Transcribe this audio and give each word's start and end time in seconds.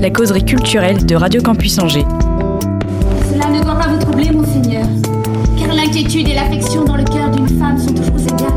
La 0.00 0.08
causerie 0.08 0.44
culturelle 0.44 1.04
de 1.04 1.14
Radio 1.14 1.42
Campus 1.42 1.78
Angers. 1.78 2.06
Cela 3.30 3.50
ne 3.50 3.62
doit 3.62 3.74
pas 3.74 3.88
vous 3.88 3.98
troubler, 3.98 4.30
monseigneur, 4.30 4.86
car 5.58 5.74
l'inquiétude 5.74 6.26
et 6.26 6.34
l'affection 6.34 6.84
dans 6.84 6.96
le 6.96 7.04
cœur 7.04 7.30
d'une 7.30 7.48
femme 7.58 7.76
sont 7.76 7.92
toujours 7.92 8.18
égales. 8.18 8.48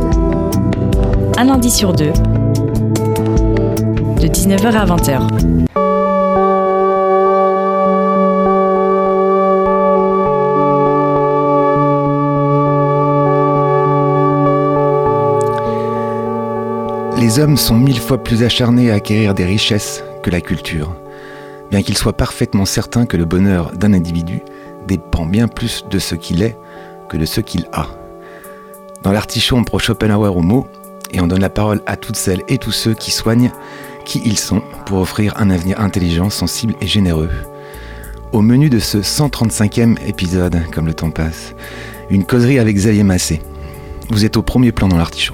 Un 1.37 1.43
lundi 1.43 1.69
sur 1.69 1.91
deux. 1.91 2.13
De 4.21 4.27
19h 4.27 4.67
à 4.67 4.85
20h. 4.85 5.63
Les 17.19 17.39
hommes 17.39 17.57
sont 17.57 17.75
mille 17.75 17.99
fois 17.99 18.23
plus 18.23 18.43
acharnés 18.43 18.91
à 18.91 18.95
acquérir 18.95 19.33
des 19.33 19.43
richesses 19.43 20.05
que 20.21 20.29
la 20.29 20.39
culture, 20.39 20.95
bien 21.73 21.81
qu'ils 21.81 21.97
soient 21.97 22.13
parfaitement 22.13 22.65
certains 22.65 23.07
que 23.07 23.17
le 23.17 23.25
bonheur 23.25 23.71
d'un 23.71 23.93
individu 23.93 24.41
dépend 24.87 25.25
bien 25.25 25.47
plus 25.47 25.85
de 25.89 25.97
ce 25.97 26.13
qu'il 26.13 26.43
est 26.43 26.55
que 27.09 27.17
de 27.17 27.25
ce 27.25 27.41
qu'il 27.41 27.67
a. 27.73 27.87
Dans 29.01 29.11
l'artichaut, 29.11 29.55
on 29.55 29.63
prend 29.63 29.79
Schopenhauer 29.79 30.37
au 30.37 30.41
mot 30.41 30.67
et 31.13 31.19
on 31.19 31.25
donne 31.25 31.41
la 31.41 31.49
parole 31.49 31.81
à 31.87 31.97
toutes 31.97 32.15
celles 32.15 32.43
et 32.47 32.59
tous 32.59 32.71
ceux 32.71 32.93
qui 32.93 33.09
soignent 33.09 33.51
qui 34.05 34.21
ils 34.23 34.37
sont 34.37 34.61
pour 34.85 34.99
offrir 34.99 35.33
un 35.37 35.49
avenir 35.49 35.81
intelligent, 35.81 36.29
sensible 36.29 36.75
et 36.79 36.85
généreux. 36.85 37.31
Au 38.33 38.43
menu 38.43 38.69
de 38.69 38.77
ce 38.77 38.99
135e 38.99 39.97
épisode, 40.05 40.61
comme 40.71 40.85
le 40.85 40.93
temps 40.93 41.09
passe, 41.09 41.55
une 42.11 42.23
causerie 42.23 42.59
avec 42.59 42.75
Xavier 42.75 43.01
Massé. 43.01 43.41
Vous 44.11 44.25
êtes 44.25 44.37
au 44.37 44.43
premier 44.43 44.71
plan 44.71 44.87
dans 44.87 44.97
l'artichaut. 44.97 45.33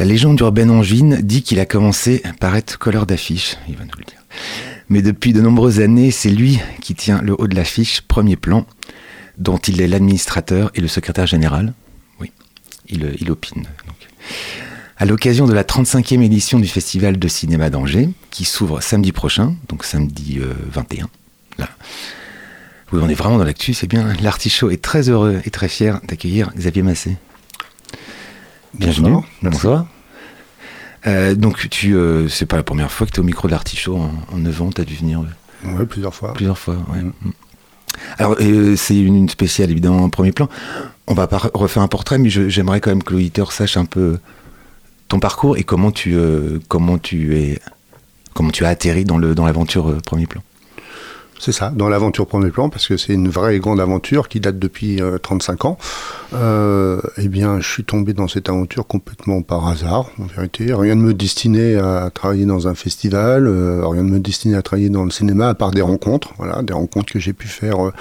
La 0.00 0.06
légende 0.06 0.40
urbaine 0.40 0.70
angevine 0.70 1.16
dit 1.20 1.42
qu'il 1.42 1.60
a 1.60 1.66
commencé 1.66 2.22
par 2.40 2.56
être 2.56 2.78
colleur 2.78 3.04
d'affiches, 3.04 3.58
il 3.68 3.76
va 3.76 3.84
nous 3.84 3.98
le 3.98 4.04
dire. 4.06 4.22
Mais 4.88 5.02
depuis 5.02 5.34
de 5.34 5.42
nombreuses 5.42 5.80
années, 5.80 6.10
c'est 6.10 6.30
lui 6.30 6.58
qui 6.80 6.94
tient 6.94 7.20
le 7.20 7.38
haut 7.38 7.46
de 7.46 7.54
l'affiche, 7.54 8.00
premier 8.00 8.36
plan, 8.36 8.64
dont 9.36 9.58
il 9.58 9.78
est 9.82 9.86
l'administrateur 9.86 10.70
et 10.74 10.80
le 10.80 10.88
secrétaire 10.88 11.26
général. 11.26 11.74
Oui, 12.18 12.32
il, 12.88 13.14
il 13.20 13.30
opine. 13.30 13.64
donc. 13.86 14.08
À 14.96 15.04
l'occasion 15.04 15.46
de 15.46 15.52
la 15.52 15.64
35e 15.64 16.22
édition 16.22 16.58
du 16.58 16.68
Festival 16.68 17.18
de 17.18 17.28
cinéma 17.28 17.68
d'Angers, 17.68 18.08
qui 18.30 18.46
s'ouvre 18.46 18.80
samedi 18.80 19.12
prochain, 19.12 19.54
donc 19.68 19.84
samedi 19.84 20.38
euh, 20.40 20.54
21, 20.72 21.10
là. 21.58 21.68
Oui, 22.92 23.00
on 23.02 23.08
est 23.10 23.14
vraiment 23.14 23.36
dans 23.36 23.44
l'actu, 23.44 23.74
c'est 23.74 23.86
bien. 23.86 24.14
L'artichaut 24.22 24.70
est 24.70 24.80
très 24.80 25.10
heureux 25.10 25.42
et 25.44 25.50
très 25.50 25.68
fier 25.68 26.00
d'accueillir 26.08 26.52
Xavier 26.56 26.82
Massé. 26.82 27.18
Bienvenue. 28.80 29.18
Bonsoir. 29.42 29.86
Euh, 31.06 31.34
donc, 31.34 31.68
tu, 31.68 31.94
euh, 31.94 32.28
c'est 32.28 32.46
pas 32.46 32.56
la 32.56 32.62
première 32.62 32.90
fois 32.90 33.06
que 33.06 33.12
tu 33.12 33.16
es 33.18 33.20
au 33.20 33.24
micro 33.24 33.46
de 33.46 33.52
l'artichaut 33.52 33.96
en, 33.96 34.10
en 34.32 34.38
9 34.38 34.62
ans, 34.62 34.70
tu 34.70 34.80
as 34.80 34.84
dû 34.84 34.94
venir 34.94 35.20
euh, 35.20 35.68
Oui, 35.78 35.84
plusieurs 35.86 36.14
fois. 36.14 36.32
plusieurs 36.32 36.58
fois. 36.58 36.76
ouais. 36.92 37.02
Mm. 37.02 37.12
Alors, 38.18 38.36
euh, 38.40 38.76
c'est 38.76 38.98
une, 38.98 39.28
spéciale, 39.28 39.70
évidemment, 39.70 40.04
en 40.04 40.08
premier 40.08 40.32
plan. 40.32 40.48
On 41.06 41.12
va 41.14 41.26
pas 41.26 41.38
refaire 41.52 41.82
un 41.82 41.88
portrait, 41.88 42.18
mais 42.18 42.30
je- 42.30 42.48
j'aimerais 42.48 42.80
quand 42.80 42.90
même 42.90 43.02
que 43.02 43.12
l'auditeur 43.12 43.52
sache 43.52 43.76
un 43.76 43.84
peu 43.84 44.18
ton 45.08 45.18
parcours 45.20 45.58
et 45.58 45.64
comment 45.64 45.90
tu, 45.90 46.14
euh, 46.14 46.58
comment 46.68 46.96
tu, 46.98 47.36
es, 47.36 47.58
comment 48.32 48.50
tu 48.50 48.64
as 48.64 48.68
atterri 48.68 49.04
dans 49.04 49.18
le 49.18 49.34
dans 49.34 49.44
l'aventure 49.44 49.90
euh, 49.90 49.98
premier 50.00 50.26
plan. 50.26 50.40
C'est 51.40 51.52
ça, 51.52 51.72
dans 51.74 51.88
l'aventure 51.88 52.26
premier 52.26 52.50
plan, 52.50 52.68
parce 52.68 52.86
que 52.86 52.98
c'est 52.98 53.14
une 53.14 53.30
vraie 53.30 53.56
et 53.56 53.60
grande 53.60 53.80
aventure 53.80 54.28
qui 54.28 54.40
date 54.40 54.58
depuis 54.58 55.00
euh, 55.00 55.16
35 55.16 55.64
ans. 55.64 55.78
Euh, 56.34 57.00
eh 57.16 57.28
bien, 57.28 57.60
je 57.60 57.66
suis 57.66 57.82
tombé 57.82 58.12
dans 58.12 58.28
cette 58.28 58.50
aventure 58.50 58.86
complètement 58.86 59.40
par 59.40 59.66
hasard, 59.66 60.10
en 60.20 60.24
vérité. 60.24 60.74
Rien 60.74 60.96
ne 60.96 61.00
me 61.00 61.14
destinait 61.14 61.76
à 61.76 62.10
travailler 62.12 62.44
dans 62.44 62.68
un 62.68 62.74
festival, 62.74 63.46
euh, 63.46 63.86
rien 63.86 64.02
ne 64.02 64.10
me 64.10 64.20
destinait 64.20 64.58
à 64.58 64.60
travailler 64.60 64.90
dans 64.90 65.04
le 65.04 65.10
cinéma, 65.10 65.48
à 65.48 65.54
part 65.54 65.70
des 65.70 65.80
rencontres. 65.80 66.34
Voilà, 66.36 66.62
des 66.62 66.74
rencontres 66.74 67.10
que 67.10 67.18
j'ai 67.18 67.32
pu 67.32 67.48
faire 67.48 67.86
euh, 67.86 67.92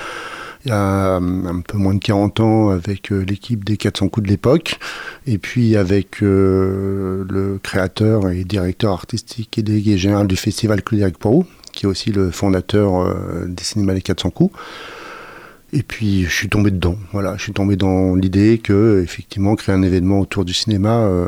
il 0.65 0.69
y 0.69 0.71
a 0.71 1.15
euh, 1.15 1.19
un 1.19 1.61
peu 1.61 1.77
moins 1.77 1.93
de 1.93 1.99
40 1.99 2.39
ans 2.41 2.69
avec 2.69 3.11
euh, 3.11 3.23
l'équipe 3.23 3.63
des 3.63 3.77
400 3.77 4.09
coups 4.09 4.25
de 4.25 4.29
l'époque, 4.29 4.77
et 5.25 5.37
puis 5.37 5.77
avec 5.77 6.21
euh, 6.21 7.23
le 7.29 7.59
créateur 7.61 8.29
et 8.29 8.43
directeur 8.43 8.91
artistique 8.91 9.57
et 9.57 9.63
délégué 9.63 9.97
général 9.97 10.27
du 10.27 10.35
festival 10.35 10.83
Claude 10.83 11.17
Porou, 11.17 11.45
qui 11.79 11.85
est 11.85 11.89
aussi 11.89 12.11
le 12.11 12.29
fondateur 12.29 12.99
euh, 12.99 13.45
des 13.47 13.63
cinémas 13.63 13.93
Les 13.93 14.01
400 14.01 14.31
coups. 14.31 14.53
Et 15.71 15.81
puis 15.81 16.25
je 16.25 16.29
suis 16.33 16.49
tombé 16.49 16.71
dedans. 16.71 16.97
Voilà, 17.13 17.37
je 17.37 17.43
suis 17.43 17.53
tombé 17.53 17.77
dans 17.77 18.15
l'idée 18.15 18.57
que 18.61 19.01
effectivement 19.01 19.55
créer 19.55 19.73
un 19.73 19.81
événement 19.83 20.19
autour 20.19 20.43
du 20.43 20.53
cinéma 20.53 20.97
euh, 21.03 21.27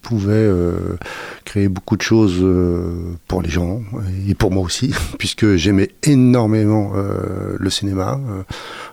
pouvait 0.00 0.32
euh, 0.32 0.96
créer 1.44 1.68
beaucoup 1.68 1.98
de 1.98 2.02
choses 2.02 2.42
pour 3.28 3.42
les 3.42 3.50
gens 3.50 3.82
et 4.26 4.34
pour 4.34 4.52
moi 4.52 4.62
aussi, 4.62 4.94
puisque 5.18 5.56
j'aimais 5.56 5.90
énormément 6.02 6.92
le 7.58 7.70
cinéma, 7.70 8.18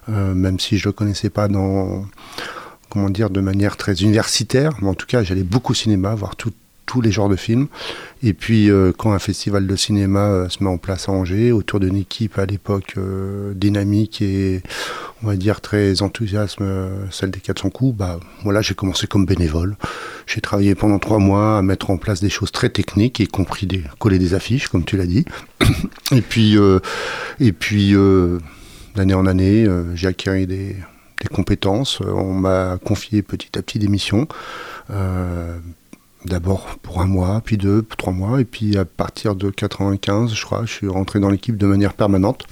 même 0.09 0.59
si 0.59 0.78
je 0.78 0.90
le 0.90 0.94
connaissais 0.94 1.29
pas 1.29 1.47
dans 1.47 2.03
comment 2.90 3.09
dire 3.12 3.29
de 3.29 3.40
manière 3.40 3.78
très 3.78 3.94
universitaire, 4.02 4.73
mais 4.81 4.90
en 4.90 4.96
tout 4.96 5.06
cas 5.06 5.23
j'allais 5.23 5.44
beaucoup 5.44 5.72
au 5.72 5.75
cinéma, 5.75 6.16
voir 6.16 6.35
tout- 6.35 6.52
tous 6.91 7.00
les 7.00 7.13
genres 7.13 7.29
de 7.29 7.38
films. 7.38 7.68
Et 8.22 8.34
puis, 8.34 8.69
euh, 8.69 8.91
quand 8.91 9.13
un 9.13 9.19
festival 9.19 9.66
de 9.66 9.75
cinéma 9.78 10.28
euh, 10.28 10.50
se 10.50 10.62
met 10.62 10.69
en 10.69 10.78
place 10.78 11.07
à 11.07 11.13
Angers, 11.13 11.53
autour 11.53 11.79
d'une 11.79 11.96
équipe 11.96 12.38
à 12.38 12.46
l'époque 12.46 12.96
euh, 12.97 13.53
dynamique 13.53 14.22
et, 14.22 14.62
on 15.24 15.28
va 15.28 15.38
dire, 15.38 15.62
très 15.62 16.02
enthousiasme, 16.02 16.66
celle 17.09 17.31
des 17.31 17.40
400 17.40 17.69
coups, 17.69 17.97
bah, 17.97 18.19
voilà, 18.44 18.62
j'ai 18.62 18.74
commencé 18.74 19.07
comme 19.07 19.25
bénévole. 19.25 19.78
J'ai 20.28 20.41
travaillé 20.41 20.75
pendant 20.75 21.00
trois 21.00 21.19
mois 21.19 21.59
à 21.59 21.62
mettre 21.62 21.91
en 21.91 21.97
place 21.97 22.19
des 22.19 22.29
choses 22.29 22.52
très 22.52 22.68
techniques, 22.68 23.22
y 23.22 23.28
compris 23.28 23.68
des, 23.68 23.84
coller 23.97 24.19
des 24.19 24.34
affiches, 24.34 24.68
comme 24.68 24.84
tu 24.84 24.97
l'as 24.97 25.06
dit. 25.06 25.23
et 26.12 26.22
puis, 26.22 26.58
et 27.40 27.52
puis 27.53 27.96
d'année 28.96 29.13
en 29.13 29.25
année, 29.28 29.66
j'ai 29.96 30.08
acquis 30.08 30.46
des, 30.46 30.75
compétences. 31.31 32.02
On 32.02 32.34
m'a 32.34 32.78
confié 32.84 33.22
petit 33.22 33.58
à 33.58 33.62
petit 33.62 33.79
des 33.79 33.88
missions. 33.88 34.28
D'abord 36.26 36.78
pour 36.82 37.02
un 37.02 37.08
mois, 37.08 37.42
puis 37.44 37.58
deux, 37.58 37.84
trois 37.98 38.14
mois, 38.14 38.40
et 38.40 38.46
puis 38.46 38.78
à 38.78 38.86
partir 38.86 39.36
de 39.36 39.50
95, 39.50 40.34
je 40.34 40.46
crois, 40.46 40.66
je 40.66 40.72
suis 40.72 40.88
rentré 40.88 41.20
dans 41.20 41.30
l'équipe 41.30 41.58
de 41.58 41.66
manière 41.66 41.94
permanente. 41.94 42.46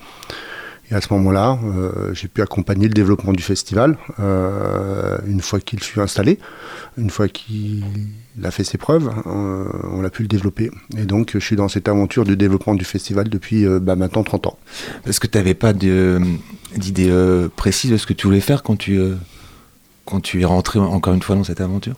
Et 0.92 0.96
à 0.96 1.02
ce 1.02 1.14
moment-là, 1.14 1.60
euh, 1.64 2.14
j'ai 2.14 2.28
pu 2.28 2.42
accompagner 2.42 2.88
le 2.88 2.94
développement 2.94 3.32
du 3.32 3.44
festival 3.44 3.96
euh, 4.20 5.18
une 5.28 5.42
fois 5.42 5.60
qu'il 5.60 5.84
fut 5.84 6.02
installé, 6.02 6.40
une 6.98 7.12
fois 7.12 7.28
qu'il 7.28 7.84
a 8.44 8.50
fait 8.50 8.64
ses 8.64 8.80
preuves, 8.80 9.08
euh, 9.28 9.66
on 9.92 10.04
a 10.04 10.10
pu 10.10 10.24
le 10.24 10.28
développer. 10.28 10.72
Et 10.98 11.06
donc, 11.06 11.32
je 11.34 11.40
suis 11.40 11.56
dans 11.56 11.68
cette 11.68 11.88
aventure 11.88 12.26
du 12.26 12.36
développement 12.36 12.74
du 12.74 12.86
festival 12.86 13.30
depuis 13.30 13.68
bah, 13.80 13.96
maintenant 13.96 14.24
30 14.24 14.48
ans. 14.48 14.58
Est-ce 15.06 15.20
que 15.20 15.28
tu 15.28 15.38
n'avais 15.38 15.54
pas 15.54 15.74
d'idée 15.74 17.48
précise 17.56 17.92
de 17.92 17.98
ce 17.98 18.08
que 18.08 18.14
tu 18.14 18.26
voulais 18.26 18.42
faire 18.42 18.64
quand 18.64 18.78
tu 18.78 19.00
es 20.42 20.46
rentré 20.46 20.80
encore 20.80 21.14
une 21.14 21.22
fois 21.22 21.36
dans 21.36 21.44
cette 21.44 21.62
aventure? 21.62 21.96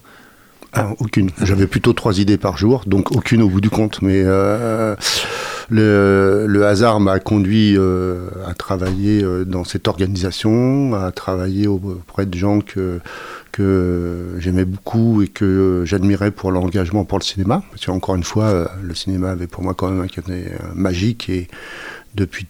Ah, 0.74 0.92
aucune. 1.00 1.30
J'avais 1.44 1.68
plutôt 1.68 1.92
trois 1.92 2.20
idées 2.20 2.38
par 2.38 2.58
jour, 2.58 2.84
donc 2.86 3.12
aucune 3.12 3.42
au 3.42 3.50
bout 3.50 3.60
du 3.60 3.70
compte. 3.70 4.02
Mais 4.02 4.22
euh, 4.24 4.96
le, 5.70 6.46
le 6.48 6.66
hasard 6.66 7.02
m'a 7.02 7.20
conduit 7.20 7.76
euh, 7.78 8.30
à 8.48 8.54
travailler 8.54 9.22
euh, 9.22 9.44
dans 9.44 9.66
cette 9.66 9.90
organisation, 9.90 10.94
à 10.96 11.12
travailler 11.12 11.68
auprès 11.68 12.26
de 12.26 12.38
gens 12.38 12.62
que, 12.62 13.02
que 13.52 14.36
j'aimais 14.40 14.64
beaucoup 14.64 15.22
et 15.22 15.28
que 15.28 15.84
j'admirais 15.86 16.32
pour 16.32 16.52
l'engagement 16.52 17.04
pour 17.04 17.20
le 17.20 17.24
cinéma. 17.26 17.64
Parce 17.72 17.86
qu'encore 17.86 18.16
une 18.16 18.24
fois, 18.24 18.46
euh, 18.46 18.68
le 18.82 18.96
cinéma 18.96 19.32
avait 19.32 19.48
pour 19.48 19.64
moi 19.64 19.74
quand 19.74 19.90
même 19.90 20.02
un 20.02 20.08
côté 20.08 20.32
euh, 20.32 20.74
magique 20.74 21.28
et 21.28 21.50
depuis 22.16 22.48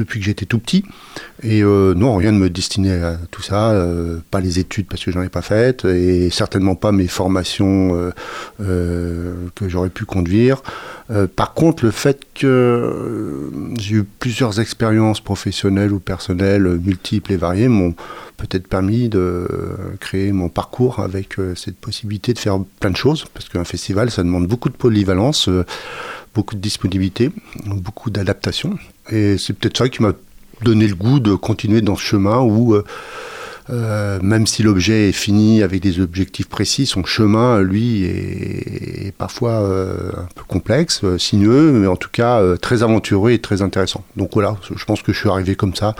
depuis 0.00 0.18
que 0.18 0.26
j'étais 0.26 0.46
tout 0.46 0.58
petit. 0.58 0.84
Et 1.42 1.62
euh, 1.62 1.94
non, 1.94 2.16
rien 2.16 2.32
ne 2.32 2.38
me 2.38 2.50
destinait 2.50 3.02
à 3.02 3.16
tout 3.30 3.42
ça, 3.42 3.70
euh, 3.70 4.18
pas 4.30 4.40
les 4.40 4.58
études 4.58 4.86
parce 4.86 5.04
que 5.04 5.10
j'en 5.10 5.22
ai 5.22 5.28
pas 5.28 5.42
faites, 5.42 5.84
et 5.84 6.28
certainement 6.30 6.74
pas 6.74 6.92
mes 6.92 7.06
formations 7.06 8.12
euh, 8.60 9.32
que 9.54 9.68
j'aurais 9.68 9.90
pu 9.90 10.04
conduire. 10.04 10.62
Par 11.34 11.54
contre, 11.54 11.84
le 11.84 11.90
fait 11.90 12.20
que 12.34 13.50
j'ai 13.80 13.96
eu 13.96 14.04
plusieurs 14.04 14.60
expériences 14.60 15.20
professionnelles 15.20 15.92
ou 15.92 15.98
personnelles, 15.98 16.78
multiples 16.84 17.32
et 17.32 17.36
variées, 17.36 17.66
m'ont 17.66 17.96
peut-être 18.36 18.68
permis 18.68 19.08
de 19.08 19.48
créer 19.98 20.30
mon 20.30 20.48
parcours 20.48 21.00
avec 21.00 21.34
cette 21.56 21.76
possibilité 21.76 22.32
de 22.32 22.38
faire 22.38 22.60
plein 22.78 22.90
de 22.90 22.96
choses, 22.96 23.24
parce 23.34 23.48
qu'un 23.48 23.64
festival, 23.64 24.12
ça 24.12 24.22
demande 24.22 24.46
beaucoup 24.46 24.68
de 24.68 24.76
polyvalence, 24.76 25.50
beaucoup 26.34 26.54
de 26.54 26.60
disponibilité, 26.60 27.30
beaucoup 27.66 28.10
d'adaptation. 28.10 28.78
Et 29.10 29.38
c'est 29.38 29.52
peut-être 29.52 29.78
ça 29.78 29.88
qui 29.88 30.02
m'a 30.02 30.12
donné 30.62 30.86
le 30.86 30.94
goût 30.94 31.20
de 31.20 31.34
continuer 31.34 31.80
dans 31.80 31.96
ce 31.96 32.02
chemin 32.02 32.40
où 32.40 32.76
euh, 33.72 34.18
même 34.22 34.46
si 34.46 34.62
l'objet 34.62 35.10
est 35.10 35.12
fini 35.12 35.62
avec 35.62 35.80
des 35.80 36.00
objectifs 36.00 36.48
précis, 36.48 36.86
son 36.86 37.04
chemin, 37.04 37.60
lui, 37.60 38.04
est, 38.04 39.14
parfois 39.16 39.62
euh, 39.62 40.10
un 40.16 40.28
peu 40.34 40.42
complexe, 40.46 41.00
euh, 41.04 41.18
sinueux, 41.18 41.72
mais 41.72 41.86
en 41.86 41.96
tout 41.96 42.08
cas 42.10 42.42
très 42.56 42.82
aventureux 42.82 43.30
et 43.30 43.38
très 43.38 43.62
intéressant. 43.62 44.04
Donc 44.16 44.30
voilà, 44.32 44.56
je 44.74 44.84
pense 44.84 45.02
que 45.02 45.12
je 45.12 45.18
suis 45.18 45.28
arrivé 45.28 45.54
comme 45.54 45.74
ça 45.74 45.94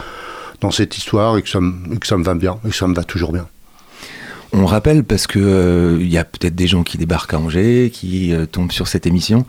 dans 0.61 0.71
cette 0.71 0.97
histoire 0.97 1.37
et 1.38 1.43
que 1.43 1.49
que 1.49 2.06
ça 2.06 2.17
me 2.17 2.25
va 2.25 2.35
bien, 2.35 2.59
et 2.67 2.71
que 2.71 2.77
ça 2.77 2.87
me 2.87 2.94
va 2.94 3.05
toujours 3.05 3.32
bien. 3.32 3.47
On 4.52 4.67
rappelle 4.67 5.05
parce 5.05 5.26
que 5.26 5.99
il 6.00 6.11
y 6.11 6.19
a 6.19 6.25
peut-être 6.25 6.56
des 6.56 6.67
gens 6.67 6.82
qui 6.82 6.99
débarquent 6.99 7.35
à 7.35 7.38
Angers, 7.38 7.91
qui 7.93 8.35
tombent 8.50 8.73
sur 8.73 8.88
cette 8.88 9.06
émission 9.06 9.47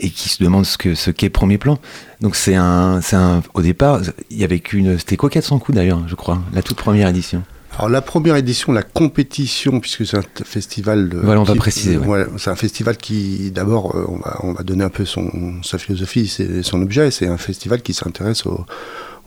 et 0.00 0.10
qui 0.10 0.28
se 0.28 0.42
demandent 0.42 0.66
ce 0.66 0.78
que 0.78 0.94
ce 0.94 1.10
qu'est 1.10 1.30
Premier 1.30 1.58
Plan. 1.58 1.78
Donc 2.20 2.36
c'est 2.36 2.54
un, 2.54 3.00
c'est 3.00 3.16
un, 3.16 3.42
au 3.54 3.62
départ, 3.62 4.00
il 4.30 4.38
y 4.38 4.44
avait 4.44 4.60
qu'une, 4.60 4.98
c'était 4.98 5.16
quoi 5.16 5.30
400 5.30 5.58
coups 5.58 5.76
d'ailleurs, 5.76 6.06
je 6.06 6.14
crois, 6.14 6.40
la 6.52 6.62
toute 6.62 6.76
première 6.76 7.08
édition. 7.08 7.42
Alors 7.76 7.90
la 7.90 8.02
première 8.02 8.34
édition, 8.34 8.72
la 8.72 8.82
compétition, 8.82 9.78
puisque 9.78 10.04
c'est 10.04 10.16
un 10.16 10.24
festival. 10.44 11.08
De, 11.08 11.18
voilà, 11.18 11.40
on 11.40 11.44
va 11.44 11.54
préciser. 11.54 11.96
Ouais. 11.96 12.26
c'est 12.36 12.50
un 12.50 12.56
festival 12.56 12.96
qui, 12.96 13.52
d'abord, 13.52 13.94
euh, 13.94 14.04
on, 14.08 14.18
va, 14.18 14.38
on 14.42 14.52
va 14.52 14.64
donner 14.64 14.82
un 14.82 14.88
peu 14.88 15.04
son, 15.04 15.62
sa 15.62 15.78
philosophie, 15.78 16.26
c'est 16.26 16.64
son 16.64 16.82
objet. 16.82 17.12
C'est 17.12 17.28
un 17.28 17.36
festival 17.36 17.82
qui 17.82 17.94
s'intéresse 17.94 18.46
au, 18.46 18.64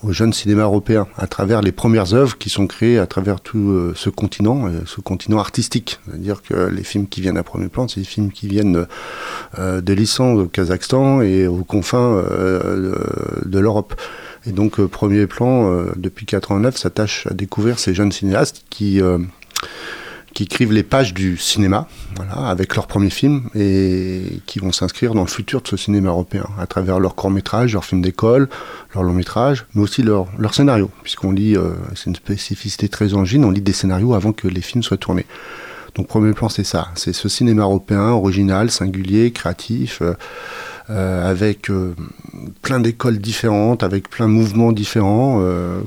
au 0.03 0.11
jeune 0.11 0.33
cinéma 0.33 0.63
européen 0.63 1.07
à 1.17 1.27
travers 1.27 1.61
les 1.61 1.71
premières 1.71 2.13
œuvres 2.13 2.37
qui 2.37 2.49
sont 2.49 2.67
créées 2.67 2.97
à 2.97 3.05
travers 3.05 3.41
tout 3.41 3.71
euh, 3.71 3.93
ce 3.95 4.09
continent, 4.09 4.67
euh, 4.67 4.81
ce 4.85 5.01
continent 5.01 5.39
artistique. 5.39 5.99
C'est-à-dire 6.05 6.41
que 6.41 6.67
les 6.67 6.83
films 6.83 7.07
qui 7.07 7.21
viennent 7.21 7.37
à 7.37 7.43
premier 7.43 7.67
plan, 7.67 7.87
c'est 7.87 7.99
des 7.99 8.05
films 8.05 8.31
qui 8.31 8.47
viennent 8.47 8.87
euh, 9.59 9.81
de 9.81 9.93
l'Islande, 9.93 10.39
au 10.39 10.45
Kazakhstan 10.47 11.21
et 11.21 11.47
aux 11.47 11.63
confins 11.63 12.23
de 13.45 13.59
l'Europe. 13.59 13.99
Et 14.45 14.51
donc, 14.51 14.81
premier 14.87 15.27
plan, 15.27 15.85
depuis 15.95 16.25
89, 16.25 16.77
s'attache 16.77 17.27
à 17.27 17.33
découvrir 17.33 17.79
ces 17.79 17.93
jeunes 17.93 18.11
cinéastes 18.11 18.63
qui 18.69 19.01
qui 20.41 20.45
écrivent 20.45 20.73
les 20.73 20.81
pages 20.81 21.13
du 21.13 21.37
cinéma, 21.37 21.87
voilà, 22.15 22.49
avec 22.49 22.75
leur 22.75 22.87
premier 22.87 23.11
film, 23.11 23.43
et 23.53 24.23
qui 24.47 24.57
vont 24.57 24.71
s'inscrire 24.71 25.13
dans 25.13 25.21
le 25.21 25.29
futur 25.29 25.61
de 25.61 25.67
ce 25.67 25.77
cinéma 25.77 26.09
européen, 26.09 26.45
à 26.59 26.65
travers 26.65 26.99
leurs 26.99 27.13
courts-métrages, 27.13 27.73
leurs 27.73 27.85
films 27.85 28.01
d'école, 28.01 28.49
leurs 28.95 29.03
longs-métrages, 29.03 29.67
mais 29.75 29.83
aussi 29.83 30.01
leurs 30.01 30.25
leur 30.39 30.55
scénarios, 30.55 30.89
puisqu'on 31.03 31.31
lit, 31.31 31.55
euh, 31.55 31.73
c'est 31.93 32.07
une 32.07 32.15
spécificité 32.15 32.89
très 32.89 33.13
angine, 33.13 33.45
on 33.45 33.51
lit 33.51 33.61
des 33.61 33.71
scénarios 33.71 34.15
avant 34.15 34.31
que 34.31 34.47
les 34.47 34.61
films 34.61 34.81
soient 34.81 34.97
tournés. 34.97 35.27
Donc 35.93 36.07
premier 36.07 36.33
plan, 36.33 36.49
c'est 36.49 36.63
ça, 36.63 36.87
c'est 36.95 37.13
ce 37.13 37.29
cinéma 37.29 37.61
européen, 37.61 38.09
original, 38.09 38.71
singulier, 38.71 39.31
créatif, 39.31 39.99
euh, 40.01 40.13
euh, 40.89 41.29
avec 41.29 41.69
plein 42.63 42.79
d'écoles 42.79 43.19
différentes, 43.19 43.83
avec 43.83 44.09
plein 44.09 44.27
de 44.27 44.33
mouvements 44.33 44.71
différents, 44.71 45.39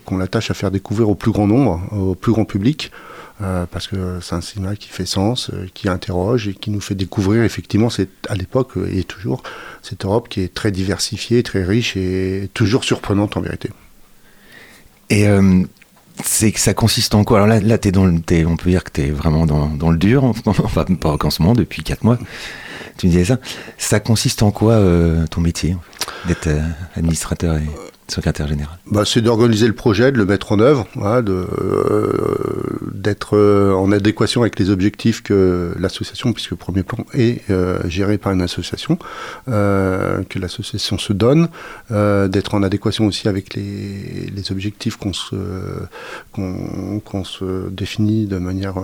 qu'on 0.04 0.20
attache 0.20 0.52
à 0.52 0.54
faire 0.54 0.70
découvrir 0.70 1.08
au 1.08 1.16
plus 1.16 1.32
grand 1.32 1.48
nombre, 1.48 1.80
au 1.92 2.14
plus 2.14 2.32
grand 2.32 2.44
public, 2.44 2.92
euh, 3.42 3.66
parce 3.68 3.88
que 3.88 4.20
c'est 4.22 4.36
un 4.36 4.40
cinéma 4.40 4.76
qui 4.76 4.88
fait 4.88 5.06
sens, 5.06 5.50
euh, 5.52 5.66
qui 5.74 5.88
interroge 5.88 6.46
et 6.46 6.54
qui 6.54 6.70
nous 6.70 6.80
fait 6.80 6.94
découvrir 6.94 7.42
effectivement, 7.42 7.90
c'est 7.90 8.08
à 8.28 8.36
l'époque 8.36 8.76
euh, 8.76 8.88
et 8.92 9.02
toujours, 9.02 9.42
cette 9.82 10.04
Europe 10.04 10.28
qui 10.28 10.40
est 10.40 10.54
très 10.54 10.70
diversifiée, 10.70 11.42
très 11.42 11.64
riche 11.64 11.96
et 11.96 12.48
toujours 12.54 12.84
surprenante 12.84 13.36
en 13.36 13.40
vérité. 13.40 13.70
Et 15.10 15.26
ça 16.24 16.74
consiste 16.74 17.14
en 17.14 17.24
quoi? 17.24 17.38
Alors 17.38 17.48
là, 17.48 17.60
là 17.60 17.76
es 17.82 17.92
dans 17.92 18.06
on 18.06 18.56
peut 18.56 18.70
dire 18.70 18.84
que 18.84 18.90
tu 18.90 19.02
es 19.02 19.10
vraiment 19.10 19.46
dans, 19.46 19.66
dans, 19.68 19.90
le 19.90 19.98
dur, 19.98 20.24
enfin 20.46 20.84
pas 20.84 21.16
en 21.20 21.30
ce 21.30 21.42
moment, 21.42 21.54
depuis 21.54 21.82
4 21.82 22.04
mois. 22.04 22.18
Tu 22.96 23.06
me 23.06 23.12
disais 23.12 23.24
ça. 23.24 23.38
Ça 23.78 24.00
consiste 24.00 24.42
en 24.42 24.50
quoi 24.50 24.80
ton 25.30 25.40
métier 25.40 25.76
d'être 26.26 26.48
administrateur 26.96 27.58
secrétaire 28.08 28.46
général. 28.46 28.78
Bah, 28.90 29.04
C'est 29.06 29.20
d'organiser 29.20 29.66
le 29.66 29.72
projet, 29.72 30.12
de 30.12 30.18
le 30.18 30.26
mettre 30.26 30.52
en 30.52 30.60
œuvre, 30.60 30.86
euh, 30.96 31.46
d'être 32.92 33.36
euh, 33.36 33.72
en 33.72 33.92
adéquation 33.92 34.42
avec 34.42 34.58
les 34.58 34.70
objectifs 34.70 35.22
que 35.22 35.74
l'association, 35.78 36.32
puisque 36.32 36.54
Premier 36.54 36.82
Plan 36.82 37.04
est 37.14 37.48
euh, 37.50 37.78
géré 37.88 38.18
par 38.18 38.32
une 38.32 38.42
association, 38.42 38.98
que 39.46 40.38
l'association 40.38 40.98
se 40.98 41.12
donne, 41.12 41.48
d'être 41.90 42.54
en 42.54 42.62
adéquation 42.62 43.06
aussi 43.06 43.28
avec 43.28 43.54
les, 43.54 44.30
les 44.34 44.52
objectifs 44.52 44.96
qu'on 44.96 45.12
se, 45.12 45.36
se 47.24 47.68
définit 47.70 48.26
de 48.26 48.38
manière 48.38 48.74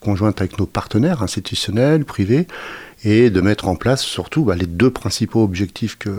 conjointe 0.00 0.40
avec 0.40 0.58
nos 0.58 0.66
partenaires 0.66 1.22
institutionnels, 1.22 2.04
privés, 2.04 2.46
et 3.04 3.30
de 3.30 3.40
mettre 3.40 3.68
en 3.68 3.76
place 3.76 4.02
surtout 4.02 4.44
bah, 4.44 4.56
les 4.56 4.66
deux 4.66 4.90
principaux 4.90 5.42
objectifs 5.42 5.98
que, 5.98 6.10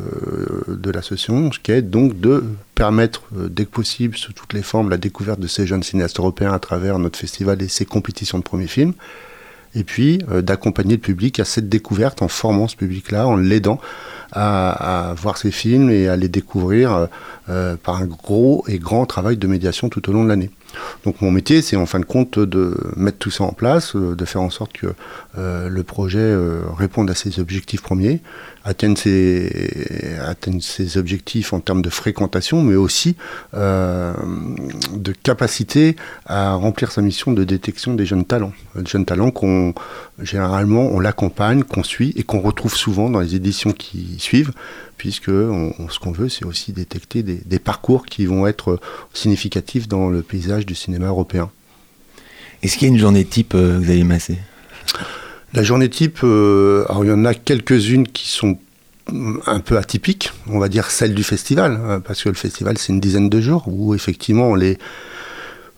de 0.67 0.91
l'association, 0.91 1.49
qui 1.49 1.71
est 1.71 1.81
donc 1.81 2.19
de 2.19 2.34
permettre 2.75 3.23
euh, 3.37 3.49
dès 3.49 3.65
que 3.65 3.71
possible, 3.71 4.17
sous 4.17 4.33
toutes 4.33 4.53
les 4.53 4.61
formes, 4.61 4.89
la 4.89 4.97
découverte 4.97 5.39
de 5.39 5.47
ces 5.47 5.65
jeunes 5.65 5.83
cinéastes 5.83 6.19
européens 6.19 6.53
à 6.53 6.59
travers 6.59 6.99
notre 6.99 7.17
festival 7.17 7.61
et 7.61 7.67
ses 7.67 7.85
compétitions 7.85 8.37
de 8.37 8.43
premiers 8.43 8.67
films, 8.67 8.93
et 9.73 9.83
puis 9.83 10.21
euh, 10.31 10.41
d'accompagner 10.41 10.95
le 10.95 11.01
public 11.01 11.39
à 11.39 11.45
cette 11.45 11.69
découverte 11.69 12.21
en 12.21 12.27
formant 12.27 12.67
ce 12.67 12.75
public-là, 12.75 13.27
en 13.27 13.35
l'aidant 13.35 13.79
à, 14.31 15.13
voir 15.17 15.37
ces 15.37 15.51
films 15.51 15.89
et 15.89 16.09
à 16.09 16.17
les 16.17 16.27
découvrir 16.27 17.07
euh, 17.49 17.75
par 17.77 17.97
un 17.97 18.05
gros 18.05 18.65
et 18.67 18.79
grand 18.79 19.05
travail 19.05 19.37
de 19.37 19.47
médiation 19.47 19.87
tout 19.87 20.09
au 20.09 20.13
long 20.13 20.23
de 20.23 20.29
l'année. 20.29 20.49
Donc 21.05 21.21
mon 21.21 21.31
métier, 21.31 21.61
c'est 21.61 21.77
en 21.77 21.85
fin 21.85 21.99
de 21.99 22.05
compte 22.05 22.37
de 22.37 22.75
mettre 22.97 23.17
tout 23.17 23.31
ça 23.31 23.45
en 23.45 23.53
place, 23.53 23.95
de 23.95 24.25
faire 24.25 24.41
en 24.41 24.49
sorte 24.49 24.73
que 24.73 24.87
euh, 25.37 25.69
le 25.69 25.83
projet 25.83 26.19
euh, 26.19 26.61
réponde 26.77 27.09
à 27.09 27.15
ses 27.15 27.39
objectifs 27.39 27.81
premiers, 27.81 28.21
atteigne 28.63 28.95
ses, 28.95 29.79
ses 30.59 30.97
objectifs 30.97 31.53
en 31.53 31.59
termes 31.59 31.81
de 31.81 31.89
fréquentation, 31.89 32.63
mais 32.63 32.75
aussi 32.75 33.15
de 33.53 35.11
capacité 35.23 35.95
à 36.25 36.53
remplir 36.53 36.91
sa 36.91 37.01
mission 37.01 37.31
de 37.31 37.43
détection 37.43 37.93
des 37.93 38.05
jeunes 38.05 38.25
talents. 38.25 38.53
Des 38.75 38.89
jeunes 38.89 39.05
talents 39.05 39.31
qu'on 39.31 39.73
généralement 40.19 40.89
on 40.91 40.99
l'accompagne, 40.99 41.63
qu'on 41.63 41.83
suit 41.83 42.13
et 42.15 42.23
qu'on 42.23 42.39
retrouve 42.39 42.75
souvent 42.75 43.09
dans 43.09 43.19
les 43.19 43.35
éditions 43.35 43.71
qui 43.71 44.15
suivent 44.17 44.51
puisque 44.97 45.25
ce 45.25 45.99
qu'on 45.99 46.11
veut, 46.11 46.29
c'est 46.29 46.45
aussi 46.45 46.71
détecter 46.71 47.23
des, 47.23 47.59
parcours 47.59 48.05
qui 48.05 48.25
vont 48.25 48.47
être 48.47 48.79
significatifs 49.13 49.87
dans 49.87 50.09
le 50.09 50.21
paysage 50.21 50.65
du 50.65 50.75
cinéma 50.75 51.07
européen. 51.07 51.49
Est-ce 52.63 52.77
qu'il 52.77 52.87
y 52.87 52.91
a 52.91 52.93
une 52.93 52.99
journée 52.99 53.25
type 53.25 53.53
euh, 53.55 53.77
avez 53.77 54.03
massé 54.03 54.37
La 55.55 55.63
journée 55.63 55.87
type, 55.87 56.19
euh, 56.23 56.83
alors 56.89 57.05
il 57.05 57.07
y 57.07 57.13
en 57.13 57.23
a 57.23 57.33
quelques-unes 57.33 58.05
qui 58.07 58.27
sont 58.27 58.57
un 59.45 59.59
peu 59.61 59.77
atypiques, 59.77 60.33
on 60.47 60.59
va 60.59 60.67
dire 60.67 60.91
celle 60.91 61.15
du 61.15 61.23
festival, 61.23 61.79
hein, 61.81 62.01
parce 62.01 62.21
que 62.21 62.27
le 62.27 62.35
festival 62.35 62.77
c'est 62.77 62.91
une 62.91 62.99
dizaine 62.99 63.29
de 63.29 63.39
jours 63.39 63.63
où 63.67 63.95
effectivement 63.95 64.49
on 64.49 64.55
les 64.55 64.77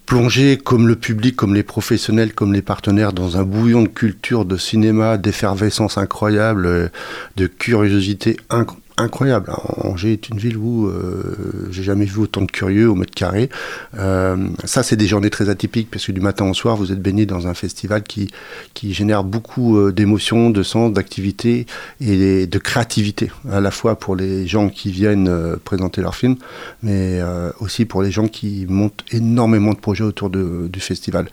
plongé 0.07 0.57
comme 0.57 0.87
le 0.87 0.95
public, 0.95 1.35
comme 1.35 1.53
les 1.53 1.61
professionnels, 1.61 2.33
comme 2.33 2.53
les 2.53 2.63
partenaires 2.63 3.13
dans 3.13 3.37
un 3.37 3.43
bouillon 3.43 3.83
de 3.83 3.87
culture, 3.87 4.45
de 4.45 4.57
cinéma, 4.57 5.19
d'effervescence 5.19 5.99
incroyable, 5.99 6.65
euh, 6.65 6.87
de 7.35 7.45
curiosité 7.45 8.37
incroyable 8.49 8.86
incroyable. 8.97 9.51
Angers 9.83 10.13
est 10.13 10.29
une 10.29 10.39
ville 10.39 10.57
où 10.57 10.87
euh, 10.87 11.67
j'ai 11.69 11.83
jamais 11.83 12.05
vu 12.05 12.19
autant 12.19 12.41
de 12.41 12.51
curieux 12.51 12.89
au 12.89 12.95
mètre 12.95 13.13
carré. 13.13 13.49
Euh, 13.97 14.47
ça, 14.63 14.81
c'est 14.81 14.95
des 14.95 15.07
journées 15.07 15.29
très 15.29 15.49
atypiques 15.49 15.89
parce 15.91 16.05
que 16.05 16.11
du 16.11 16.19
matin 16.19 16.49
au 16.49 16.53
soir, 16.53 16.75
vous 16.75 16.91
êtes 16.91 17.01
baigné 17.01 17.27
dans 17.27 17.47
un 17.47 17.53
festival 17.53 18.03
qui, 18.03 18.31
qui 18.73 18.93
génère 18.93 19.23
beaucoup 19.23 19.77
euh, 19.77 19.91
d'émotions, 19.91 20.49
de 20.49 20.63
sens, 20.63 20.91
d'activité 20.91 21.67
et 22.01 22.47
de 22.47 22.57
créativité, 22.57 23.31
à 23.51 23.61
la 23.61 23.69
fois 23.69 23.99
pour 23.99 24.15
les 24.15 24.47
gens 24.47 24.69
qui 24.69 24.91
viennent 24.91 25.57
présenter 25.63 26.01
leurs 26.01 26.15
films, 26.15 26.37
mais 26.81 27.21
aussi 27.59 27.85
pour 27.85 28.01
les 28.01 28.11
gens 28.11 28.27
qui 28.27 28.65
montent 28.67 29.03
énormément 29.11 29.73
de 29.73 29.77
projets 29.77 30.03
autour 30.03 30.29
du 30.29 30.79
festival. 30.79 31.27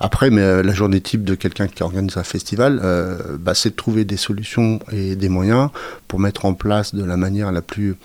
Après, 0.00 0.30
mais 0.30 0.62
la 0.62 0.72
journée 0.72 1.00
type 1.00 1.24
de 1.24 1.34
quelqu'un 1.34 1.66
qui 1.66 1.82
organise 1.82 2.16
un 2.16 2.22
festival, 2.22 2.80
bah, 3.40 3.54
c'est 3.54 3.70
de 3.70 3.74
trouver 3.74 4.04
des 4.04 4.16
solutions 4.16 4.80
et 4.92 5.16
des 5.16 5.28
moyens 5.28 5.70
pour 6.06 6.20
mettre 6.20 6.44
en 6.44 6.54
place 6.54 6.94
de 6.94 7.04
la 7.08 7.16
manière 7.16 7.50
la 7.50 7.62
plus 7.62 7.96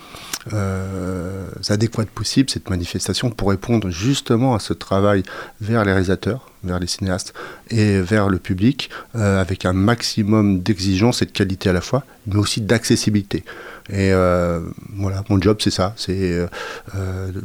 euh, 0.52 1.46
adéquate 1.70 2.08
possible 2.10 2.50
cette 2.50 2.68
manifestation 2.68 3.30
pour 3.30 3.48
répondre 3.48 3.88
justement 3.90 4.54
à 4.54 4.58
ce 4.58 4.74
travail 4.74 5.22
vers 5.60 5.84
les 5.84 5.92
réalisateurs, 5.92 6.50
vers 6.62 6.78
les 6.78 6.86
cinéastes 6.86 7.32
et 7.70 8.00
vers 8.00 8.28
le 8.28 8.38
public 8.38 8.90
euh, 9.16 9.40
avec 9.40 9.64
un 9.64 9.72
maximum 9.72 10.60
d'exigence 10.60 11.22
et 11.22 11.26
de 11.26 11.30
qualité 11.30 11.70
à 11.70 11.72
la 11.72 11.80
fois, 11.80 12.04
mais 12.26 12.36
aussi 12.36 12.60
d'accessibilité. 12.60 13.44
Et 13.88 14.12
euh, 14.12 14.60
voilà, 14.96 15.24
mon 15.30 15.40
job 15.40 15.58
c'est 15.60 15.70
ça, 15.70 15.94
c'est 15.96 16.46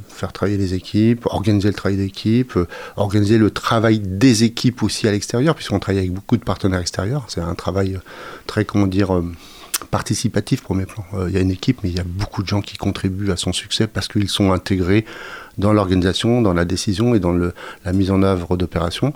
faire 0.10 0.34
travailler 0.34 0.58
les 0.58 0.74
équipes, 0.74 1.26
organiser 1.26 1.68
le 1.70 1.74
travail 1.74 1.98
d'équipe, 1.98 2.58
organiser 2.96 3.38
le 3.38 3.52
travail 3.52 4.00
des 4.00 4.44
équipes 4.44 4.84
aussi 4.84 5.08
à 5.08 5.12
l'extérieur, 5.12 5.56
puisqu'on 5.56 5.80
travaille 5.80 6.00
avec 6.00 6.14
beaucoup 6.14 6.38
de 6.38 6.44
partenaires 6.44 6.80
extérieurs. 6.80 7.26
C'est 7.28 7.42
un 7.42 7.56
travail 7.56 8.00
très, 8.48 8.66
comment 8.66 8.88
dire, 8.88 9.22
participatif 9.90 10.62
premier 10.62 10.86
plan. 10.86 11.04
Euh, 11.14 11.30
il 11.30 11.36
y 11.36 11.38
a 11.38 11.42
une 11.42 11.52
équipe, 11.52 11.80
mais 11.84 11.90
il 11.90 11.96
y 11.96 12.00
a 12.00 12.06
beaucoup 12.06 12.44
de 12.44 12.48
gens 12.48 12.62
qui 12.62 12.78
contribuent 12.78 13.32
à 13.32 13.38
son 13.38 13.54
succès 13.54 13.88
parce 13.88 14.08
qu'ils 14.08 14.30
sont 14.30 14.52
intégrés 14.52 15.06
dans 15.58 15.74
l'organisation, 15.74 16.42
dans 16.42 16.54
la 16.54 16.66
décision 16.66 17.16
et 17.16 17.20
dans 17.20 17.34
la 17.34 17.94
mise 17.94 18.12
en 18.12 18.24
œuvre 18.24 18.58
d'opérations 18.58 19.14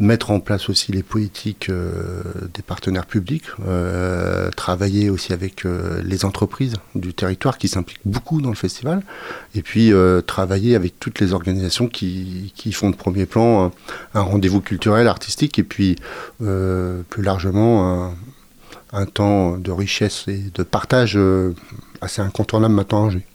mettre 0.00 0.30
en 0.30 0.38
place 0.38 0.68
aussi 0.68 0.92
les 0.92 1.02
politiques 1.02 1.70
euh, 1.70 2.22
des 2.54 2.62
partenaires 2.62 3.04
publics, 3.04 3.46
euh, 3.66 4.48
travailler 4.52 5.10
aussi 5.10 5.32
avec 5.32 5.64
les 5.64 6.24
entreprises 6.24 6.74
du 6.94 7.14
territoire 7.14 7.58
qui 7.58 7.66
s'impliquent 7.66 8.02
beaucoup 8.04 8.40
dans 8.40 8.50
le 8.50 8.54
festival, 8.54 9.02
et 9.56 9.62
puis 9.62 9.92
travailler 10.24 10.76
avec 10.76 11.00
toutes 11.00 11.18
les 11.18 11.32
organisations 11.32 11.88
qui, 11.88 12.52
font 12.72 12.90
de 12.90 12.94
premier 12.94 13.26
plan 13.26 13.64
un, 13.64 13.72
un 14.14 14.22
rendez-vous 14.22 14.60
culturel, 14.60 15.08
artistique, 15.08 15.58
et 15.58 15.64
puis 15.64 15.96
plus 16.38 17.22
largement 17.22 18.04
un, 18.06 18.14
un 18.92 19.06
temps 19.06 19.58
de 19.58 19.70
richesse 19.70 20.24
et 20.28 20.42
de 20.54 20.62
partage 20.62 21.14
euh, 21.16 21.54
assez 22.00 22.22
incontournable 22.22 22.74
maintenant 22.74 23.04
à 23.04 23.06
Angers. 23.06 23.26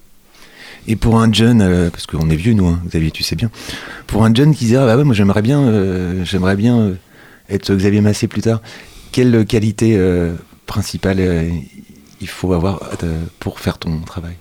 Et 0.87 0.95
pour 0.95 1.19
un 1.19 1.31
jeune, 1.31 1.61
euh, 1.61 1.89
parce 1.89 2.05
qu'on 2.05 2.29
est 2.29 2.35
vieux 2.35 2.53
nous, 2.53 2.67
hein, 2.67 2.81
Xavier, 2.87 3.11
tu 3.11 3.23
sais 3.23 3.35
bien, 3.35 3.49
pour 4.07 4.25
un 4.25 4.33
jeune 4.33 4.53
qui 4.53 4.65
disait 4.65 4.77
ah 4.77 4.85
bah 4.85 4.97
ouais, 4.97 5.03
moi 5.03 5.15
j'aimerais 5.15 5.41
bien, 5.41 5.61
euh, 5.61 6.25
j'aimerais 6.25 6.55
bien 6.55 6.77
euh, 6.77 6.93
être 7.49 7.73
Xavier 7.73 8.01
Massé 8.01 8.27
plus 8.27 8.41
tard. 8.41 8.61
Quelle 9.11 9.45
qualité 9.45 9.95
principale 10.65 11.21
il 12.19 12.27
faut 12.27 12.51
avoir 12.53 12.79
pour 13.39 13.59
faire 13.59 13.77
ton 13.77 13.99
travail 13.99 14.33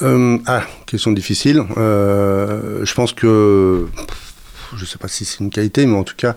ah, 0.00 0.62
question 0.86 1.12
difficile. 1.12 1.62
Je 1.76 2.94
pense 2.94 3.12
que, 3.12 3.88
je 4.74 4.80
ne 4.80 4.86
sais 4.86 4.96
pas 4.96 5.08
si 5.08 5.26
c'est 5.26 5.40
une 5.40 5.50
qualité, 5.50 5.84
mais 5.84 5.96
en 5.96 6.04
tout 6.04 6.16
cas, 6.16 6.36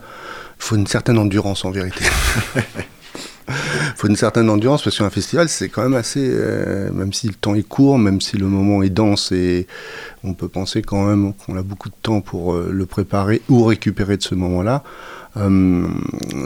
il 0.60 0.64
faut 0.64 0.76
une 0.76 0.88
certaine 0.88 1.18
endurance 1.18 1.64
en 1.64 1.72
vérité. 1.72 2.04
Il 3.50 3.56
faut 3.96 4.08
une 4.08 4.16
certaine 4.16 4.50
endurance 4.50 4.84
parce 4.84 4.98
qu'un 4.98 5.10
festival, 5.10 5.50
c'est 5.50 5.70
quand 5.70 5.84
même 5.84 5.96
assez, 5.96 6.24
euh, 6.24 6.92
même 6.92 7.14
si 7.14 7.28
le 7.28 7.34
temps 7.34 7.56
est 7.56 7.68
court, 7.68 7.98
même 7.98 8.22
si 8.22 8.38
le 8.38 8.48
moment 8.48 8.84
est 8.84 8.90
dense 8.90 9.32
et 9.32 9.68
on 10.24 10.34
peut 10.34 10.48
penser 10.48 10.82
quand 10.82 11.06
même 11.06 11.34
qu'on 11.34 11.58
a 11.58 11.62
beaucoup 11.62 11.90
de 11.90 11.96
temps 12.02 12.22
pour 12.22 12.54
euh, 12.54 12.70
le 12.72 12.86
préparer 12.86 13.42
ou 13.50 13.64
récupérer 13.64 14.18
de 14.18 14.24
ce 14.24 14.36
moment-là. 14.36 14.84
Euh, 15.38 15.88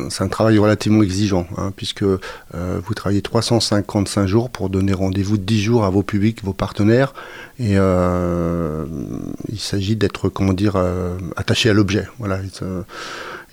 c'est 0.10 0.24
un 0.24 0.28
travail 0.28 0.58
relativement 0.58 1.02
exigeant, 1.02 1.48
hein, 1.58 1.72
puisque 1.76 2.04
euh, 2.04 2.20
vous 2.54 2.94
travaillez 2.94 3.22
355 3.22 4.28
jours 4.28 4.50
pour 4.50 4.70
donner 4.70 4.94
rendez-vous 4.94 5.38
10 5.38 5.62
jours 5.62 5.86
à 5.86 5.90
vos 5.90 6.04
publics, 6.04 6.44
vos 6.44 6.54
partenaires, 6.54 7.14
et 7.60 7.76
il 7.76 9.60
s'agit 9.60 9.96
d'être, 9.96 10.28
comment 10.30 10.54
dire, 10.54 10.76
attaché 11.38 11.70
à 11.70 11.74
l'objet. 11.74 12.08
Voilà. 12.20 12.40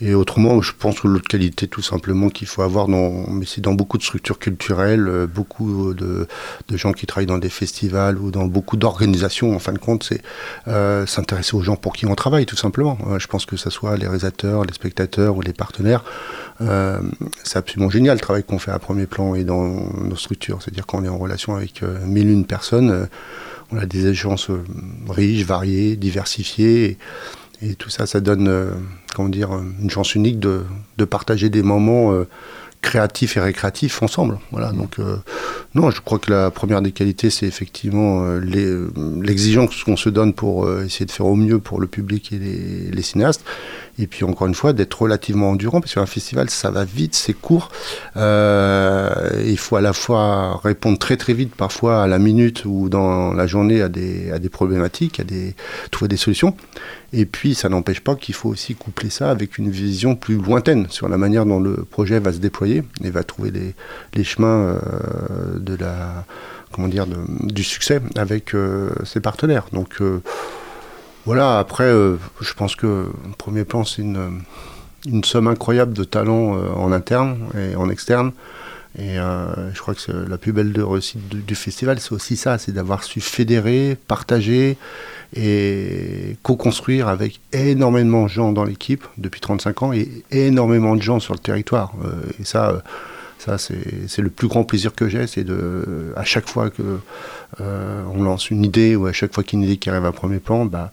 Et, 0.00 0.11
euh, 0.11 0.16
autrement, 0.16 0.61
je 0.62 0.73
pense 0.78 1.00
que 1.00 1.09
l'autre 1.09 1.28
qualité, 1.28 1.69
tout 1.69 1.83
simplement, 1.83 2.28
qu'il 2.28 2.47
faut 2.47 2.62
avoir 2.62 2.88
dans, 2.88 3.28
mais 3.28 3.47
c'est 3.47 3.61
dans 3.61 3.75
beaucoup 3.75 3.99
de 3.99 4.02
structures 4.02 4.38
culturelles, 4.38 5.09
euh, 5.09 5.26
beaucoup 5.26 5.95
de, 5.95 6.26
de 6.69 6.76
gens 6.76 6.92
qui 6.92 7.07
travaillent 7.07 7.26
dans 7.26 7.38
des 7.38 7.50
festivals 7.50 8.19
ou 8.19 8.30
dans 8.30 8.47
beaucoup 8.47 8.76
d'organisations. 8.76 9.54
En 9.54 9.59
fin 9.59 9.73
de 9.73 9.78
compte, 9.78 10.04
c'est 10.04 10.23
euh, 10.69 11.07
s'intéresser 11.07 11.57
aux 11.57 11.62
gens 11.62 11.76
pour 11.76 11.95
qui 11.95 12.07
on 12.07 12.14
travaille, 12.14 12.47
tout 12.47 12.57
simplement. 12.57 12.99
Euh, 13.09 13.19
je 13.19 13.26
pense 13.26 13.47
que 13.47 13.57
ce 13.57 13.71
soit 13.71 13.97
les 13.97 14.07
réalisateurs, 14.07 14.64
les 14.64 14.75
spectateurs 14.75 15.37
ou 15.37 15.42
les 15.42 15.52
partenaires. 15.52 16.04
Euh, 16.61 17.00
c'est 17.45 17.59
absolument 17.59 17.90
génial 17.90 18.16
le 18.16 18.21
travail 18.21 18.45
qu'on 18.45 18.59
fait 18.59 18.71
à 18.71 18.78
premier 18.78 19.07
plan 19.07 19.35
et 19.35 19.45
dans 19.45 19.64
nos 19.64 20.16
structures. 20.16 20.61
C'est-à-dire 20.62 20.87
qu'on 20.87 21.04
est 21.04 21.09
en 21.09 21.19
relation 21.19 21.57
avec 21.57 21.83
euh, 21.83 21.99
mille 22.04 22.28
une 22.28 22.45
personnes. 22.45 22.90
euh, 22.90 23.07
on 23.73 23.78
a 23.78 23.87
des 23.87 24.09
échanges 24.09 24.50
euh, 24.50 24.64
riches, 25.09 25.45
variés, 25.45 25.97
diversifiés. 25.97 26.85
Et, 26.85 26.99
et 27.62 27.75
tout 27.75 27.90
ça, 27.90 28.07
ça 28.07 28.21
donne, 28.21 28.49
euh, 28.49 28.71
comment 29.14 29.29
dire, 29.29 29.52
euh, 29.52 29.62
une 29.81 29.90
chance 29.90 30.14
unique 30.14 30.38
de, 30.38 30.62
de 30.97 31.05
partager 31.05 31.50
des 31.50 31.62
moments 31.62 32.12
euh, 32.12 32.26
créatifs 32.83 33.37
et 33.37 33.40
récréatifs 33.40 34.02
ensemble. 34.02 34.38
Voilà. 34.52 34.73
Donc, 34.73 34.99
euh, 34.99 35.17
non, 35.75 35.90
je 35.90 36.00
crois 36.00 36.19
que 36.19 36.31
la 36.31 36.50
première 36.50 36.81
des 36.81 36.93
qualités, 36.93 37.29
c'est 37.29 37.47
effectivement 37.47 38.25
euh, 38.25 38.40
euh, 38.57 38.88
l'exigence 39.23 39.85
qu'on 39.85 39.97
se 39.97 40.09
donne 40.09 40.33
pour 40.33 40.64
euh, 40.64 40.85
essayer 40.87 41.05
de 41.05 41.11
faire 41.11 41.26
au 41.26 41.37
mieux 41.37 41.59
pour 41.59 41.81
le 41.81 41.87
public 41.87 42.33
et 42.33 42.38
les, 42.38 42.90
les 42.90 43.02
cinéastes. 43.02 43.45
Et 43.99 44.07
puis, 44.07 44.25
encore 44.25 44.47
une 44.47 44.55
fois, 44.55 44.73
d'être 44.73 45.02
relativement 45.02 45.50
endurant, 45.50 45.83
parce 45.83 45.95
qu'un 45.95 46.07
festival, 46.07 46.49
ça 46.49 46.71
va 46.71 46.85
vite, 46.85 47.14
c'est 47.14 47.35
court. 47.35 47.69
Euh, 48.17 49.43
il 49.45 49.59
faut 49.59 49.76
à 49.76 49.83
la 49.83 49.93
fois 49.93 50.59
répondre 50.64 50.99
très 50.99 51.19
très 51.19 51.35
vite, 51.35 51.55
parfois 51.55 52.02
à 52.02 52.07
la 52.07 52.19
minute 52.19 52.64
ou 52.64 52.88
dans 52.88 53.35
la 53.35 53.47
journée, 53.47 53.83
à 53.83 53.90
des, 53.90 54.31
à 54.31 54.38
des 54.38 54.49
problématiques, 54.49 55.21
à 55.21 55.25
des, 55.25 55.55
trouver 55.90 56.09
des 56.09 56.17
solutions. 56.17 56.57
Et 57.12 57.26
puis, 57.26 57.55
ça 57.55 57.69
n'empêche 57.69 58.00
pas 58.00 58.14
qu'il 58.14 58.35
faut 58.35 58.49
aussi 58.49 58.76
coupler 58.76 59.11
ça 59.11 59.31
avec 59.31 59.59
une 59.59 59.69
vision 59.69 60.14
plus 60.14 60.37
lointaine 60.37 60.87
sur 60.90 61.09
la 61.09 61.17
manière 61.17 61.45
dont 61.45 61.59
le 61.59 61.85
projet 61.85 62.21
va 62.21 62.33
se 62.33 62.38
déployer 62.38 62.85
et 63.02 63.11
va 63.11 63.25
trouver 63.25 63.50
les, 63.50 64.25
chemins 64.25 64.79
euh, 64.79 65.59
du 67.40 67.64
succès 67.64 68.00
avec 68.14 68.55
euh, 68.55 68.90
ses 69.05 69.21
partenaires. 69.21 69.67
Donc, 69.73 70.00
euh, 70.00 70.23
voilà, 71.26 71.59
après, 71.59 71.90
je 71.90 72.55
pense 72.55 72.76
que 72.76 72.87
le 72.87 73.35
premier 73.37 73.64
plan, 73.64 73.85
c'est 73.85 74.02
une, 74.02 74.43
une 75.07 75.25
somme 75.25 75.49
incroyable 75.49 75.93
de 75.93 76.05
talents 76.05 76.52
en 76.75 76.93
interne 76.93 77.38
et 77.59 77.76
en 77.76 77.90
externe. 77.90 78.33
Et 78.99 79.18
euh, 79.18 79.73
je 79.73 79.80
crois 79.80 79.94
que 79.94 80.11
la 80.11 80.37
plus 80.37 80.52
belle 80.52 80.73
réussite 80.82 81.28
du, 81.28 81.54
festival, 81.54 82.00
c'est 82.00 82.12
aussi 82.12 82.37
ça, 82.37 82.59
c'est 82.59 82.73
d'avoir 82.73 83.04
su 83.04 83.20
fédérer, 83.20 83.97
partager 84.09 84.76
et 85.37 86.37
co-construire 86.42 87.06
avec 87.06 87.40
énormément 87.52 88.25
de 88.25 88.28
gens 88.28 88.50
dans 88.50 88.64
l'équipe 88.64 89.04
depuis 89.16 89.40
35 89.40 89.82
ans 89.82 89.92
et 89.92 90.25
énormément 90.32 90.97
de 90.97 91.02
gens 91.02 91.20
sur 91.20 91.35
le 91.35 91.38
territoire. 91.38 91.92
Euh, 92.04 92.11
et 92.40 92.44
ça, 92.44 92.70
euh, 92.70 92.80
ça 93.38 93.59
c'est 93.59 94.23
le 94.23 94.30
plus 94.30 94.49
grand 94.49 94.64
plaisir 94.64 94.92
que 94.94 95.09
j'ai, 95.09 95.28
c'est 95.28 95.44
de, 95.44 96.12
à 96.16 96.25
chaque 96.25 96.49
fois 96.49 96.68
que 96.68 96.99
euh, 97.61 98.02
on 98.12 98.23
lance 98.23 98.50
une 98.50 98.64
idée 98.64 98.97
ou 98.97 99.06
à 99.06 99.12
chaque 99.12 99.32
fois 99.32 99.44
qu'il 99.44 99.59
y 99.59 99.62
a 99.62 99.64
une 99.64 99.70
idée 99.70 99.78
qui 99.78 99.88
arrive 99.88 100.04
à 100.04 100.12
premier 100.12 100.40
plan, 100.40 100.64
bah, 100.66 100.90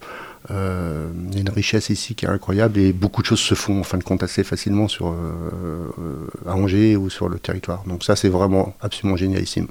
euh, 0.51 1.07
il 1.29 1.35
y 1.35 1.37
a 1.37 1.41
une 1.41 1.49
richesse 1.49 1.89
ici 1.89 2.15
qui 2.15 2.25
est 2.25 2.29
incroyable 2.29 2.79
et 2.79 2.93
beaucoup 2.93 3.21
de 3.21 3.27
choses 3.27 3.39
se 3.39 3.55
font 3.55 3.79
en 3.79 3.83
fin 3.83 3.97
de 3.97 4.03
compte 4.03 4.23
assez 4.23 4.43
facilement 4.43 4.87
sur, 4.87 5.07
euh, 5.09 6.27
à 6.45 6.55
Angers 6.55 6.95
ou 6.95 7.09
sur 7.09 7.29
le 7.29 7.37
territoire. 7.37 7.83
Donc 7.85 8.03
ça 8.03 8.15
c'est 8.15 8.29
vraiment 8.29 8.75
absolument 8.81 9.17
génialissime. 9.17 9.67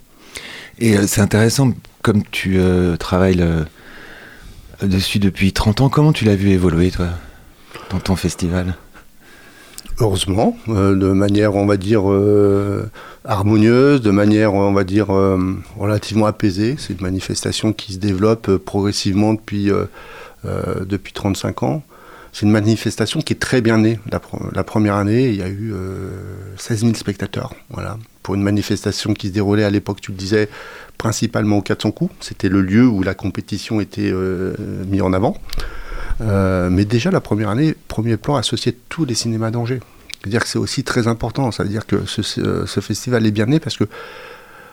Et 0.79 0.97
euh, 0.97 1.07
c'est 1.07 1.21
intéressant, 1.21 1.73
comme 2.03 2.23
tu 2.25 2.61
travailles 2.99 3.45
dessus 4.83 5.19
depuis 5.19 5.53
30 5.53 5.81
ans, 5.81 5.89
comment 5.89 6.13
tu 6.13 6.25
l'as 6.25 6.37
vu 6.37 6.51
évoluer, 6.51 6.91
toi, 6.91 7.09
dans 7.91 8.01
ton 8.01 8.17
festival? 8.17 8.77
Heureusement, 9.99 10.59
de 10.69 11.13
manière, 11.13 11.55
on 11.55 11.65
va 11.65 11.79
dire, 11.79 12.05
harmonieuse, 13.27 14.01
de 14.01 14.11
manière, 14.11 14.55
on 14.55 14.73
va 14.73 14.85
dire, 14.85 15.15
euh, 15.15 15.39
relativement 15.77 16.27
apaisée. 16.27 16.77
C'est 16.79 16.95
une 16.95 17.03
manifestation 17.03 17.73
qui 17.73 17.95
se 17.95 17.99
développe 17.99 18.49
euh, 18.49 18.59
progressivement 18.59 19.35
depuis, 19.35 19.71
euh, 19.71 19.85
euh, 20.47 20.85
depuis 20.85 21.13
35 21.13 21.63
ans. 21.63 21.83
C'est 22.33 22.45
une 22.45 22.53
manifestation 22.53 23.21
qui 23.23 23.33
est 23.33 23.37
très 23.41 23.63
bien 23.63 23.79
née. 23.79 23.99
La, 24.11 24.63
première 24.65 24.97
année, 24.97 25.29
il 25.29 25.37
y 25.37 25.43
a 25.43 25.49
eu 25.49 25.73
euh, 25.73 26.11
16 26.59 26.81
000 26.81 26.95
spectateurs. 26.95 27.55
Voilà. 27.71 27.97
Pour 28.23 28.35
une 28.35 28.43
manifestation 28.43 29.15
qui 29.15 29.29
se 29.29 29.33
déroulait 29.33 29.65
à 29.65 29.71
l'époque, 29.71 30.03
tu 30.03 30.11
le 30.11 30.19
disais, 30.19 30.51
principalement 30.99 31.59
au 31.59 31.63
400 31.63 31.93
coups. 31.93 32.15
C'était 32.21 32.51
le 32.51 32.61
lieu 32.61 32.87
où 32.87 33.03
la 33.03 33.15
compétition 33.15 33.81
était 33.81 34.11
euh, 34.13 34.55
mise 34.87 35.01
en 35.01 35.15
avant. 35.15 35.39
Euh, 36.21 36.69
mais 36.71 36.85
déjà, 36.85 37.11
la 37.11 37.21
première 37.21 37.49
année, 37.49 37.75
premier 37.89 38.17
plan 38.19 38.37
associé 38.37 38.77
tous 38.91 39.05
les 39.07 39.15
cinémas 39.15 39.51
d'Angers. 39.51 39.81
C'est-à-dire 40.21 40.43
que 40.43 40.49
c'est 40.49 40.59
aussi 40.59 40.85
très 40.85 41.09
important. 41.09 41.51
Ça 41.53 41.63
veut 41.63 41.69
dire 41.71 41.87
que 41.87 42.05
ce- 42.07 42.67
ce 42.67 42.81
festival 42.81 43.25
est 43.27 43.31
bien 43.31 43.47
né 43.47 43.61
parce 43.61 43.77
que 43.79 43.85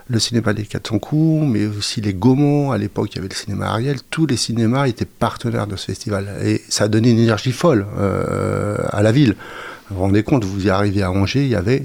le 0.07 0.19
cinéma 0.19 0.53
des 0.53 0.63
400 0.63 0.99
coups, 0.99 1.45
mais 1.47 1.65
aussi 1.65 2.01
les 2.01 2.13
Gaumont, 2.13 2.71
à 2.71 2.77
l'époque 2.77 3.09
il 3.13 3.15
y 3.15 3.19
avait 3.19 3.29
le 3.29 3.35
cinéma 3.35 3.67
Ariel, 3.67 3.97
tous 4.09 4.25
les 4.25 4.37
cinémas 4.37 4.87
étaient 4.87 5.05
partenaires 5.05 5.67
de 5.67 5.75
ce 5.75 5.85
festival. 5.85 6.27
Et 6.43 6.61
ça 6.69 6.85
a 6.85 6.87
donné 6.87 7.11
une 7.11 7.19
énergie 7.19 7.51
folle 7.51 7.85
euh, 7.97 8.77
à 8.89 9.01
la 9.01 9.11
ville. 9.11 9.35
Vous 9.89 9.95
vous 9.95 10.01
rendez 10.01 10.23
compte, 10.23 10.43
vous 10.43 10.67
y 10.67 10.69
arrivez 10.69 11.03
à 11.03 11.11
Angers, 11.11 11.43
il 11.43 11.49
y 11.49 11.55
avait 11.55 11.83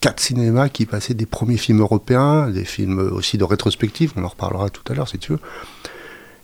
quatre 0.00 0.20
cinémas 0.20 0.68
qui 0.68 0.86
passaient 0.86 1.14
des 1.14 1.26
premiers 1.26 1.56
films 1.56 1.80
européens, 1.80 2.50
des 2.50 2.64
films 2.64 2.98
aussi 2.98 3.38
de 3.38 3.44
rétrospective, 3.44 4.12
on 4.16 4.24
en 4.24 4.28
reparlera 4.28 4.70
tout 4.70 4.82
à 4.92 4.94
l'heure 4.94 5.08
si 5.08 5.18
tu 5.18 5.32
veux. 5.32 5.40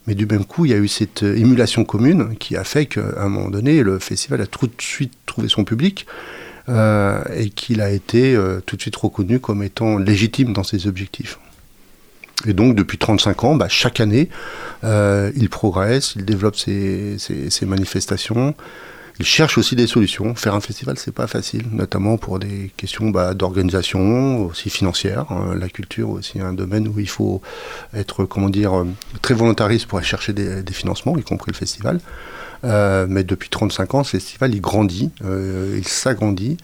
Mais 0.07 0.17
du 0.17 0.27
même 0.27 0.45
coup, 0.45 0.65
il 0.65 0.73
y 0.73 0.75
a 0.75 0.79
eu 0.79 0.89
cette 0.89 1.23
euh, 1.23 1.37
émulation 1.37 1.85
commune 1.85 2.37
qui 2.39 2.57
a 2.57 2.65
fait 2.65 2.87
qu'à 2.87 3.03
un 3.19 3.29
moment 3.29 3.51
donné, 3.51 3.83
le 3.83 4.01
festival 4.01 4.41
a 4.41 4.47
tout 4.47 4.67
de 4.67 4.73
suite 4.81 5.13
trouvé 5.27 5.49
son 5.49 5.65
public 5.65 6.07
euh, 6.73 7.23
et 7.37 7.51
qu'il 7.51 7.83
a 7.83 7.91
été 7.91 8.35
euh, 8.35 8.61
tout 8.65 8.77
de 8.77 8.81
suite 8.81 8.97
reconnu 8.97 9.41
comme 9.41 9.63
étant 9.63 9.99
légitime 9.99 10.55
dans 10.55 10.63
ses 10.63 10.87
objectifs. 10.87 11.39
Et 12.47 12.55
donc, 12.55 12.75
depuis 12.75 12.97
35 12.97 13.45
ans, 13.45 13.55
bah, 13.57 13.69
chaque 13.69 14.01
année, 14.01 14.31
euh, 14.83 15.31
il 15.37 15.51
progresse, 15.51 16.15
il 16.17 16.25
développe 16.25 16.57
ses, 16.57 17.19
manifestations, 17.67 18.55
il 19.19 19.27
cherche 19.27 19.59
aussi 19.59 19.77
des 19.77 19.87
solutions. 19.87 20.35
Faire 20.35 20.55
un 20.55 20.61
festival, 20.61 20.97
c'est 20.99 21.15
pas 21.15 21.27
facile, 21.27 21.67
notamment 21.71 22.17
pour 22.17 22.39
des 22.39 22.73
questions 22.77 23.11
bah, 23.11 23.35
d'organisation, 23.35 24.47
aussi 24.47 24.71
financière. 24.71 25.27
hein. 25.31 25.55
La 25.59 25.69
culture, 25.69 26.11
aussi 26.11 26.41
un 26.41 26.53
domaine 26.53 26.89
où 26.89 26.99
il 26.99 27.09
faut 27.09 27.43
être, 27.95 28.25
comment 28.25 28.49
dire, 28.49 28.79
euh, 28.79 28.87
très 29.21 29.35
volontariste 29.35 29.87
pour 29.87 29.99
aller 29.99 30.07
chercher 30.07 30.33
des, 30.33 30.73
financements, 30.73 31.17
y 31.17 31.23
compris 31.23 31.53
le 31.53 31.57
festival. 31.57 32.01
Euh, 32.65 33.07
mais 33.09 33.25
depuis 33.25 33.51
35 33.51 33.95
ans, 33.95 34.05
ce 34.05 34.11
festival, 34.11 34.55
il 34.55 34.61
grandit, 34.61 35.11
euh, 35.25 35.77
il 35.77 35.87
s'agrandit. 35.87 36.57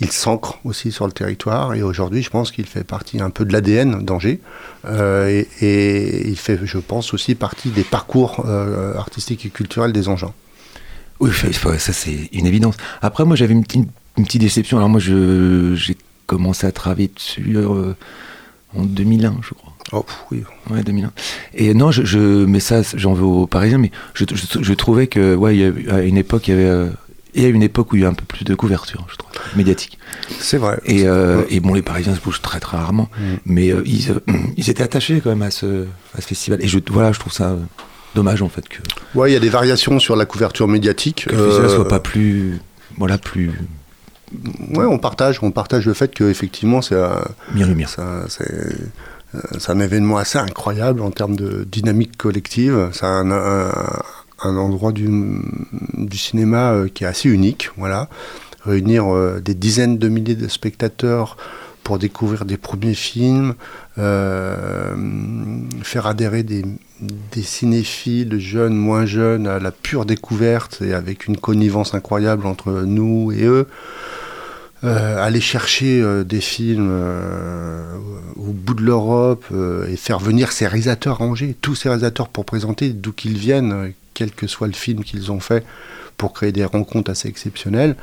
il 0.00 0.10
s'ancre 0.10 0.58
aussi 0.64 0.92
sur 0.92 1.06
le 1.06 1.12
territoire 1.12 1.74
et 1.74 1.82
aujourd'hui, 1.82 2.22
je 2.22 2.30
pense 2.30 2.52
qu'il 2.52 2.64
fait 2.64 2.84
partie 2.84 3.20
un 3.20 3.28
peu 3.28 3.44
de 3.44 3.52
l'ADN 3.52 4.02
d'Angers 4.02 4.40
et, 4.88 6.28
il 6.28 6.36
fait, 6.36 6.58
je 6.64 6.78
pense, 6.78 7.12
aussi 7.12 7.34
partie 7.34 7.68
des 7.68 7.84
parcours 7.84 8.46
artistiques 8.96 9.44
et 9.44 9.50
culturels 9.50 9.92
des 9.92 10.08
Angers. 10.08 10.32
Oui, 11.20 11.30
ça 11.78 11.92
c'est 11.92 12.28
une 12.32 12.46
évidence. 12.46 12.76
Après, 13.02 13.24
moi 13.24 13.36
j'avais 13.36 13.52
une, 13.52 13.62
petite- 13.64 13.88
une 14.16 14.24
petite 14.24 14.40
déception. 14.40 14.78
Alors 14.78 14.88
moi, 14.88 15.00
j'ai 15.00 15.96
commencé 16.26 16.66
à 16.66 16.72
travailler 16.72 17.10
dessus 17.14 17.56
euh, 17.56 17.92
en 18.76 18.84
2001, 18.84 19.36
je 19.42 19.54
crois. 19.54 19.72
Oh, 19.92 20.04
oui. 20.30 20.44
Ouais, 20.70 20.82
2001. 20.82 21.12
Et 21.54 21.74
non, 21.74 21.90
je, 21.90 22.04
je 22.04 22.18
mais 22.44 22.60
ça, 22.60 22.82
j'en 22.94 23.12
veux 23.12 23.24
aux 23.24 23.46
Parisiens, 23.46 23.78
mais 23.78 23.90
je, 24.14 24.24
je, 24.32 24.62
je 24.62 24.72
trouvais 24.74 25.08
que, 25.08 25.34
ouais, 25.34 25.56
il 25.56 25.60
y 25.86 25.88
a, 25.90 25.94
à 25.96 26.00
une 26.02 26.16
époque, 26.16 26.46
il 26.48 26.52
y 26.52 26.54
avait, 26.54 26.64
euh, 26.68 26.88
il 27.34 27.42
y 27.42 27.46
a 27.46 27.48
une 27.48 27.62
époque 27.62 27.92
où 27.92 27.96
il 27.96 28.02
y 28.02 28.04
a 28.04 28.08
un 28.08 28.14
peu 28.14 28.24
plus 28.24 28.44
de 28.44 28.54
couverture, 28.54 29.04
je 29.10 29.16
trouve, 29.16 29.30
médiatique. 29.56 29.98
C'est 30.38 30.58
vrai. 30.58 30.78
Et, 30.84 31.06
euh, 31.08 31.42
et 31.50 31.58
bon, 31.60 31.74
les 31.74 31.82
Parisiens 31.82 32.14
se 32.14 32.20
bougent 32.20 32.40
très 32.42 32.60
très 32.60 32.76
rarement, 32.76 33.08
Mm. 33.18 33.22
mais 33.46 33.70
euh, 33.72 33.82
ils, 33.84 34.14
ils 34.56 34.70
étaient 34.70 34.82
attachés 34.84 35.20
quand 35.20 35.30
même 35.30 35.42
à 35.42 35.50
ce, 35.50 35.86
à 36.16 36.20
ce 36.20 36.26
festival. 36.28 36.62
Et 36.62 36.68
je, 36.68 36.78
voilà, 36.88 37.10
je 37.12 37.18
trouve 37.18 37.32
ça 37.32 37.56
dommage 38.14 38.42
en 38.42 38.48
fait 38.48 38.68
que, 38.68 38.78
que 38.78 39.18
Ouais, 39.18 39.30
il 39.30 39.34
y 39.34 39.36
a 39.36 39.40
des 39.40 39.48
variations 39.50 39.98
sur 39.98 40.16
la 40.16 40.24
couverture 40.26 40.68
médiatique. 40.68 41.22
festival 41.30 41.64
Euh, 41.64 41.68
soit 41.68 41.88
pas 41.88 42.00
plus, 42.00 42.58
voilà, 42.98 43.18
plus 43.18 43.50
Ouais, 44.74 44.84
on 44.84 44.98
partage, 44.98 45.40
on 45.42 45.50
partage 45.50 45.86
le 45.86 45.94
fait 45.94 46.14
que 46.14 46.24
effectivement 46.24 46.82
c'est 46.82 46.94
c'est 48.28 48.42
euh, 49.34 49.40
c'est 49.58 49.70
un 49.70 49.80
événement 49.80 50.18
assez 50.18 50.38
incroyable 50.38 51.00
en 51.02 51.10
termes 51.10 51.34
de 51.36 51.64
dynamique 51.70 52.16
collective. 52.16 52.88
C'est 52.92 53.06
un, 53.06 53.30
un- 53.30 53.72
un 54.42 54.56
endroit 54.56 54.90
du, 54.92 55.06
du 55.94 56.16
cinéma 56.16 56.72
euh, 56.72 56.88
qui 56.88 57.04
est 57.04 57.06
assez 57.06 57.28
unique. 57.28 57.70
Voilà, 57.76 58.08
réunir 58.64 59.12
euh, 59.14 59.40
des 59.40 59.54
dizaines 59.54 59.98
de 59.98 60.08
milliers 60.08 60.34
de 60.36 60.48
spectateurs 60.48 61.36
pour 61.84 61.98
découvrir 61.98 62.44
des 62.44 62.56
premiers 62.56 62.94
films, 62.94 63.54
euh, 63.98 64.94
faire 65.82 66.06
adhérer 66.06 66.42
des, 66.42 66.64
des 67.00 67.42
cinéphiles 67.42 68.38
jeunes, 68.38 68.74
moins 68.74 69.06
jeunes 69.06 69.46
à 69.46 69.58
la 69.58 69.70
pure 69.70 70.04
découverte 70.04 70.82
et 70.82 70.92
avec 70.92 71.26
une 71.26 71.36
connivence 71.36 71.94
incroyable 71.94 72.46
entre 72.46 72.82
nous 72.82 73.32
et 73.32 73.44
eux. 73.44 73.66
Euh, 74.82 75.22
aller 75.22 75.42
chercher 75.42 76.00
euh, 76.00 76.24
des 76.24 76.40
films 76.40 76.88
euh, 76.90 77.98
au 78.36 78.52
bout 78.52 78.72
de 78.72 78.82
l'Europe 78.82 79.44
et 79.88 79.96
faire 79.96 80.18
venir 80.18 80.52
ces 80.52 80.66
réalisateurs 80.66 81.20
à 81.20 81.24
Angers, 81.24 81.54
tous 81.60 81.74
ces 81.74 81.90
réalisateurs 81.90 82.28
pour 82.28 82.46
présenter 82.46 82.90
d'où 82.90 83.12
qu'ils 83.12 83.36
viennent, 83.36 83.92
quel 84.14 84.30
que 84.30 84.46
soit 84.46 84.68
le 84.68 84.72
film 84.72 85.04
qu'ils 85.04 85.30
ont 85.32 85.40
fait, 85.40 85.66
pour 86.16 86.32
créer 86.32 86.52
des 86.52 86.64
rencontres 86.64 87.10
assez 87.10 87.28
exceptionnelles. 87.28 87.96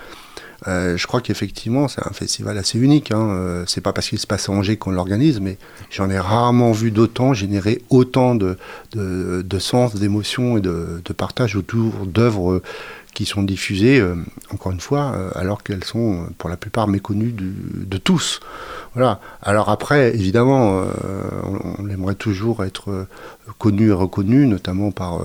Euh, 0.67 0.97
je 0.97 1.05
crois 1.05 1.21
qu'effectivement, 1.21 1.87
c'est 1.87 2.05
un 2.05 2.11
festival 2.11 2.57
assez 2.57 2.79
unique. 2.79 3.11
Hein. 3.11 3.29
Euh, 3.29 3.63
c'est 3.67 3.81
pas 3.81 3.93
parce 3.93 4.09
qu'il 4.09 4.19
se 4.19 4.27
passe 4.27 4.49
à 4.49 4.51
Angers 4.51 4.77
qu'on 4.77 4.91
l'organise, 4.91 5.39
mais 5.39 5.57
j'en 5.91 6.09
ai 6.09 6.19
rarement 6.19 6.71
vu 6.71 6.91
d'autant 6.91 7.33
générer 7.33 7.81
autant 7.89 8.35
de, 8.35 8.57
de, 8.93 9.59
sens, 9.59 9.95
d'émotion 9.95 10.57
et 10.57 10.61
de, 10.61 11.01
partage 11.15 11.55
autour 11.55 12.05
d'œuvres 12.05 12.61
qui 13.13 13.25
sont 13.25 13.41
diffusées, 13.41 13.99
euh, 13.99 14.13
encore 14.53 14.71
une 14.71 14.79
fois, 14.79 15.13
euh, 15.15 15.31
alors 15.33 15.63
qu'elles 15.63 15.83
sont 15.83 16.27
pour 16.37 16.49
la 16.49 16.57
plupart 16.57 16.87
méconnues 16.87 17.33
de 17.33 17.97
tous. 17.97 18.39
Voilà. 18.93 19.19
Alors 19.41 19.69
après, 19.69 20.13
évidemment, 20.13 20.83
on, 21.79 21.89
aimerait 21.89 22.15
toujours 22.15 22.63
être 22.63 23.07
connu 23.59 23.89
et 23.89 23.91
reconnu, 23.91 24.47
notamment 24.47 24.91
par, 24.91 25.21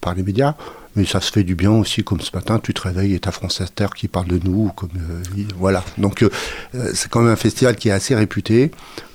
par 0.00 0.14
les 0.14 0.22
médias. 0.22 0.54
Mais 0.96 1.04
ça 1.04 1.20
se 1.20 1.30
fait 1.30 1.44
du 1.44 1.54
bien 1.54 1.70
aussi, 1.72 2.02
comme 2.02 2.20
ce 2.20 2.30
matin, 2.34 2.58
tu 2.58 2.72
te 2.74 2.80
réveilles 2.80 3.14
et 3.14 3.20
t'as 3.20 3.30
France 3.30 3.60
Inter 3.60 3.86
qui 3.94 4.08
parle 4.08 4.26
de 4.28 4.40
nous, 4.42 4.70
comme 4.74 4.88
euh, 4.96 5.22
il- 5.36 5.46
voilà. 5.58 5.84
Donc 5.98 6.22
euh, 6.22 6.30
euh, 6.74 6.90
c'est 6.94 7.10
quand 7.10 7.20
même 7.20 7.32
un 7.32 7.36
festival 7.36 7.76
qui 7.76 7.88
est 7.90 7.92
assez 7.92 8.14
réputé. 8.14 8.70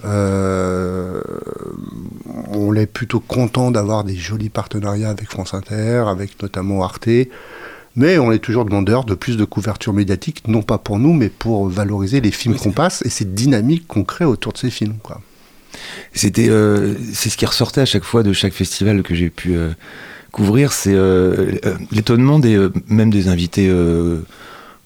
Euh, 0.05 1.21
on 2.53 2.75
est 2.75 2.85
plutôt 2.85 3.19
content 3.19 3.71
d'avoir 3.71 4.03
des 4.03 4.15
jolis 4.15 4.49
partenariats 4.49 5.09
avec 5.09 5.29
France 5.29 5.53
Inter, 5.53 6.03
avec 6.07 6.41
notamment 6.41 6.83
Arte. 6.83 7.09
Mais 7.95 8.17
on 8.17 8.31
est 8.31 8.39
toujours 8.39 8.63
demandeur 8.63 9.03
de 9.03 9.15
plus 9.15 9.35
de 9.35 9.43
couverture 9.43 9.91
médiatique, 9.91 10.43
non 10.47 10.61
pas 10.61 10.77
pour 10.77 10.97
nous, 10.97 11.11
mais 11.13 11.27
pour 11.29 11.67
valoriser 11.67 12.21
les 12.21 12.31
films 12.31 12.53
Oui, 12.53 12.59
qu'on 12.61 12.71
passe 12.71 13.01
et 13.05 13.09
cette 13.09 13.33
dynamique 13.33 13.85
qu'on 13.87 14.03
crée 14.05 14.23
autour 14.23 14.53
de 14.53 14.57
ces 14.57 14.69
films. 14.69 14.95
Quoi. 15.03 15.19
C'était, 16.13 16.47
euh, 16.49 16.95
c'est 17.13 17.29
ce 17.29 17.35
qui 17.37 17.45
ressortait 17.45 17.81
à 17.81 17.85
chaque 17.85 18.03
fois 18.05 18.23
de 18.23 18.31
chaque 18.31 18.53
festival 18.53 19.03
que 19.03 19.13
j'ai 19.13 19.29
pu 19.29 19.55
euh, 19.57 19.71
couvrir, 20.31 20.71
c'est 20.73 20.93
euh, 20.93 21.53
euh, 21.65 21.75
l'étonnement 21.91 22.39
des, 22.39 22.55
euh, 22.55 22.71
même 22.87 23.09
des 23.09 23.27
invités 23.27 23.67
euh, 23.69 24.19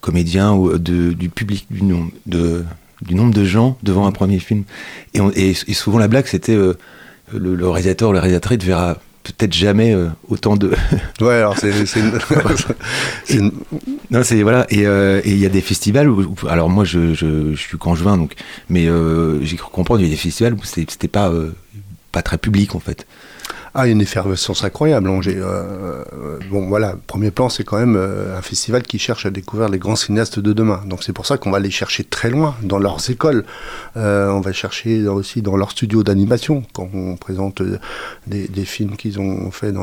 comédiens 0.01 0.53
ou 0.53 0.77
de, 0.77 1.13
du 1.13 1.29
public, 1.29 1.67
du 1.69 1.83
nombre 1.83 2.11
de, 2.25 2.63
du 3.01 3.15
nombre 3.15 3.33
de 3.33 3.45
gens 3.45 3.77
devant 3.83 4.07
un 4.07 4.11
premier 4.11 4.39
film. 4.39 4.63
Et, 5.13 5.21
on- 5.21 5.31
et, 5.35 5.49
et 5.51 5.73
souvent 5.73 5.99
la 5.99 6.07
blague, 6.07 6.25
c'était 6.27 6.55
le, 6.55 6.77
le 7.31 7.69
réalisateur 7.69 8.09
ou 8.09 8.13
la 8.13 8.21
réalisatrice 8.21 8.63
verra 8.63 8.97
peut-être 9.23 9.53
jamais 9.53 9.95
autant 10.29 10.55
de. 10.55 10.71
Ouais, 11.21 11.35
alors 11.35 11.57
c'est 11.57 11.71
une- 13.29 13.51
non, 14.11 14.21
c'est 14.23 14.41
voilà. 14.43 14.67
Et 14.69 14.83
il 15.25 15.37
y 15.37 15.45
a 15.45 15.49
des 15.49 15.61
festivals 15.61 16.09
où, 16.09 16.21
où- 16.21 16.47
alors 16.47 16.69
moi 16.69 16.83
je, 16.83 17.13
je, 17.13 17.53
je 17.53 17.59
suis 17.59 17.77
juin 17.95 18.17
donc, 18.17 18.33
mais 18.69 18.87
j'ai 19.41 19.55
cru 19.57 19.69
comprendre 19.71 20.01
il 20.01 20.05
y 20.05 20.07
a 20.07 20.11
des 20.11 20.15
festivals 20.17 20.53
où 20.53 20.63
c'était 20.63 21.07
pas 21.07 21.31
pas 22.11 22.21
très 22.21 22.37
public 22.37 22.75
en 22.75 22.79
fait. 22.79 23.05
Ah, 23.77 23.81
a 23.81 23.87
une 23.87 23.99
effervescence 23.99 24.63
incroyable, 24.63 25.09
Angers. 25.09 25.35
Euh, 25.35 26.05
euh, 26.13 26.39
bon, 26.49 26.65
voilà, 26.69 26.95
premier 27.07 27.29
plan, 27.29 27.49
c'est 27.49 27.65
quand 27.65 27.77
même 27.77 27.97
euh, 27.97 28.37
un 28.37 28.41
festival 28.41 28.83
qui 28.83 28.99
cherche 28.99 29.25
à 29.25 29.31
découvrir 29.31 29.67
les 29.67 29.79
grands 29.79 29.97
cinéastes 29.97 30.39
de 30.39 30.53
demain. 30.53 30.81
Donc 30.85 31.03
c'est 31.03 31.11
pour 31.11 31.25
ça 31.25 31.37
qu'on 31.37 31.51
va 31.51 31.59
les 31.59 31.71
chercher 31.71 32.05
très 32.05 32.29
loin, 32.29 32.55
dans 32.61 32.79
leurs 32.79 33.09
écoles. 33.09 33.43
On 33.97 34.39
va 34.39 34.53
chercher 34.53 35.05
aussi 35.09 35.41
dans 35.41 35.57
leurs 35.57 35.71
studios 35.71 36.03
d'animation, 36.03 36.63
quand 36.71 36.87
on 36.93 37.17
présente 37.17 37.61
des, 38.27 38.47
films 38.65 38.95
qu'ils 38.95 39.19
ont 39.19 39.51
fait 39.51 39.73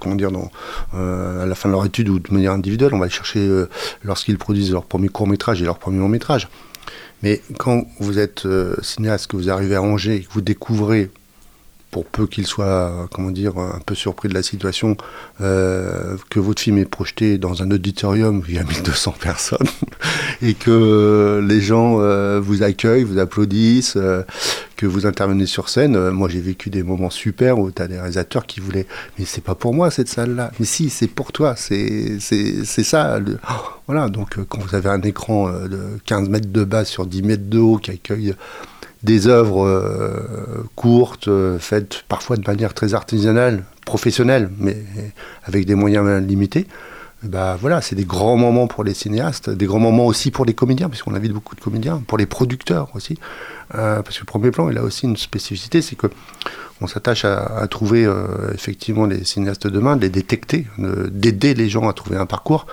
comment 0.00 0.16
dire, 0.16 0.30
à 0.92 1.46
la 1.46 1.54
fin 1.54 1.68
de 1.68 1.74
leur 1.74 1.86
étude 1.86 2.08
ou 2.08 2.18
de 2.18 2.34
manière 2.34 2.52
individuelle. 2.52 2.94
On 2.94 2.98
va 2.98 3.06
les 3.06 3.12
chercher 3.12 3.48
lorsqu'ils 4.02 4.38
produisent 4.38 4.72
leur 4.72 4.86
premier 4.86 5.08
court 5.08 5.28
métrage 5.28 5.62
et 5.62 5.64
leur 5.64 5.78
premier 5.78 6.00
long 6.00 6.08
métrage. 6.08 6.48
Mais 7.22 7.42
quand 7.58 7.86
vous 8.00 8.18
êtes 8.18 8.44
cinéaste, 8.82 9.28
que 9.28 9.36
vous 9.36 9.50
arrivez 9.50 9.76
à 9.76 9.82
Angers 9.82 10.16
et 10.16 10.20
que 10.22 10.32
vous 10.32 10.40
découvrez 10.40 11.10
pour 11.92 12.06
peu 12.06 12.26
qu'il 12.26 12.46
soit, 12.46 13.06
comment 13.12 13.30
dire, 13.30 13.58
un 13.58 13.78
peu 13.84 13.94
surpris 13.94 14.30
de 14.30 14.34
la 14.34 14.42
situation, 14.42 14.96
euh, 15.42 16.16
que 16.30 16.40
votre 16.40 16.62
film 16.62 16.78
est 16.78 16.86
projeté 16.86 17.36
dans 17.36 17.62
un 17.62 17.70
auditorium 17.70 18.38
où 18.38 18.44
il 18.48 18.54
y 18.54 18.58
a 18.58 18.64
1200 18.64 19.14
personnes 19.20 19.68
et 20.42 20.54
que 20.54 21.44
les 21.46 21.60
gens 21.60 22.00
euh, 22.00 22.40
vous 22.42 22.62
accueillent, 22.62 23.04
vous 23.04 23.18
applaudissent, 23.18 23.96
euh, 23.96 24.22
que 24.78 24.86
vous 24.86 25.04
intervenez 25.04 25.44
sur 25.44 25.68
scène. 25.68 26.10
Moi, 26.10 26.30
j'ai 26.30 26.40
vécu 26.40 26.70
des 26.70 26.82
moments 26.82 27.10
super 27.10 27.58
où 27.58 27.70
tu 27.70 27.82
as 27.82 27.88
des 27.88 27.98
réalisateurs 27.98 28.46
qui 28.46 28.60
voulaient, 28.60 28.86
mais 29.18 29.26
c'est 29.26 29.44
pas 29.44 29.54
pour 29.54 29.74
moi 29.74 29.90
cette 29.90 30.08
salle-là. 30.08 30.50
Mais 30.58 30.66
si, 30.66 30.88
c'est 30.88 31.08
pour 31.08 31.30
toi, 31.30 31.56
c'est 31.56 32.18
ça. 32.18 33.20
Oh, 33.50 33.52
voilà, 33.86 34.08
donc 34.08 34.38
quand 34.48 34.60
vous 34.60 34.74
avez 34.74 34.88
un 34.88 35.02
écran 35.02 35.52
de 35.52 35.98
15 36.06 36.30
mètres 36.30 36.50
de 36.50 36.64
bas 36.64 36.86
sur 36.86 37.04
10 37.04 37.22
mètres 37.22 37.50
de 37.50 37.58
haut 37.58 37.76
qui 37.76 37.90
accueille 37.90 38.34
des 39.02 39.26
œuvres 39.26 39.66
euh, 39.66 40.64
courtes, 40.76 41.28
euh, 41.28 41.58
faites 41.58 42.04
parfois 42.08 42.36
de 42.36 42.46
manière 42.46 42.74
très 42.74 42.94
artisanale, 42.94 43.64
professionnelle, 43.84 44.50
mais 44.58 44.76
avec 45.44 45.66
des 45.66 45.74
moyens 45.74 46.24
limités. 46.24 46.66
Bah 47.24 47.56
voilà, 47.60 47.80
c'est 47.80 47.94
des 47.94 48.04
grands 48.04 48.36
moments 48.36 48.66
pour 48.66 48.82
les 48.82 48.94
cinéastes, 48.94 49.48
des 49.48 49.66
grands 49.66 49.78
moments 49.78 50.06
aussi 50.06 50.32
pour 50.32 50.44
les 50.44 50.54
comédiens, 50.54 50.88
puisqu'on 50.88 51.14
invite 51.14 51.32
beaucoup 51.32 51.54
de 51.54 51.60
comédiens, 51.60 52.02
pour 52.06 52.18
les 52.18 52.26
producteurs 52.26 52.88
aussi. 52.94 53.16
Euh, 53.76 54.02
parce 54.02 54.16
que 54.16 54.22
le 54.22 54.26
premier 54.26 54.50
plan, 54.50 54.68
il 54.70 54.78
a 54.78 54.82
aussi 54.82 55.06
une 55.06 55.16
spécificité, 55.16 55.82
c'est 55.82 55.96
que 55.96 56.08
on 56.80 56.88
s'attache 56.88 57.24
à, 57.24 57.64
trouver 57.68 58.12
effectivement 58.52 59.06
les 59.06 59.22
cinéastes 59.22 59.68
de 59.68 59.70
demain, 59.70 59.94
de 59.94 60.02
les 60.02 60.08
détecter, 60.08 60.66
de- 60.78 61.08
d'aider 61.12 61.54
les 61.54 61.68
gens 61.68 61.88
à 61.88 61.92
trouver 61.92 62.16
un 62.16 62.26
parcours, 62.26 62.66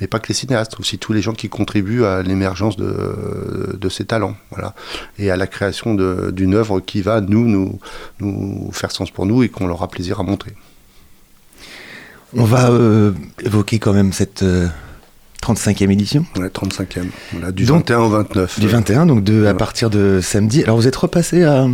mais 0.00 0.06
pas 0.06 0.18
que 0.18 0.28
les 0.28 0.34
cinéastes, 0.34 0.78
aussi 0.78 0.98
tous 0.98 1.12
les 1.12 1.22
gens 1.22 1.32
qui 1.32 1.48
contribuent 1.48 2.04
à 2.04 2.22
l'émergence 2.22 2.76
de, 2.76 3.76
de 3.80 3.88
ces 3.88 4.04
talents, 4.04 4.36
voilà, 4.50 4.74
et 5.18 5.30
à 5.30 5.36
la 5.36 5.46
création 5.46 5.94
d'une 6.30 6.54
œuvre 6.54 6.80
qui 6.80 7.00
va 7.02 7.20
nous, 7.20 7.46
nous 7.46 7.78
nous 8.20 8.70
faire 8.72 8.90
sens 8.90 9.10
pour 9.10 9.24
nous 9.26 9.42
et 9.42 9.48
qu'on 9.48 9.68
aura 9.70 9.88
plaisir 9.88 10.20
à 10.20 10.22
montrer. 10.22 10.52
On 12.36 12.44
va 12.44 12.70
euh, 12.70 13.12
évoquer 13.42 13.78
quand 13.78 13.92
même 13.92 14.12
cette 14.12 14.42
euh, 14.42 14.66
35e 15.42 15.90
édition 15.90 16.26
Ouais, 16.36 16.48
35e, 16.48 17.06
voilà, 17.32 17.52
du 17.52 17.64
Donc, 17.64 17.88
21 17.88 17.98
au 18.00 18.08
29. 18.08 18.60
du 18.60 18.68
21, 18.68 19.06
donc 19.06 19.24
de, 19.24 19.34
à 19.34 19.38
voilà. 19.40 19.54
partir 19.54 19.90
de 19.90 20.20
samedi. 20.22 20.62
Alors 20.64 20.76
vous 20.76 20.86
êtes 20.88 20.96
repassé 20.96 21.44
à, 21.44 21.66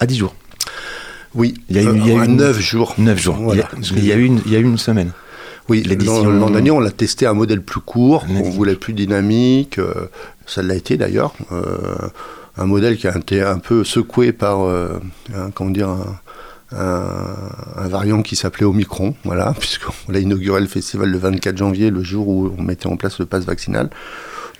à 0.00 0.06
10 0.06 0.16
jours, 0.18 0.34
Oui, 1.34 1.54
Il 1.70 1.76
y 1.76 1.78
a 1.78 1.82
eu- 1.82 1.96
il 1.96 2.06
y 2.06 2.10
a 2.10 2.14
eu 2.14 2.24
une- 2.26 2.36
9 2.36 2.58
jours. 2.60 2.94
9 2.98 3.18
jours. 3.18 3.36
Voilà. 3.36 3.68
Il, 3.78 3.84
y 3.84 3.88
a, 3.94 3.98
il 3.98 4.04
y 4.06 4.12
a 4.12 4.16
une, 4.16 4.40
il 4.44 4.52
y 4.52 4.56
a 4.56 4.58
eu 4.58 4.64
une 4.64 4.78
semaine. 4.78 5.12
Oui, 5.68 5.82
l'édition- 5.90 6.24
l'an 6.40 6.50
dernier, 6.50 6.70
on 6.70 6.80
l'a 6.80 6.90
testé 6.90 7.26
un 7.26 7.34
modèle 7.34 7.62
plus 7.62 7.80
court, 7.80 8.24
on 8.28 8.50
voulait 8.50 8.74
plus 8.76 8.92
dynamique, 8.94 9.78
euh, 9.78 9.94
ça 10.46 10.62
l'a 10.62 10.74
été 10.74 10.96
d'ailleurs. 10.96 11.34
euh, 11.52 11.62
un 12.58 12.66
modèle 12.66 12.98
qui 12.98 13.06
a 13.08 13.16
été 13.16 13.40
un 13.40 13.58
peu 13.58 13.82
secoué 13.84 14.32
par, 14.32 14.60
euh, 14.62 14.98
un, 15.34 15.50
comment 15.50 15.70
dire, 15.70 15.88
un, 15.88 16.18
un- 16.76 17.36
un 17.76 17.88
variant 17.88 18.20
qui 18.22 18.36
s'appelait 18.36 18.64
Omicron, 18.66 19.14
voilà, 19.24 19.54
puisqu'on 19.58 20.12
a 20.14 20.18
inauguré 20.18 20.60
le 20.60 20.66
festival 20.66 21.08
le 21.10 21.16
24 21.18 21.56
janvier, 21.56 21.90
le 21.90 22.02
jour 22.02 22.28
où 22.28 22.52
on 22.58 22.62
mettait 22.62 22.88
en 22.88 22.96
place 22.96 23.18
le 23.20 23.26
pass 23.26 23.44
vaccinal. 23.44 23.88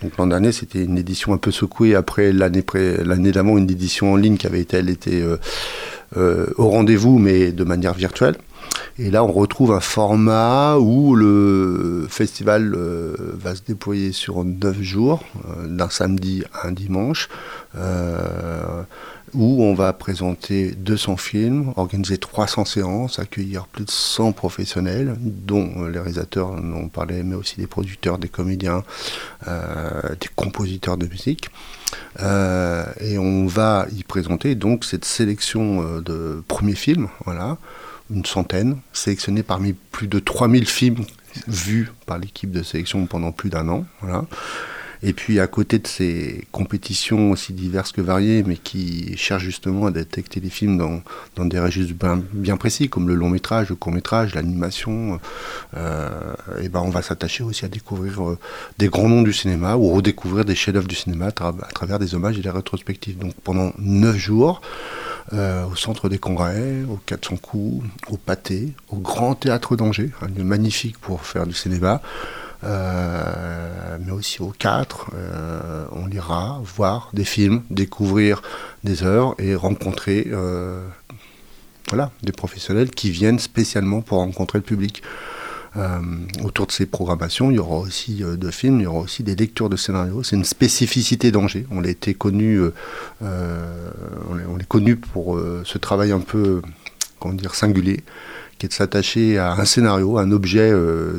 Donc 0.02 0.16
l'an 0.18 0.26
dernier, 0.26 0.52
c'était 0.52 0.82
une 0.82 0.98
édition 0.98 1.32
un 1.32 1.36
peu 1.36 1.50
secouée. 1.50 1.94
Après 1.94 2.32
l'année 2.32 2.64
l'année 3.04 3.30
d'avant, 3.30 3.56
une 3.58 3.70
édition 3.70 4.12
en 4.12 4.16
ligne 4.16 4.36
qui 4.36 4.46
avait 4.46 4.60
été, 4.60 4.78
elle 4.78 4.88
était 4.90 5.22
au 6.16 6.68
rendez-vous, 6.68 7.18
mais 7.18 7.52
de 7.52 7.64
manière 7.64 7.94
virtuelle. 7.94 8.36
Et 8.98 9.10
là, 9.10 9.24
on 9.24 9.32
retrouve 9.32 9.72
un 9.72 9.80
format 9.80 10.76
où 10.76 11.14
le 11.14 12.06
festival 12.10 12.74
euh, 12.74 13.16
va 13.34 13.54
se 13.54 13.62
déployer 13.62 14.12
sur 14.12 14.44
neuf 14.44 14.80
jours, 14.82 15.24
euh, 15.48 15.66
d'un 15.66 15.88
samedi 15.88 16.44
à 16.52 16.68
un 16.68 16.72
dimanche, 16.72 17.30
euh, 17.74 18.82
où 19.32 19.62
on 19.62 19.72
va 19.72 19.94
présenter 19.94 20.72
200 20.72 21.16
films, 21.16 21.72
organiser 21.76 22.18
300 22.18 22.66
séances, 22.66 23.18
accueillir 23.18 23.66
plus 23.66 23.86
de 23.86 23.90
100 23.90 24.32
professionnels, 24.32 25.16
dont 25.18 25.86
les 25.86 25.98
réalisateurs 25.98 26.50
ont 26.50 26.88
parlé, 26.88 27.22
mais 27.22 27.34
aussi 27.34 27.56
des 27.56 27.66
producteurs, 27.66 28.18
des 28.18 28.28
comédiens, 28.28 28.84
des 29.46 30.28
compositeurs 30.36 30.98
de 30.98 31.06
musique. 31.06 31.48
et 32.20 33.16
on 33.18 33.46
va 33.46 33.86
y 33.96 34.02
présenter 34.02 34.54
donc 34.54 34.84
cette 34.84 35.06
sélection 35.06 36.00
de 36.00 36.42
premiers 36.46 36.74
films, 36.74 37.08
voilà, 37.24 37.56
une 38.12 38.24
centaine, 38.24 38.78
sélectionnés 38.92 39.42
parmi 39.42 39.72
plus 39.72 40.06
de 40.06 40.18
3000 40.18 40.66
films 40.66 41.04
vus 41.46 41.90
par 42.06 42.18
l'équipe 42.18 42.50
de 42.50 42.62
sélection 42.62 43.06
pendant 43.06 43.32
plus 43.32 43.50
d'un 43.50 43.68
an. 43.68 43.84
Voilà. 44.00 44.24
Et 45.04 45.12
puis 45.12 45.40
à 45.40 45.48
côté 45.48 45.80
de 45.80 45.86
ces 45.86 46.46
compétitions 46.52 47.32
aussi 47.32 47.52
diverses 47.52 47.90
que 47.90 48.00
variées, 48.00 48.44
mais 48.46 48.56
qui 48.56 49.16
cherchent 49.16 49.42
justement 49.42 49.86
à 49.86 49.90
détecter 49.90 50.38
les 50.38 50.48
films 50.48 50.78
dans, 50.78 51.02
dans 51.34 51.44
des 51.44 51.58
registres 51.58 51.94
bien, 52.32 52.56
précis, 52.56 52.88
comme 52.88 53.08
le 53.08 53.14
long 53.14 53.28
métrage, 53.28 53.70
le 53.70 53.74
court 53.74 53.92
métrage, 53.92 54.34
l'animation, 54.34 55.18
euh, 55.76 56.34
ben 56.70 56.80
on 56.80 56.90
va 56.90 57.02
s'attacher 57.02 57.42
aussi 57.42 57.64
à 57.64 57.68
découvrir 57.68 58.22
euh, 58.22 58.38
des 58.78 58.88
grands 58.88 59.08
noms 59.08 59.22
du 59.22 59.32
cinéma 59.32 59.76
ou 59.76 59.90
redécouvrir 59.90 60.44
des 60.44 60.54
chefs-d'œuvre 60.54 60.86
du 60.86 60.94
cinéma 60.94 61.30
à, 61.36 61.48
à, 61.48 61.52
travers 61.74 61.98
des 61.98 62.14
hommages 62.14 62.38
et 62.38 62.42
des 62.42 62.50
rétrospectives. 62.50 63.18
Donc 63.18 63.34
pendant 63.42 63.72
neuf 63.78 64.16
jours, 64.16 64.60
euh, 65.32 65.66
au 65.66 65.76
centre 65.76 66.08
des 66.08 66.18
congrès, 66.18 66.82
au 66.88 66.98
400 67.06 67.36
coups, 67.36 67.86
au 68.08 68.16
Pâté, 68.16 68.72
au 68.88 68.96
Grand 68.96 69.34
Théâtre 69.34 69.76
d'Angers, 69.76 70.10
un 70.20 70.28
lieu 70.28 70.44
magnifique 70.44 70.98
pour 70.98 71.24
faire 71.24 71.46
du 71.46 71.54
cinéma. 71.54 72.02
Euh, 72.64 73.98
mais 74.04 74.12
aussi 74.12 74.40
au 74.40 74.52
4, 74.56 75.10
euh, 75.14 75.84
on 75.90 76.08
ira 76.10 76.60
voir 76.62 77.10
des 77.12 77.24
films, 77.24 77.62
découvrir 77.70 78.40
des 78.84 79.02
œuvres 79.02 79.34
et 79.38 79.54
rencontrer 79.56 80.30
voilà, 81.88 82.10
des 82.22 82.32
professionnels 82.32 82.90
qui 82.90 83.10
viennent 83.10 83.38
spécialement 83.38 84.00
pour 84.00 84.18
rencontrer 84.18 84.58
le 84.58 84.64
public. 84.64 85.02
Euh, 85.78 86.00
autour 86.44 86.66
de 86.66 86.72
ces 86.72 86.84
programmations, 86.84 87.50
il 87.50 87.56
y 87.56 87.58
aura 87.58 87.78
aussi 87.78 88.22
euh, 88.22 88.36
de 88.36 88.50
films, 88.50 88.80
il 88.80 88.82
y 88.82 88.86
aura 88.86 89.00
aussi 89.00 89.22
des 89.22 89.34
lectures 89.34 89.70
de 89.70 89.76
scénarios. 89.76 90.22
C'est 90.22 90.36
une 90.36 90.44
spécificité 90.44 91.30
d'Angers. 91.30 91.66
On 91.70 91.82
a 91.82 91.88
été 91.88 92.12
connu, 92.12 92.60
euh, 93.22 93.90
on, 94.28 94.58
est, 94.58 94.68
connu 94.68 94.96
pour 94.96 95.40
ce 95.64 95.78
travail 95.78 96.12
un 96.12 96.20
peu, 96.20 96.60
comment 97.20 97.34
dire, 97.34 97.54
singulier, 97.54 98.00
qui 98.58 98.66
est 98.66 98.68
de 98.68 98.74
s'attacher 98.74 99.38
à 99.38 99.52
un 99.52 99.64
scénario, 99.64 100.18
un 100.18 100.30
objet 100.30 100.72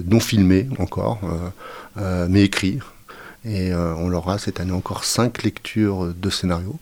non 0.06 0.20
filmé 0.20 0.68
encore, 0.80 1.20
mais 2.30 2.44
écrit. 2.44 2.80
Et 3.46 3.74
on 3.74 4.12
aura 4.14 4.38
cette 4.38 4.60
année 4.60 4.72
encore 4.72 5.04
cinq 5.04 5.44
lectures 5.44 6.14
de 6.14 6.30
scénarios. 6.30 6.80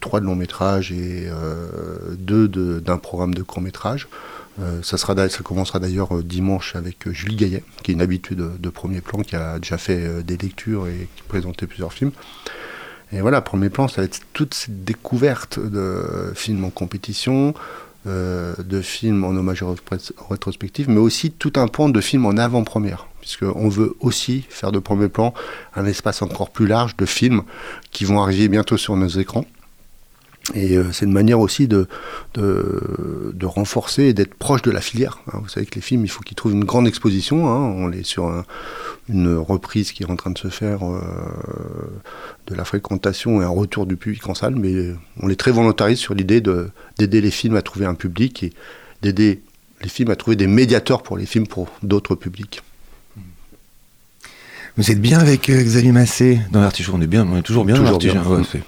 trois 0.00 0.20
de 0.20 0.26
long 0.26 0.36
métrage 0.36 0.92
et 0.92 1.28
deux 2.18 2.48
d'un 2.48 2.98
programme 2.98 3.34
de 3.34 3.42
court 3.42 3.62
métrage. 3.62 4.08
Euh, 4.60 4.82
ça, 4.82 4.96
commencera 5.42 5.78
d'ailleurs 5.78 6.16
euh, 6.16 6.22
dimanche 6.22 6.76
avec 6.76 7.06
euh, 7.06 7.12
Julie 7.12 7.36
Gaillet, 7.36 7.64
qui 7.82 7.90
est 7.90 7.94
une 7.94 8.02
habitude 8.02 8.42
de 8.58 8.68
premier 8.68 9.00
plan, 9.00 9.22
qui 9.22 9.36
a 9.36 9.58
déjà 9.58 9.78
fait 9.78 10.22
des 10.22 10.36
lectures 10.36 10.86
et 10.86 11.08
qui 11.16 11.22
présentait 11.22 11.66
plusieurs 11.66 11.92
films. 11.92 12.12
Et 13.12 13.20
voilà, 13.20 13.40
premier 13.40 13.70
plan, 13.70 13.88
ça 13.88 14.02
va 14.02 14.04
être 14.04 14.20
toute 14.32 14.54
cette 14.54 14.84
découverte 14.84 15.58
de 15.58 16.32
films 16.34 16.64
en 16.64 16.70
compétition, 16.70 17.54
de 18.06 18.80
films 18.82 19.24
en 19.24 19.30
hommage 19.30 19.64
rétrospectif, 20.30 20.86
mais 20.86 21.00
aussi 21.00 21.32
tout 21.32 21.52
un 21.56 21.66
pan 21.66 21.88
de 21.88 22.00
films 22.00 22.26
en 22.26 22.36
avant-première, 22.36 23.08
puisqu'on 23.20 23.68
veut 23.68 23.96
aussi 23.98 24.46
faire 24.48 24.70
de 24.70 24.78
premier 24.78 25.08
plan 25.08 25.34
un 25.74 25.86
espace 25.86 26.22
encore 26.22 26.50
plus 26.50 26.68
large 26.68 26.96
de 26.96 27.04
films 27.04 27.42
qui 27.90 28.04
vont 28.04 28.22
arriver 28.22 28.46
bientôt 28.46 28.76
sur 28.76 28.94
nos 28.96 29.08
écrans. 29.08 29.44
Et 30.54 30.76
euh, 30.76 30.90
c'est 30.92 31.04
une 31.04 31.12
manière 31.12 31.38
aussi 31.38 31.68
de, 31.68 31.86
de, 32.34 33.46
renforcer 33.46 34.04
et 34.04 34.14
d'être 34.14 34.34
proche 34.34 34.62
de 34.62 34.70
la 34.70 34.80
filière. 34.80 35.20
Hein. 35.28 35.38
Vous 35.42 35.48
savez 35.48 35.66
que 35.66 35.74
les 35.76 35.80
films, 35.80 36.04
il 36.04 36.08
faut 36.08 36.22
qu'ils 36.22 36.36
trouvent 36.36 36.52
une 36.52 36.64
grande 36.64 36.88
exposition. 36.88 37.48
Hein. 37.48 37.74
On 37.76 37.92
est 37.92 38.02
sur 38.02 38.44
une 39.08 39.36
reprise 39.36 39.92
qui 39.92 40.02
est 40.02 40.10
en 40.10 40.16
train 40.16 40.30
de 40.30 40.38
se 40.38 40.48
faire 40.48 40.84
euh, 40.84 41.00
de 42.46 42.54
la 42.54 42.64
fréquentation 42.64 43.40
et 43.42 43.44
un 43.44 43.48
retour 43.48 43.86
du 43.86 43.96
public 43.96 44.28
en 44.28 44.34
salle, 44.34 44.56
mais 44.56 44.92
on 45.20 45.28
est 45.28 45.36
très 45.36 45.50
volontariste 45.50 46.02
sur 46.02 46.14
l'idée 46.14 46.40
d'aider 46.40 47.20
les 47.20 47.30
films 47.30 47.56
à 47.56 47.62
trouver 47.62 47.86
un 47.86 47.94
public 47.94 48.42
et 48.42 48.52
d'aider 49.02 49.42
les 49.82 49.88
films 49.88 50.10
à 50.10 50.16
trouver 50.16 50.36
des 50.36 50.46
médiateurs 50.46 51.02
pour 51.02 51.16
les 51.16 51.26
films 51.26 51.46
pour 51.46 51.68
d'autres 51.82 52.14
publics. 52.14 52.62
Vous 54.76 54.90
êtes 54.90 55.00
bien 55.00 55.18
avec 55.18 55.50
euh, 55.50 55.62
Xavier 55.62 55.92
Massé 55.92 56.40
dans 56.52 56.60
l'artichaut 56.60 56.92
On 56.94 57.00
est 57.00 57.06
bien, 57.06 57.26
on 57.30 57.36
est 57.36 57.42
toujours 57.42 57.64
bien 57.64 57.74
toujours 57.74 57.98
dans 58.00 58.36
l'artichaut. 58.36 58.58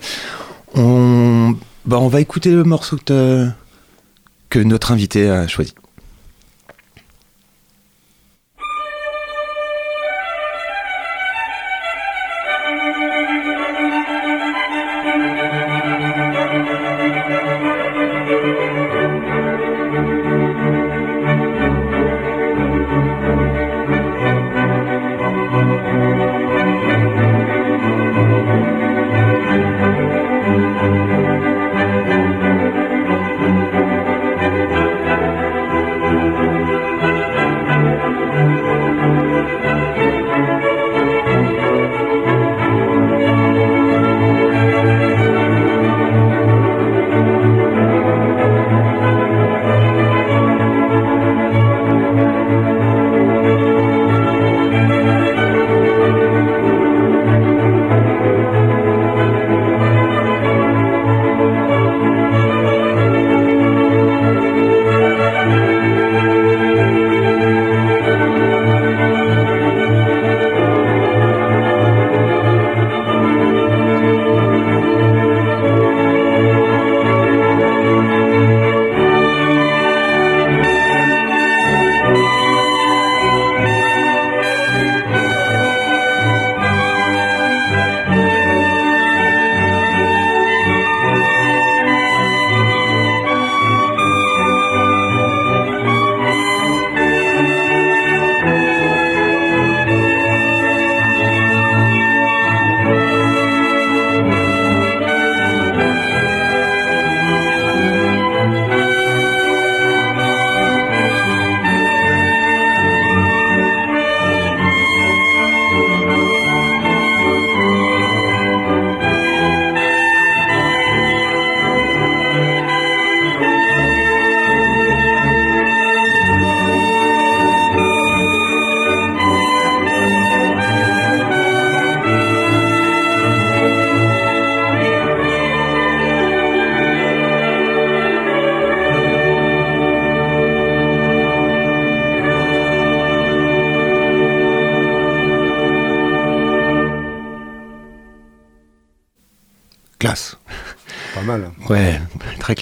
On 0.74 1.56
bah, 1.85 1.98
on 1.98 2.08
va 2.08 2.20
écouter 2.20 2.52
le 2.52 2.64
morceau 2.64 2.96
que 3.04 4.58
notre 4.58 4.92
invité 4.92 5.28
a 5.28 5.48
choisi. 5.48 5.74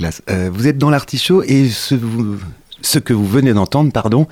Classe. 0.01 0.23
Euh, 0.31 0.51
vous 0.53 0.67
êtes 0.67 0.79
dans 0.79 0.91
l'artichaut 0.91 1.43
et 1.43 1.69
ce, 1.69 1.95
vous- 1.95 2.39
ce 2.83 2.99
que 2.99 3.13
vous 3.13 3.27
venez 3.27 3.53
d'entendre, 3.53 3.93
pardon, 3.93 4.27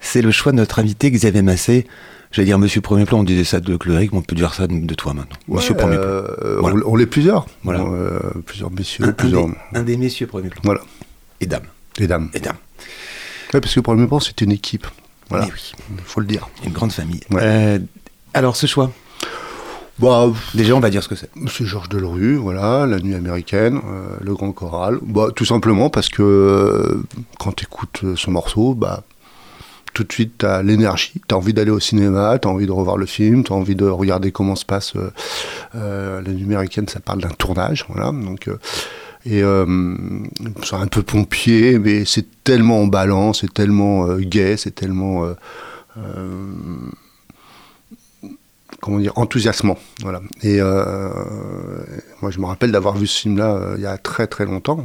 c'est 0.00 0.22
le 0.22 0.30
choix 0.30 0.52
de 0.52 0.56
notre 0.58 0.78
invité 0.78 1.10
Xavier 1.10 1.42
Massé. 1.42 1.86
J'allais 2.32 2.46
dire 2.46 2.58
Monsieur 2.58 2.80
Premier 2.80 3.04
Plan, 3.04 3.20
on 3.20 3.24
disait 3.24 3.44
ça 3.44 3.60
de 3.60 3.76
Cléric, 3.76 4.12
mais 4.12 4.18
on 4.18 4.22
peut 4.22 4.34
dire 4.34 4.54
ça 4.54 4.66
de, 4.66 4.94
toi 4.94 5.12
maintenant. 5.14 5.36
Monsieur 5.48 5.74
Premier 5.74 5.96
Plan. 5.96 6.04
euh, 6.06 6.56
Voilà. 6.60 6.76
on, 6.86 6.92
on 6.92 6.96
l'est 6.96 7.06
plusieurs. 7.06 7.46
Voilà. 7.62 7.80
Euh, 7.80 8.18
plusieurs 8.46 8.70
messieurs, 8.70 9.04
Un, 9.04 9.08
un 9.08 9.12
plusieurs. 9.12 9.46
des, 9.46 9.54
un 9.74 9.82
des 9.82 9.96
messieurs 9.96 10.26
Premier 10.26 10.48
Plan. 10.48 10.60
Voilà. 10.64 10.80
Et 11.40 11.46
dames. 11.46 11.66
Les 11.98 12.06
dames. 12.06 12.30
Et 12.34 12.40
dames. 12.40 12.56
Ouais, 13.52 13.60
parce 13.60 13.74
que 13.74 13.80
le 13.86 13.96
moment, 13.96 14.18
c'est 14.18 14.40
une 14.40 14.50
équipe. 14.52 14.86
Voilà. 15.28 15.44
Oui, 15.44 15.72
Il 15.98 16.02
faut 16.04 16.20
le 16.20 16.26
dire. 16.26 16.48
une 16.64 16.72
grande 16.72 16.92
famille. 16.92 17.20
Ouais. 17.30 17.80
Alors, 18.34 18.56
ce 18.56 18.66
choix, 18.66 18.90
Bah, 19.98 20.30
déjà, 20.54 20.74
on 20.74 20.80
va 20.80 20.90
dire 20.90 21.02
ce 21.02 21.08
que 21.08 21.14
c'est. 21.14 21.30
C'est 21.48 21.64
Georges 21.64 21.88
Delerue, 21.88 22.36
voilà, 22.36 22.86
La 22.86 22.98
Nuit 22.98 23.14
américaine, 23.14 23.76
euh, 23.76 24.16
le 24.20 24.34
Grand 24.34 24.52
Choral. 24.52 24.98
Bah, 25.02 25.28
tout 25.34 25.44
simplement 25.44 25.90
parce 25.90 26.08
que 26.08 26.22
euh, 26.22 27.02
quand 27.38 27.52
tu 27.52 27.64
écoutes 27.64 28.02
son 28.16 28.30
morceau, 28.32 28.74
bah, 28.74 29.04
tout 29.94 30.02
de 30.04 30.12
suite, 30.12 30.38
tu 30.38 30.46
as 30.46 30.62
l'énergie, 30.62 31.12
tu 31.28 31.34
as 31.34 31.38
envie 31.38 31.52
d'aller 31.52 31.70
au 31.70 31.78
cinéma, 31.78 32.38
tu 32.38 32.48
as 32.48 32.50
envie 32.50 32.66
de 32.66 32.72
revoir 32.72 32.96
le 32.96 33.06
film, 33.06 33.44
tu 33.44 33.52
as 33.52 33.56
envie 33.56 33.76
de 33.76 33.86
regarder 33.86 34.32
comment 34.32 34.56
se 34.56 34.64
passe. 34.64 34.96
euh, 34.96 35.10
euh, 35.74 36.22
La 36.22 36.32
Nuit 36.32 36.44
américaine, 36.44 36.88
ça 36.88 36.98
parle 36.98 37.20
d'un 37.20 37.28
tournage, 37.28 37.84
voilà. 37.88 38.10
Donc, 38.12 38.48
euh, 38.48 38.56
et 39.24 39.42
euh, 39.44 39.94
c'est 40.64 40.74
un 40.74 40.86
peu 40.88 41.02
pompier, 41.02 41.78
mais 41.78 42.04
c'est 42.06 42.26
tellement 42.42 42.80
emballant, 42.80 43.34
c'est 43.34 43.52
tellement 43.52 44.06
euh, 44.08 44.16
gai, 44.18 44.56
c'est 44.56 44.74
tellement. 44.74 45.24
euh, 45.26 45.34
euh, 45.98 46.50
comment 48.82 48.98
dire, 48.98 49.12
enthousiasmant. 49.16 49.78
Voilà. 50.02 50.20
Et 50.42 50.60
euh, 50.60 51.08
moi, 52.20 52.30
je 52.30 52.38
me 52.40 52.46
rappelle 52.46 52.72
d'avoir 52.72 52.96
vu 52.96 53.06
ce 53.06 53.20
film-là 53.20 53.54
euh, 53.54 53.74
il 53.78 53.82
y 53.82 53.86
a 53.86 53.96
très 53.96 54.26
très 54.26 54.44
longtemps. 54.44 54.84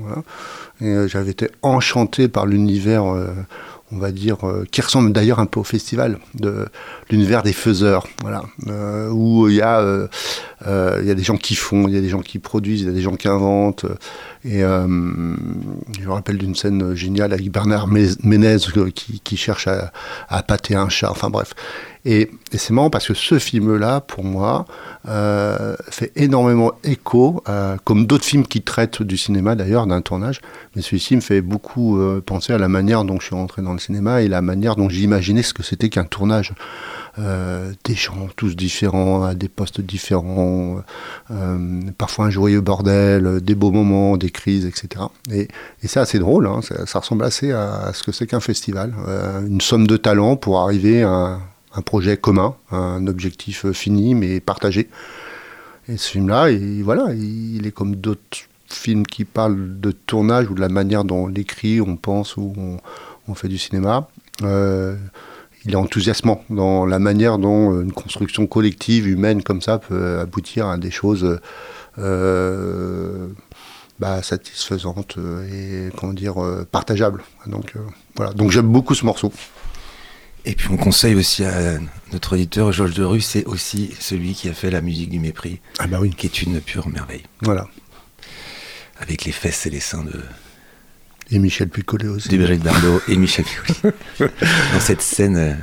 Et 0.80 0.86
euh, 0.86 1.08
j'avais 1.10 1.32
été 1.32 1.50
enchanté 1.64 2.28
par 2.30 2.46
l'univers, 2.46 3.04
on 3.92 3.98
va 3.98 4.12
dire, 4.12 4.38
qui 4.72 4.82
ressemble 4.82 5.12
d'ailleurs 5.14 5.40
un 5.40 5.48
peu 5.48 5.60
au 5.60 5.64
festival, 5.64 6.20
de 6.36 6.68
l'univers 7.10 7.42
des 7.42 7.54
faiseurs, 7.54 8.06
voilà, 8.22 8.44
où 9.12 9.48
il 9.50 9.56
y 9.56 9.62
a 9.62 10.08
il 10.66 11.08
y 11.08 11.12
a 11.12 11.16
des 11.16 11.24
gens 11.24 11.38
qui 11.38 11.56
font, 11.56 11.88
il 11.88 11.96
y 11.96 11.98
a 11.98 12.02
des 12.02 12.10
gens 12.10 12.22
qui 12.22 12.38
produisent, 12.38 12.82
il 12.82 12.88
y 12.88 12.90
a 12.90 12.94
des 12.94 13.02
gens 13.02 13.16
qui 13.16 13.28
inventent. 13.28 13.86
Et 14.46 14.60
je 14.60 14.86
me 16.06 16.12
rappelle 16.12 16.38
d'une 16.38 16.54
scène 16.54 16.94
géniale 16.94 17.34
avec 17.34 17.50
Bernard 17.52 17.88
Mé- 17.90 18.18
Ménez 18.24 18.58
qui, 18.94 19.20
qui 19.22 19.38
cherche 19.38 19.68
à, 19.68 19.92
à 20.30 20.44
pâter 20.44 20.76
un 20.76 20.90
chat. 20.90 21.10
Enfin 21.10 21.32
bref. 21.32 21.54
Et, 22.10 22.32
c'est 22.54 22.72
marrant 22.72 22.90
parce 22.90 23.06
que 23.06 23.14
ce 23.14 23.38
film-là, 23.38 24.00
pour 24.00 24.24
moi, 24.24 24.66
euh, 25.10 25.76
fait 25.90 26.14
énormément 26.16 26.72
écho, 26.86 27.44
euh, 27.50 27.76
comme 27.84 28.06
d'autres 28.06 28.24
films 28.24 28.48
qui 28.48 28.62
traitent 28.62 29.04
du 29.04 29.18
cinéma 29.18 29.56
d'ailleurs, 29.56 29.86
d'un 29.88 30.00
tournage. 30.00 30.40
Mais 30.74 30.82
celui-ci 30.82 31.18
me 31.18 31.22
fait 31.22 31.42
beaucoup 31.42 32.00
euh, 32.00 32.24
penser 32.26 32.54
à 32.54 32.58
la 32.58 32.70
manière 32.70 33.04
dont 33.04 33.20
je 33.20 33.26
suis 33.26 33.36
rentré 33.36 33.62
dans 33.62 33.74
le 33.74 33.80
cinéma 33.80 34.22
et 34.22 34.30
la 34.30 34.42
manière 34.42 34.78
dont 34.78 34.88
j'imaginais 34.88 35.44
ce 35.44 35.54
que 35.54 35.64
c'était 35.64 35.90
qu'un 35.90 36.06
tournage. 36.06 36.54
Des 37.18 37.96
gens 37.96 38.28
tous 38.36 38.56
différents, 38.56 39.24
à 39.24 39.34
des 39.34 39.50
postes 39.50 39.82
différents, 39.82 40.84
parfois 41.98 42.26
un 42.26 42.30
joyeux 42.30 42.62
bordel, 42.62 43.42
des 43.42 43.56
beaux 43.56 43.72
moments, 43.72 44.18
des 44.18 44.30
crises, 44.30 44.68
etc. 44.68 45.06
Et, 45.32 45.48
et 45.82 45.88
c'est 45.88 46.00
assez 46.00 46.20
drôle, 46.20 46.46
hein, 46.46 46.60
ça, 46.86 47.00
ressemble 47.00 47.24
assez 47.24 47.52
à, 47.52 47.92
ce 47.94 48.04
que 48.04 48.12
c'est 48.12 48.28
qu'un 48.28 48.40
festival. 48.40 48.94
Une 49.48 49.62
somme 49.62 49.88
de 49.88 49.98
talents 49.98 50.36
pour 50.36 50.60
arriver 50.60 51.02
à 51.02 51.40
un, 51.78 51.82
projet 51.82 52.18
commun, 52.18 52.56
un 52.72 53.08
objectif 53.08 53.66
euh, 53.66 53.74
fini 53.74 54.16
mais 54.16 54.40
partagé. 54.40 54.90
Et 55.88 55.98
ce 55.98 56.10
film-là, 56.12 56.52
il- 56.52 56.84
voilà, 56.84 57.14
il, 57.14 57.66
est 57.66 57.72
comme 57.72 57.96
d'autres 57.96 58.38
films 58.68 59.06
qui 59.06 59.24
parlent 59.24 59.80
de 59.80 59.92
tournage 59.92 60.50
ou 60.50 60.54
de 60.54 60.60
la 60.60 60.70
manière 60.70 61.04
dont 61.04 61.26
on 61.26 61.34
écrit, 61.34 61.80
on 61.80 61.96
pense 61.96 62.36
ou 62.38 62.54
on, 63.28 63.34
fait 63.36 63.48
du 63.48 63.58
cinéma. 63.58 64.10
Euh, 64.44 64.96
il 65.66 65.74
est 65.74 65.78
enthousiasmant 65.78 66.44
dans 66.50 66.86
la 66.86 67.00
manière 67.00 67.38
dont 67.38 67.74
euh, 67.74 67.82
une 67.82 67.94
construction 67.94 68.48
collective, 68.48 69.08
humaine 69.08 69.44
comme 69.44 69.62
ça, 69.62 69.78
peut 69.80 70.20
aboutir 70.20 70.68
à 70.68 70.78
des 70.78 70.92
choses 70.92 71.40
bah, 74.00 74.22
satisfaisantes 74.22 75.18
et 75.52 75.90
comment 75.98 76.14
dire 76.14 76.36
partageables. 76.72 77.24
Donc 77.48 77.74
voilà. 78.16 78.34
Donc 78.34 78.52
j'aime 78.52 78.68
beaucoup 78.68 78.94
ce 78.94 79.06
morceau. 79.06 79.32
Et 80.50 80.56
puis 80.56 80.70
on 80.72 80.78
conseille 80.78 81.14
aussi 81.16 81.44
à 81.44 81.78
notre 82.14 82.34
auditeur 82.34 82.72
Georges 82.72 82.94
Delerue, 82.94 83.20
c'est 83.22 83.44
aussi 83.46 83.92
celui 84.00 84.34
qui 84.34 84.48
a 84.48 84.54
fait 84.54 84.72
la 84.72 84.80
musique 84.82 85.10
du 85.10 85.20
mépris, 85.20 85.60
Ah 85.78 85.88
bah 85.88 85.98
oui. 86.00 86.12
qui 86.16 86.26
est 86.26 86.42
une 86.42 86.62
pure 86.62 86.88
merveille. 86.88 87.24
Voilà. 87.42 87.68
Avec 89.02 89.26
les 89.26 89.34
fesses 89.34 89.66
et 89.66 89.70
les 89.70 89.82
seins 89.82 90.04
de, 90.06 90.14
Et 91.32 91.38
Michel 91.40 91.68
Picolé 91.68 92.08
aussi. 92.08 92.30
de 92.30 92.38
Brigitte 92.38 92.64
Bardot 92.64 93.02
et 93.10 93.18
Michel 93.18 93.44
Piccoli. 93.46 93.94
Dans 94.74 94.80
cette 94.80 95.02
scène 95.02 95.36
euh, 95.38 95.54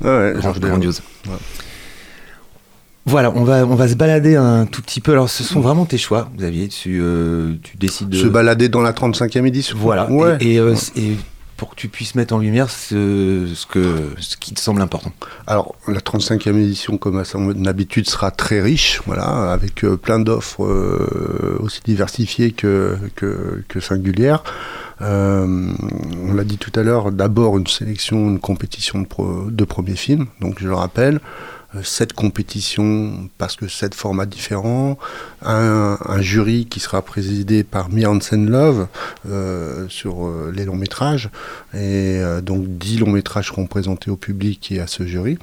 Ouais, 0.00 0.38
grand- 0.40 0.56
grandiose. 0.58 1.02
Ouais. 1.26 1.32
Voilà, 3.04 3.32
on 3.34 3.42
va, 3.42 3.66
on 3.66 3.74
va 3.74 3.88
se 3.88 3.94
balader 3.94 4.36
un 4.36 4.64
tout 4.66 4.80
petit 4.80 5.00
peu. 5.00 5.10
Alors, 5.10 5.28
ce 5.28 5.42
sont 5.42 5.60
vraiment 5.60 5.84
tes 5.86 5.98
choix, 5.98 6.30
Xavier. 6.36 6.68
Tu, 6.68 7.00
euh, 7.02 7.54
tu 7.64 7.76
décides 7.76 8.08
de. 8.08 8.16
Se 8.16 8.28
balader 8.28 8.68
dans 8.68 8.80
la 8.80 8.92
35e 8.92 9.44
édition. 9.44 9.76
Voilà. 9.76 10.08
Ouais. 10.08 10.36
Et, 10.40 10.54
et, 10.54 10.58
euh, 10.60 10.76
et 10.96 11.16
pour 11.62 11.70
que 11.70 11.76
tu 11.76 11.86
puisses 11.86 12.16
mettre 12.16 12.34
en 12.34 12.38
lumière 12.40 12.68
ce, 12.70 13.46
que, 13.68 14.10
ce 14.18 14.36
qui 14.36 14.52
te 14.52 14.58
semble 14.58 14.82
important. 14.82 15.12
Alors, 15.46 15.76
la 15.86 16.00
35e 16.00 16.56
édition, 16.56 16.98
comme 16.98 17.18
à 17.18 17.24
son 17.24 17.66
habitude, 17.66 18.08
sera 18.08 18.32
très 18.32 18.60
riche, 18.60 19.00
voilà, 19.06 19.52
avec 19.52 19.84
euh, 19.84 19.96
plein 19.96 20.18
d'offres 20.18 20.64
euh, 20.64 21.58
aussi 21.60 21.80
diversifiées 21.84 22.50
que, 22.50 22.96
que, 23.14 23.62
que 23.68 23.78
singulières. 23.78 24.42
Euh, 25.02 25.72
on 26.28 26.34
l'a 26.34 26.42
dit 26.42 26.58
tout 26.58 26.72
à 26.74 26.82
l'heure, 26.82 27.12
d'abord 27.12 27.56
une 27.56 27.68
sélection, 27.68 28.28
une 28.28 28.40
compétition 28.40 29.00
de, 29.00 29.06
pro- 29.06 29.44
de 29.48 29.64
premiers 29.64 29.94
films, 29.94 30.26
donc 30.40 30.56
je 30.58 30.66
le 30.66 30.74
rappelle. 30.74 31.20
Euh, 31.74 31.82
Sept 31.82 32.12
compétitions 32.12 33.28
parce 33.38 33.56
que 33.56 33.68
sept 33.68 33.94
formats 33.94 34.26
différents, 34.26 34.98
un, 35.44 35.98
un 36.04 36.20
jury 36.20 36.66
qui 36.66 36.80
sera 36.80 37.02
présidé 37.02 37.64
par 37.64 37.88
Mi 37.88 38.04
Hansen 38.06 38.48
Love 38.50 38.86
euh, 39.28 39.86
sur 39.88 40.26
euh, 40.26 40.52
les 40.54 40.64
longs 40.64 40.76
métrages, 40.76 41.30
et 41.74 42.18
euh, 42.20 42.40
donc 42.40 42.66
10 42.66 42.98
longs 42.98 43.10
métrages 43.12 43.46
seront 43.48 43.66
présentés 43.66 44.10
au 44.10 44.16
public 44.16 44.70
et 44.72 44.80
à 44.80 44.86
ce 44.86 45.06
jury. 45.06 45.38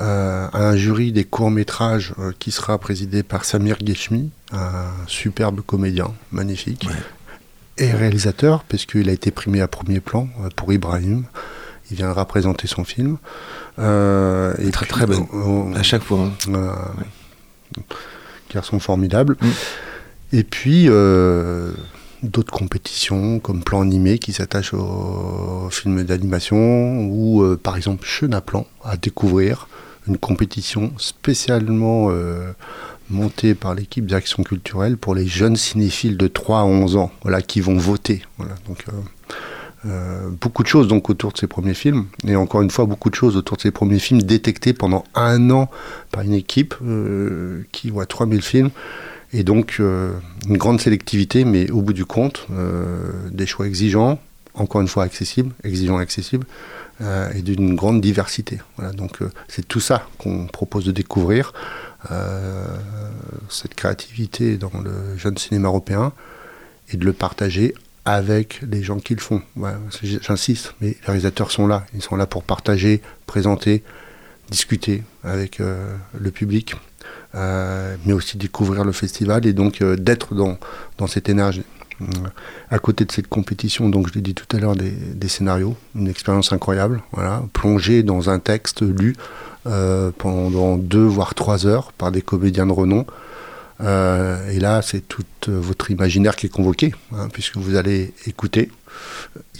Euh, 0.00 0.46
un 0.52 0.76
jury 0.76 1.10
des 1.12 1.24
courts 1.24 1.50
métrages 1.50 2.14
euh, 2.20 2.32
qui 2.38 2.52
sera 2.52 2.78
présidé 2.78 3.22
par 3.24 3.44
Samir 3.44 3.78
Gheshmi, 3.78 4.30
un 4.52 4.86
superbe 5.08 5.60
comédien, 5.60 6.14
magnifique, 6.30 6.86
Ouais. 6.88 6.94
et 7.86 7.90
réalisateur, 7.90 8.62
puisqu'il 8.64 9.08
a 9.08 9.12
été 9.12 9.30
primé 9.32 9.60
à 9.60 9.66
premier 9.68 10.00
plan 10.00 10.28
euh, 10.44 10.48
pour 10.54 10.72
Ibrahim. 10.72 11.24
Il 11.90 11.96
viendra 11.96 12.24
présenter 12.26 12.66
son 12.66 12.84
film. 12.84 13.16
Euh, 13.78 14.54
et 14.58 14.70
Très, 14.70 14.86
puis, 14.86 14.94
très 14.94 15.06
euh, 15.10 15.74
À 15.74 15.82
chaque 15.82 16.02
fois. 16.02 16.30
hein. 16.52 16.74
garçon 18.52 18.78
formidable. 18.78 19.36
Mm. 19.40 19.46
Et 20.32 20.44
puis 20.44 20.86
euh, 20.88 21.72
d'autres 22.22 22.52
compétitions 22.52 23.38
comme 23.38 23.62
plan 23.62 23.80
animé 23.80 24.18
qui 24.18 24.32
s'attachent 24.32 24.74
aux 24.74 25.68
films 25.70 26.04
d'animation 26.04 27.06
ou 27.06 27.42
euh, 27.42 27.58
par 27.62 27.76
exemple 27.76 28.04
Chenaplan 28.06 28.66
à 28.84 28.96
découvrir 28.96 29.68
une 30.06 30.18
compétition 30.18 30.92
spécialement 30.98 32.08
euh, 32.10 32.52
montée 33.10 33.54
par 33.54 33.74
l'équipe 33.74 34.06
d'action 34.06 34.42
culturelle 34.42 34.96
pour 34.98 35.14
les 35.14 35.26
jeunes 35.26 35.56
cinéphiles 35.56 36.16
de 36.16 36.28
3 36.28 36.60
à 36.60 36.64
11 36.64 36.96
ans 36.96 37.10
voilà, 37.22 37.40
qui 37.42 37.60
vont 37.60 37.76
voter. 37.78 38.22
Voilà, 38.36 38.54
donc, 38.66 38.84
euh, 38.88 38.92
euh, 39.88 40.28
beaucoup 40.40 40.62
de 40.62 40.68
choses 40.68 40.88
donc 40.88 41.08
autour 41.10 41.32
de 41.32 41.38
ces 41.38 41.46
premiers 41.46 41.74
films. 41.74 42.06
Et 42.26 42.36
encore 42.36 42.62
une 42.62 42.70
fois 42.70 42.86
beaucoup 42.86 43.10
de 43.10 43.14
choses 43.14 43.36
autour 43.36 43.56
de 43.56 43.62
ces 43.62 43.70
premiers 43.70 43.98
films 43.98 44.22
détectés 44.22 44.72
pendant 44.72 45.04
un 45.14 45.50
an 45.50 45.70
par 46.10 46.22
une 46.22 46.34
équipe 46.34 46.74
euh, 46.84 47.62
qui 47.72 47.90
voit 47.90 48.06
3000 48.06 48.42
films. 48.42 48.70
Et 49.32 49.44
donc 49.44 49.76
euh, 49.80 50.12
une 50.48 50.56
grande 50.56 50.80
sélectivité 50.80 51.44
mais 51.44 51.70
au 51.70 51.82
bout 51.82 51.92
du 51.92 52.04
compte 52.04 52.46
des 53.30 53.46
choix 53.46 53.66
exigeants 53.66 54.18
encore 54.54 54.80
une 54.80 54.88
fois 54.88 55.04
accessibles 55.04 55.52
exigeants 55.64 55.98
accessibles 55.98 56.46
et 57.34 57.42
d'une 57.42 57.76
grande 57.76 58.00
diversité. 58.00 58.58
Voilà 58.76 58.92
donc 58.92 59.18
c'est 59.46 59.68
tout 59.68 59.80
ça 59.80 60.08
qu'on 60.16 60.46
propose 60.46 60.86
de 60.86 60.92
découvrir 60.92 61.52
cette 63.50 63.74
créativité 63.74 64.56
dans 64.56 64.72
le 64.82 65.16
jeune 65.18 65.36
cinéma 65.36 65.68
européen 65.68 66.12
et 66.90 66.96
de 66.96 67.04
le 67.04 67.12
partager 67.12 67.74
avec 68.08 68.60
les 68.62 68.82
gens 68.82 68.98
qui 69.00 69.14
le 69.14 69.20
font. 69.20 69.42
J'insiste, 70.02 70.74
mais 70.80 70.88
les 70.88 70.96
réalisateurs 71.04 71.50
sont 71.50 71.66
là. 71.66 71.84
Ils 71.94 72.00
sont 72.00 72.16
là 72.16 72.26
pour 72.26 72.42
partager, 72.42 73.02
présenter, 73.26 73.82
discuter 74.50 75.02
avec 75.24 75.60
euh, 75.60 75.94
le 76.18 76.30
public, 76.30 76.74
euh, 77.34 77.96
mais 78.06 78.14
aussi 78.14 78.38
découvrir 78.38 78.84
le 78.84 78.92
festival 78.92 79.44
et 79.44 79.52
donc 79.52 79.82
euh, 79.82 79.94
d'être 79.96 80.34
dans, 80.34 80.56
cette 81.06 81.28
énergie. 81.28 81.64
À 82.70 82.78
côté 82.78 83.04
de 83.04 83.12
cette 83.12 83.26
compétition, 83.26 83.90
donc 83.90 84.08
je 84.08 84.14
l'ai 84.14 84.22
dit 84.22 84.32
tout 84.32 84.46
à 84.56 84.60
l'heure, 84.60 84.76
des, 84.76 84.90
des 84.90 85.28
scénarios, 85.28 85.76
une 85.94 86.08
expérience 86.08 86.52
incroyable, 86.52 87.02
voilà, 87.12 87.42
plongé 87.52 88.02
dans 88.02 88.30
un 88.30 88.38
texte 88.38 88.82
lu 88.82 89.16
pendant 90.16 90.78
deux 90.78 91.04
voire 91.04 91.34
trois 91.34 91.66
heures 91.66 91.92
par 91.92 92.10
des 92.10 92.22
comédiens 92.22 92.66
de 92.66 92.72
renom, 92.72 93.04
Euh, 93.80 94.50
et 94.50 94.58
là, 94.58 94.82
c'est 94.82 95.06
tout 95.06 95.22
votre 95.46 95.90
imaginaire 95.90 96.36
qui 96.36 96.46
est 96.46 96.50
convoqué, 96.50 96.94
hein, 97.14 97.28
puisque 97.32 97.56
vous 97.56 97.76
allez 97.76 98.12
écouter, 98.26 98.70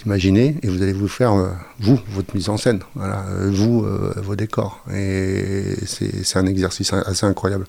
imaginer, 0.05 0.57
et 0.61 0.67
vous 0.67 0.81
allez 0.81 0.93
vous 0.93 1.07
faire, 1.07 1.33
euh, 1.33 1.49
vous, 1.79 1.99
votre 2.09 2.35
mise 2.35 2.49
en 2.49 2.57
scène, 2.57 2.81
voilà, 2.95 3.25
euh, 3.29 3.49
vous, 3.51 3.83
euh, 3.83 4.13
vos 4.17 4.35
décors. 4.35 4.83
Et 4.93 5.75
c'est 5.85 6.23
c'est 6.25 6.37
un 6.39 6.45
exercice 6.45 6.93
assez 6.93 7.25
incroyable. 7.25 7.65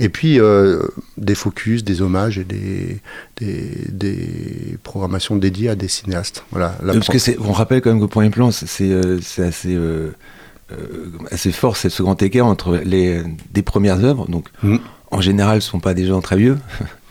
Et 0.00 0.10
puis, 0.10 0.38
des 1.16 1.34
focus, 1.34 1.82
des 1.82 2.02
hommages 2.02 2.38
et 2.38 2.44
des, 2.44 3.00
des, 3.36 3.68
des 3.88 4.78
programmations 4.84 5.34
dédiées 5.34 5.70
à 5.70 5.74
des 5.74 5.88
cinéastes. 5.88 6.44
Voilà, 6.52 6.76
Parce 6.86 7.08
que 7.08 7.18
c'est, 7.18 7.36
on 7.40 7.50
rappelle 7.50 7.80
quand 7.80 7.90
même 7.90 7.98
qu'au 7.98 8.06
premier 8.06 8.30
plan, 8.30 8.52
c'est, 8.52 8.92
assez, 9.42 9.76
assez 11.32 11.50
fort, 11.50 11.76
c'est 11.76 11.90
ce 11.90 12.04
grand 12.04 12.22
écart 12.22 12.46
entre 12.46 12.76
les 12.76 13.24
des 13.52 13.62
premières 13.62 14.04
œuvres. 14.04 14.28
Donc, 14.28 14.46
Mm. 14.62 14.76
En 15.10 15.20
général, 15.20 15.62
ce 15.62 15.70
sont 15.70 15.80
pas 15.80 15.94
des 15.94 16.06
gens 16.06 16.20
très 16.20 16.36
vieux, 16.36 16.58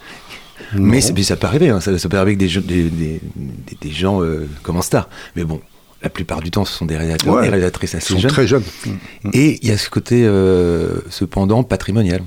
mais, 0.73 1.01
ça 1.01 1.35
peut 1.35 1.47
arriver. 1.47 1.69
hein, 1.69 1.79
ça, 1.79 1.97
ça 1.97 2.09
peut 2.09 2.17
arriver 2.17 2.31
avec 2.31 2.37
des, 2.39 2.47
gens- 2.49 2.61
des, 2.61 2.89
des, 2.89 3.91
gens 3.91 4.21
euh, 4.21 4.47
comme 4.63 4.77
un 4.77 4.81
star. 4.81 5.09
Mais 5.35 5.43
bon, 5.43 5.61
la 6.03 6.09
plupart 6.09 6.41
du 6.41 6.51
temps, 6.51 6.65
ce 6.65 6.73
sont 6.73 6.85
des 6.85 6.97
réalisateurs, 6.97 7.33
Ouais. 7.35 7.43
des 7.43 7.49
réalisatrices 7.49 7.95
assez 7.95 8.13
sont 8.13 8.19
jeunes. 8.19 8.31
très 8.31 8.47
jeunes. 8.47 8.63
Mm. 9.23 9.29
Et 9.33 9.59
il 9.61 9.67
y 9.69 9.71
a 9.71 9.77
ce 9.77 9.89
côté, 9.89 10.23
euh, 10.25 10.99
cependant, 11.09 11.63
patrimonial. 11.63 12.21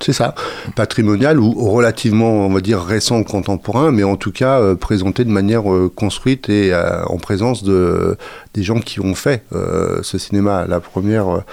C'est 0.00 0.12
ça, 0.12 0.34
patrimonial 0.74 1.38
ou 1.38 1.52
relativement, 1.70 2.46
on 2.46 2.52
va 2.52 2.60
dire, 2.60 2.80
récent, 2.82 3.22
contemporain, 3.22 3.92
mais 3.92 4.02
en 4.02 4.16
tout 4.16 4.32
cas 4.32 4.60
euh, 4.60 4.74
présenté 4.74 5.24
de 5.24 5.30
manière 5.30 5.72
euh, 5.72 5.88
construite 5.88 6.48
et 6.48 6.72
euh, 6.74 7.04
en 7.04 7.18
présence 7.18 7.62
de, 7.62 8.18
des 8.54 8.64
gens 8.64 8.80
qui 8.80 8.98
ont 8.98 9.14
fait 9.14 9.44
ce 9.52 10.18
cinéma. 10.18 10.66
La 10.68 10.80
première 10.80 11.44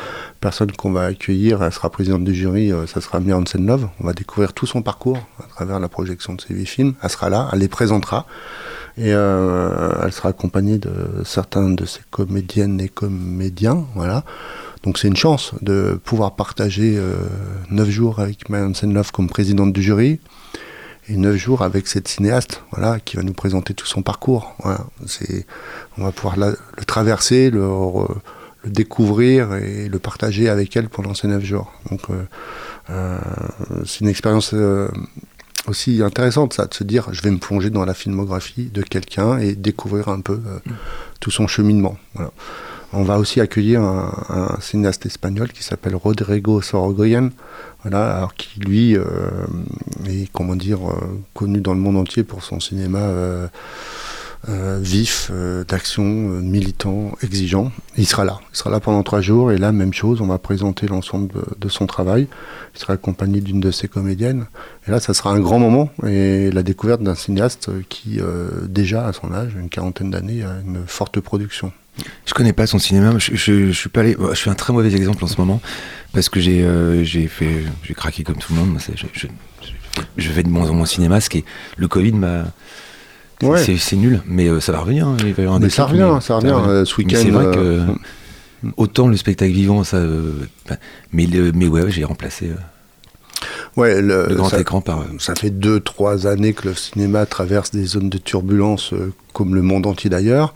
personne 0.41 0.71
qu'on 0.71 0.91
va 0.91 1.05
accueillir, 1.05 1.63
elle 1.63 1.71
sera 1.71 1.89
présidente 1.89 2.23
du 2.23 2.33
jury, 2.33 2.73
euh, 2.73 2.87
ça 2.87 2.99
sera 2.99 3.19
Mia 3.19 3.37
Hansen-Love. 3.37 3.87
On 3.99 4.07
va 4.07 4.13
découvrir 4.13 4.53
tout 4.53 4.65
son 4.65 4.81
parcours 4.81 5.19
à 5.39 5.47
travers 5.47 5.79
la 5.79 5.87
projection 5.87 6.33
de 6.33 6.41
ses 6.41 6.53
huit 6.55 6.65
films. 6.65 6.95
Elle 7.01 7.09
sera 7.09 7.29
là, 7.29 7.47
elle 7.53 7.59
les 7.59 7.67
présentera. 7.67 8.25
Et 8.97 9.13
euh, 9.13 9.93
elle 10.03 10.11
sera 10.11 10.29
accompagnée 10.29 10.79
de 10.79 10.91
certains 11.23 11.69
de 11.69 11.85
ses 11.85 12.01
comédiennes 12.09 12.81
et 12.81 12.89
comédiens, 12.89 13.85
voilà. 13.95 14.25
Donc 14.83 14.97
c'est 14.97 15.07
une 15.07 15.15
chance 15.15 15.53
de 15.61 15.99
pouvoir 16.03 16.35
partager 16.35 16.95
euh, 16.97 17.13
neuf 17.69 17.89
jours 17.89 18.19
avec 18.19 18.49
Marianne 18.49 18.75
Senlove 18.75 19.11
comme 19.11 19.29
présidente 19.29 19.71
du 19.71 19.81
jury 19.81 20.19
et 21.07 21.17
neuf 21.17 21.35
jours 21.35 21.61
avec 21.61 21.87
cette 21.87 22.07
cinéaste, 22.07 22.63
voilà, 22.71 22.99
qui 22.99 23.15
va 23.15 23.23
nous 23.23 23.33
présenter 23.33 23.73
tout 23.75 23.85
son 23.85 24.01
parcours. 24.01 24.55
Voilà. 24.63 24.85
On 25.97 26.03
va 26.03 26.11
pouvoir 26.11 26.35
le 26.37 26.57
traverser, 26.85 27.51
le, 27.51 27.61
le 28.63 28.69
découvrir 28.69 29.55
et 29.55 29.89
le 29.89 29.99
partager 29.99 30.49
avec 30.49 30.75
elle 30.75 30.89
pendant 30.89 31.13
ces 31.13 31.27
neuf 31.27 31.43
jours. 31.43 31.71
Donc 31.89 32.01
euh, 32.09 32.23
euh, 32.89 33.19
c'est 33.85 34.01
une 34.01 34.09
expérience 34.09 34.51
euh, 34.53 34.87
aussi 35.67 36.01
intéressante, 36.01 36.53
ça, 36.53 36.65
de 36.65 36.73
se 36.73 36.83
dire, 36.83 37.09
je 37.11 37.21
vais 37.21 37.31
me 37.31 37.37
plonger 37.37 37.69
dans 37.69 37.85
la 37.85 37.93
filmographie 37.93 38.69
de 38.73 38.81
quelqu'un 38.81 39.37
et 39.37 39.53
découvrir 39.53 40.07
un 40.09 40.21
peu 40.21 40.39
euh, 40.45 40.59
tout 41.19 41.31
son 41.31 41.47
cheminement. 41.47 41.97
Voilà. 42.15 42.31
On 42.93 43.03
va 43.03 43.19
aussi 43.19 43.39
accueillir 43.39 43.81
un, 43.81 44.11
un 44.29 44.59
cinéaste 44.59 45.05
espagnol 45.05 45.49
qui 45.53 45.63
s'appelle 45.63 45.95
Rodrigo 45.95 46.61
Sorogoyen, 46.61 47.29
voilà, 47.83 48.17
alors 48.17 48.35
qui 48.35 48.59
lui 48.59 48.97
euh, 48.97 49.05
est 50.07 50.29
comment 50.33 50.57
dire 50.57 50.89
euh, 50.89 51.21
connu 51.33 51.61
dans 51.61 51.73
le 51.73 51.79
monde 51.79 51.95
entier 51.95 52.23
pour 52.23 52.43
son 52.43 52.59
cinéma 52.59 52.99
vif, 54.47 55.29
euh, 55.31 55.63
d'action, 55.63 56.03
euh, 56.03 56.41
militant, 56.41 57.11
exigeant. 57.21 57.71
Il 57.97 58.07
sera 58.07 58.25
là, 58.25 58.39
il 58.51 58.57
sera 58.57 58.69
là 58.69 58.79
pendant 58.79 59.03
trois 59.03 59.21
jours 59.21 59.51
et 59.51 59.57
là 59.57 59.71
même 59.71 59.93
chose, 59.93 60.21
on 60.21 60.27
va 60.27 60.37
présenter 60.39 60.87
l'ensemble 60.87 61.31
de, 61.59 61.69
son 61.69 61.85
travail. 61.85 62.27
Il 62.75 62.79
sera 62.79 62.93
accompagné 62.93 63.41
d'une 63.41 63.59
de 63.59 63.71
ses 63.71 63.87
comédiennes 63.87 64.47
et 64.87 64.91
là 64.91 64.99
ça 64.99 65.13
sera 65.13 65.31
un 65.31 65.39
grand 65.39 65.59
moment 65.59 65.89
et 66.05 66.51
la 66.51 66.63
découverte 66.63 67.01
d'un 67.03 67.15
cinéaste 67.15 67.69
qui 67.89 68.19
euh, 68.19 68.49
déjà 68.67 69.07
à 69.07 69.13
son 69.13 69.31
âge, 69.33 69.53
une 69.55 69.69
quarantaine 69.69 70.09
d'années, 70.09 70.43
a 70.43 70.55
une 70.65 70.85
forte 70.87 71.19
production. 71.19 71.71
Je 72.25 72.33
connais 72.33 72.53
pas 72.53 72.67
son 72.67 72.79
cinéma. 72.79 73.13
Je, 73.19 73.35
je, 73.35 73.71
suis 73.71 73.89
pas 73.89 73.99
allé. 73.99 74.15
Je 74.31 74.35
suis 74.35 74.49
un 74.49 74.55
très 74.55 74.73
mauvais 74.73 74.93
exemple 74.93 75.23
en 75.23 75.27
ce 75.27 75.37
moment 75.37 75.61
parce 76.13 76.29
que 76.29 76.39
j'ai 76.39 76.63
euh, 76.63 77.05
fait 77.05 77.63
j'ai 77.83 77.93
craqué 77.93 78.23
comme 78.23 78.37
tout 78.37 78.53
le 78.53 78.59
monde. 78.59 78.77
Je, 80.17 80.31
vais 80.31 80.43
de 80.43 80.49
moins 80.49 80.69
en 80.69 80.73
moins 80.73 80.85
cinéma. 80.85 81.19
Ce 81.19 81.29
qui 81.29 81.39
est 81.39 81.45
le 81.77 81.87
Covid 81.87 82.13
m'a. 82.13 82.45
Ouais. 83.43 83.77
C'est 83.77 83.95
nul, 83.95 84.21
mais 84.27 84.47
euh, 84.47 84.59
ça 84.59 84.71
va 84.71 84.79
revenir. 84.79 85.07
hein. 85.07 85.17
Il 85.19 85.33
va 85.33 85.41
y 85.41 85.45
avoir 85.45 85.55
un 85.55 85.59
Mais 85.59 85.65
déclic, 85.67 85.75
ça 85.75 85.85
revient, 85.85 86.17
ça 86.21 86.35
revient. 86.37 86.53
euh, 86.67 86.85
ce 86.85 86.93
Mais 86.97 87.03
week-end, 87.05 87.19
c'est 87.23 87.29
vrai 87.31 87.45
que 87.55 87.59
euh, 87.59 87.85
autant 88.77 89.07
le 89.07 89.17
spectacle 89.17 89.51
vivant, 89.53 89.83
ça. 89.83 89.99
bah, 90.69 90.75
mais 91.11 91.25
le, 91.25 91.51
mais 91.53 91.67
ouais, 91.67 91.89
j'ai 91.89 92.03
remplacé 92.03 92.51
ouais, 93.77 94.01
le, 94.01 94.27
le 94.29 94.35
grand 94.35 94.49
ça- 94.49 94.59
écran 94.59 94.81
par. 94.81 95.05
Ça 95.19 95.35
fait 95.35 95.49
deux, 95.49 95.79
trois 95.79 96.27
années 96.27 96.53
que 96.53 96.69
le 96.69 96.75
cinéma 96.75 97.25
traverse 97.25 97.71
des 97.71 97.85
zones 97.85 98.09
de 98.09 98.17
turbulence 98.17 98.93
comme 99.33 99.55
le 99.55 99.61
monde 99.61 99.87
entier 99.87 100.09
d'ailleurs. 100.09 100.53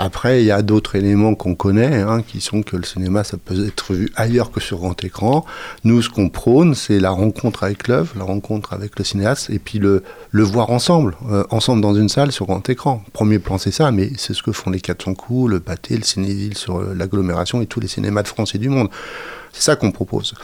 Après, 0.00 0.42
il 0.42 0.46
y 0.46 0.52
a 0.52 0.62
d'autres 0.62 0.94
éléments 0.94 1.34
qu'on 1.34 1.56
connaît, 1.56 2.02
hein, 2.02 2.22
qui 2.22 2.40
sont 2.40 2.62
que 2.62 2.76
le 2.76 2.84
cinéma, 2.84 3.24
ça 3.24 3.36
peut 3.36 3.66
être 3.66 3.94
vu 3.94 4.12
ailleurs 4.14 4.52
que 4.52 4.60
sur 4.60 4.78
grand 4.78 5.02
écran. 5.02 5.44
Nous, 5.82 6.02
ce 6.02 6.08
qu'on 6.08 6.28
prône, 6.28 6.76
c'est 6.76 7.00
la 7.00 7.10
rencontre 7.10 7.64
avec 7.64 7.88
l'œuvre, 7.88 8.14
la 8.16 8.22
rencontre 8.22 8.72
avec 8.72 8.96
le 8.96 9.04
cinéaste, 9.04 9.50
et 9.50 9.58
puis 9.58 9.80
le, 9.80 10.04
voir 10.32 10.70
ensemble, 10.70 11.16
euh, 11.28 11.42
ensemble 11.50 11.82
dans 11.82 11.96
une 11.96 12.08
salle 12.08 12.30
sur 12.30 12.46
grand 12.46 12.66
écran. 12.70 13.02
Premier 13.12 13.40
plan, 13.40 13.58
c'est 13.58 13.72
ça, 13.72 13.90
mais 13.90 14.12
c'est 14.16 14.34
ce 14.34 14.42
que 14.44 14.52
font 14.52 14.70
les 14.70 14.80
400 14.80 15.14
coups, 15.14 15.50
le 15.50 15.58
Pâté, 15.58 15.96
le 15.96 16.04
Cinéville 16.04 16.56
sur 16.56 16.78
euh, 16.78 16.94
l'agglomération 16.94 17.60
et 17.60 17.66
tous 17.66 17.80
les 17.80 17.88
cinémas 17.88 18.22
de 18.22 18.28
France 18.28 18.54
et 18.54 18.58
du 18.58 18.68
monde. 18.68 18.90
C'est 19.52 19.62
ça 19.62 19.76
qu'on 19.76 19.90
propose. 19.90 20.34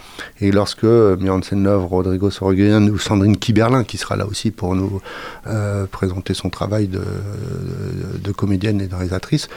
Et 0.41 0.51
lorsque 0.51 0.85
euh, 0.85 1.17
Miansen 1.17 1.63
Love, 1.63 1.87
Rodrigo 1.87 2.31
Sorogoyen 2.31 2.89
ou 2.89 2.99
Sandrine 2.99 3.37
Kiberlin, 3.37 3.85
qui 3.85 3.99
sera 3.99 4.17
là 4.17 4.27
aussi 4.27 4.51
pour 4.51 4.75
nous 4.75 5.01
euh, 5.47 5.87
présenter 5.87 6.35
son 6.35 6.51
travail 6.51 6.89
de, 6.89 7.03
de 8.23 8.33
comédienne 8.33 8.81
et 8.81 8.87
de 8.87 8.95
réalisatrice, 8.95 9.49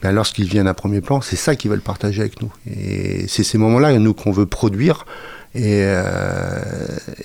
bien, 0.00 0.12
lorsqu'ils 0.12 0.48
viennent 0.48 0.68
à 0.68 0.74
premier 0.74 1.00
plan, 1.00 1.20
c'est 1.20 1.36
ça 1.36 1.56
qu'ils 1.56 1.70
veulent 1.70 1.80
partager 1.80 2.20
avec 2.20 2.42
nous. 2.42 2.52
Et 2.66 3.26
c'est 3.28 3.44
ces 3.44 3.58
moments-là, 3.58 3.98
nous, 3.98 4.14
qu'on 4.14 4.32
veut 4.32 4.46
produire 4.46 5.04
et, 5.54 5.82
euh, 5.84 6.62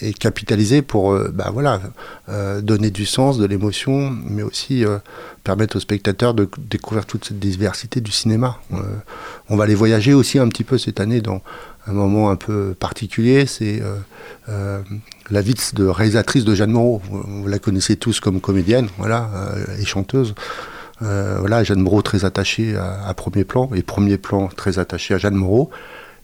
et 0.02 0.14
capitaliser 0.14 0.82
pour 0.82 1.14
euh, 1.14 1.32
bah, 1.34 1.50
voilà, 1.54 1.80
euh, 2.28 2.62
donner 2.62 2.92
du 2.92 3.06
sens, 3.06 3.38
de 3.38 3.46
l'émotion, 3.46 4.14
mais 4.30 4.44
aussi 4.44 4.84
permettre 5.44 5.78
aux 5.78 5.80
spectateurs 5.80 6.34
de 6.34 6.50
découvrir 6.58 7.06
toute 7.06 7.26
cette 7.26 7.40
diversité 7.40 8.02
du 8.02 8.12
cinéma. 8.12 8.60
On 9.50 9.56
va 9.56 9.64
aller 9.64 9.76
voyager 9.76 10.14
aussi 10.14 10.40
un 10.40 10.48
petit 10.50 10.64
peu 10.64 10.78
cette 10.78 11.00
année 11.00 11.22
dans 11.22 11.42
un 11.88 11.94
moment 11.94 12.30
un 12.30 12.36
peu 12.36 12.76
particulier, 12.78 13.46
c'est 13.46 13.82
la 14.48 15.42
vie 15.42 15.56
de 15.74 15.86
réalisatrice 15.86 16.44
de 16.44 16.54
Jeanne 16.54 16.72
Moreau. 16.72 17.02
Vous, 17.10 17.48
la 17.48 17.60
connaissez 17.60 17.96
tous 17.96 18.20
comme 18.20 18.42
comédienne, 18.42 18.90
voilà, 18.98 19.30
et 19.80 19.86
chanteuse. 19.86 20.36
Voilà, 21.00 21.64
Jeanne 21.64 21.80
Moreau 21.80 22.02
très 22.02 22.26
attachée 22.26 22.76
à, 22.76 23.08
à 23.08 23.14
premier 23.14 23.46
plan, 23.46 23.70
et 23.74 23.84
premier 23.84 24.18
plan 24.18 24.48
très 24.48 24.80
attaché 24.80 25.14
à 25.14 25.18
Jeanne 25.18 25.36
Moreau, 25.36 25.72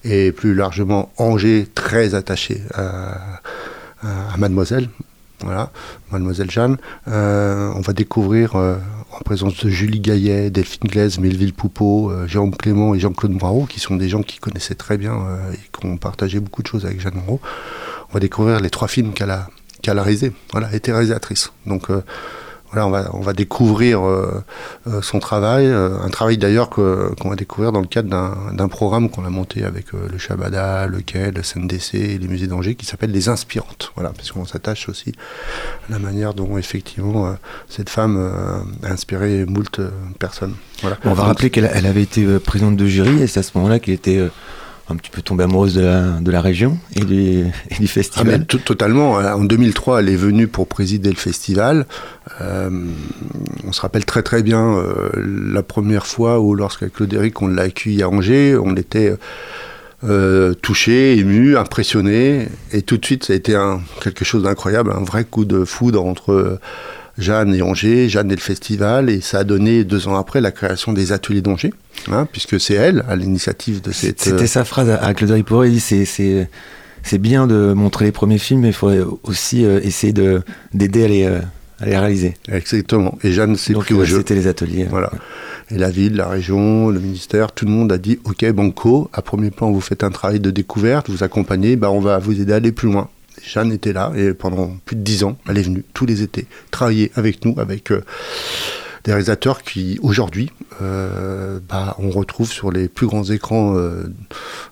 et 0.04 0.32
plus 0.32 0.54
largement 0.54 1.12
Angers 1.18 1.68
très 1.74 2.16
attaché 2.16 2.62
à, 2.74 3.40
Mademoiselle, 4.38 4.90
voilà, 5.40 5.72
Mademoiselle 6.12 6.52
Jeanne. 6.52 6.78
Euh, 7.08 7.72
on 7.76 7.82
va 7.82 7.94
découvrir 7.94 8.56
euh, 8.56 8.76
en 9.12 9.22
présence 9.22 9.64
de 9.64 9.70
Julie 9.70 10.00
Gaillet, 10.00 10.50
Delphine 10.50 10.90
Glaise, 10.90 11.20
Melville 11.20 11.54
Poupeau, 11.54 12.10
euh, 12.10 12.28
Jérôme 12.28 12.56
Clément 12.56 12.96
et 12.96 13.00
Jean-Claude 13.00 13.32
Moirot, 13.32 13.66
qui 13.66 13.80
sont 13.80 13.96
des 13.96 14.10
gens 14.10 14.24
qui 14.24 14.40
connaissaient 14.40 14.76
très 14.76 14.98
bien 14.98 15.14
euh, 15.14 15.54
et 15.54 15.58
qui 15.58 15.86
ont 15.86 15.98
partagé 15.98 16.40
beaucoup 16.40 16.64
de 16.64 16.68
choses 16.68 16.86
avec 16.86 17.00
Jeanne 17.00 17.16
Moreau. 17.16 17.40
On 18.10 18.14
va 18.14 18.20
découvrir 18.20 18.60
les 18.60 18.70
trois 18.70 18.88
films 18.88 19.14
qu'elle 19.14 19.32
a, 19.32 19.50
réalisés. 19.88 20.32
Voilà, 20.52 20.74
était 20.74 20.92
réalisatrice. 20.92 21.52
Donc 21.66 21.90
voilà, 22.74 22.88
on 22.88 22.90
va, 22.90 23.10
on 23.14 23.22
va 23.22 23.34
découvrir 23.34 24.04
euh, 24.04 24.44
euh, 24.88 25.02
son 25.04 25.20
travail, 25.20 25.68
euh, 25.68 26.00
un 26.02 26.10
travail 26.10 26.38
d'ailleurs 26.38 26.72
qu'on 26.72 27.30
va 27.30 27.36
découvrir 27.36 27.72
dans 27.72 27.82
le 27.82 27.88
cadre 27.88 28.10
d'un 28.52 28.68
programme 28.68 29.10
qu'on 29.10 29.26
a 29.26 29.30
monté 29.30 29.64
avec 29.64 29.92
le 29.94 30.18
Shabada, 30.18 30.88
le 30.88 31.02
Quai, 31.02 31.32
le 31.32 31.42
CNDC 31.44 31.94
et 31.94 32.18
les 32.18 32.28
musées 32.28 32.48
d'Angers 32.48 32.74
qui 32.74 32.88
s'appelle 32.88 33.12
Les 33.12 33.30
Inspirantes. 33.30 33.92
Voilà, 33.96 34.10
parce 34.10 34.32
qu'on 34.32 34.46
s'attache 34.46 34.90
aussi 34.90 35.14
à 35.88 35.92
la 35.92 36.00
manière 36.00 36.34
dont 36.34 36.58
effectivement 36.58 37.36
cette 37.70 37.90
femme 37.90 38.18
a 38.84 38.92
inspiré 38.92 39.46
moult 39.46 39.80
personnes. 40.18 40.56
Voilà. 40.82 40.98
On 41.06 41.10
va 41.10 41.16
Donc, 41.16 41.26
rappeler 41.28 41.50
qu'elle 41.52 41.70
elle 41.72 41.86
avait 41.86 42.02
été 42.02 42.40
présidente 42.40 42.76
de 42.76 42.88
jury 42.88 43.22
et 43.22 43.28
c'est 43.28 43.40
à 43.40 43.44
ce 43.44 43.52
moment-là 43.56 43.80
qu'elle 43.80 43.94
était 43.94 44.28
un 44.90 44.96
petit 44.98 45.10
peu 45.10 45.22
tombée 45.22 45.46
amoureuse 45.46 45.76
de 45.76 45.82
la, 45.82 46.02
de 46.20 46.30
la 46.32 46.42
région 46.42 46.78
et 46.96 47.06
du, 47.06 47.16
et 47.70 47.76
du 47.80 47.86
Ah, 47.86 47.88
festival. 47.88 48.46
tout- 48.46 48.58
totalement. 48.60 49.14
En 49.14 49.44
2003, 49.44 50.02
elle 50.02 50.10
est 50.10 50.16
venue 50.16 50.48
pour 50.48 50.68
présider 50.68 51.10
le 51.10 51.16
festival. 51.16 51.86
Euh, 52.42 52.70
on 53.66 53.72
se 53.72 53.80
rappelle 53.82 54.06
très 54.06 54.24
très 54.24 54.44
bien 54.44 54.76
euh, 54.78 55.10
la 55.16 55.64
première 55.64 56.06
fois 56.06 56.40
où, 56.42 56.54
lorsqu'avec 56.54 56.94
Claude 56.96 57.14
Eric, 57.14 57.42
on 57.42 57.48
l'a 57.48 57.64
accueilli 57.64 58.04
à 58.04 58.10
Angers, 58.10 58.58
on 58.62 58.76
était 58.76 59.14
euh, 60.04 60.54
touché, 60.54 61.18
ému, 61.18 61.56
impressionné. 61.58 62.50
Et 62.74 62.82
tout 62.82 62.98
de 62.98 63.06
suite, 63.06 63.24
ça 63.24 63.34
a 63.34 63.36
été 63.38 63.56
un, 63.56 63.80
quelque 64.02 64.26
chose 64.26 64.44
d'incroyable, 64.44 64.92
un 64.92 65.04
vrai 65.04 65.24
coup 65.24 65.46
de 65.46 65.64
foudre 65.64 66.04
entre 66.06 66.60
Jeanne 67.18 67.54
et 67.54 67.62
Angers, 67.62 68.10
Jeanne 68.10 68.32
et 68.32 68.36
le 68.36 68.42
festival. 68.42 69.10
Et 69.10 69.22
ça 69.22 69.40
a 69.40 69.44
donné, 69.44 69.84
deux 69.84 70.08
ans 70.08 70.16
après, 70.16 70.42
la 70.42 70.52
création 70.52 70.94
des 70.94 71.12
ateliers 71.12 71.42
d'Angers, 71.42 71.74
hein, 72.12 72.28
puisque 72.32 72.60
c'est 72.60 72.74
elle, 72.74 73.04
à 73.08 73.16
l'initiative 73.16 73.82
de 73.82 73.92
cette... 73.92 74.22
C'était 74.22 74.48
sa 74.48 74.66
phrase 74.66 74.90
à, 74.90 75.14
Claude 75.14 75.32
Ripouré, 75.32 75.70
il 75.70 75.74
dit 75.74 75.80
c'est, 77.06 77.18
bien 77.18 77.48
de 77.48 77.74
montrer 77.74 78.06
les 78.06 78.12
premiers 78.12 78.38
films, 78.38 78.62
mais 78.62 78.70
il 78.70 78.74
faudrait 78.74 79.04
aussi 79.24 79.66
euh, 79.66 79.80
essayer 79.84 80.14
de 80.14 80.42
d'aider 80.74 81.04
à 81.04 81.08
les, 81.08 81.24
euh, 81.26 81.40
à 81.80 81.86
les 81.86 81.98
réaliser. 81.98 82.34
Exactement. 82.52 83.18
Et 83.24 83.32
Jeanne 83.32 83.56
s'est 83.56 83.74
pris 83.74 83.94
au 83.94 84.02
euh, 84.02 84.06
jeu. 84.06 84.18
c'était 84.20 84.36
les 84.36 84.48
ateliers. 84.48 84.88
Voilà. 84.90 85.12
Et 85.70 85.78
la 85.78 85.90
ville, 85.90 86.16
la 86.16 86.28
région, 86.28 86.90
le 86.90 87.00
ministère, 87.00 87.52
tout 87.52 87.66
le 87.66 87.72
monde 87.72 87.92
a 87.92 87.98
dit 87.98 88.20
Ok, 88.26 88.50
Banco, 88.52 89.10
à 89.14 89.22
premier 89.22 89.52
plan, 89.52 89.72
vous 89.72 89.82
faites 89.82 90.04
un 90.04 90.12
travail 90.12 90.40
de 90.40 90.52
découverte, 90.52 91.10
vous 91.10 91.24
accompagnez, 91.24 91.76
bah, 91.76 91.92
on 91.92 92.00
va 92.00 92.20
vous 92.20 92.40
aider 92.40 92.54
à 92.54 92.58
aller 92.58 92.72
plus 92.72 92.92
loin. 92.92 93.10
Jeanne 93.46 93.72
était 93.72 93.94
là 93.94 94.12
et 94.16 94.34
pendant 94.34 94.78
plus 94.86 94.96
de 94.96 95.02
dix 95.02 95.24
ans, 95.24 95.38
elle 95.48 95.58
est 95.58 95.64
venue 95.64 95.84
tous 95.94 96.06
les 96.06 96.22
étés 96.22 96.48
travailler 96.72 97.12
avec 97.16 97.46
nous, 97.46 97.60
avec 97.60 97.92
euh, 97.92 98.04
des 99.04 99.12
réalisateurs 99.12 99.64
qui, 99.64 100.00
aujourd'hui, 100.02 100.52
euh, 100.82 101.60
bah, 101.68 101.96
on 102.00 102.10
retrouve 102.10 102.50
sur 102.50 102.72
les 102.72 102.88
plus 102.88 103.06
grands 103.08 103.26
écrans 103.26 103.76
euh, 103.78 104.04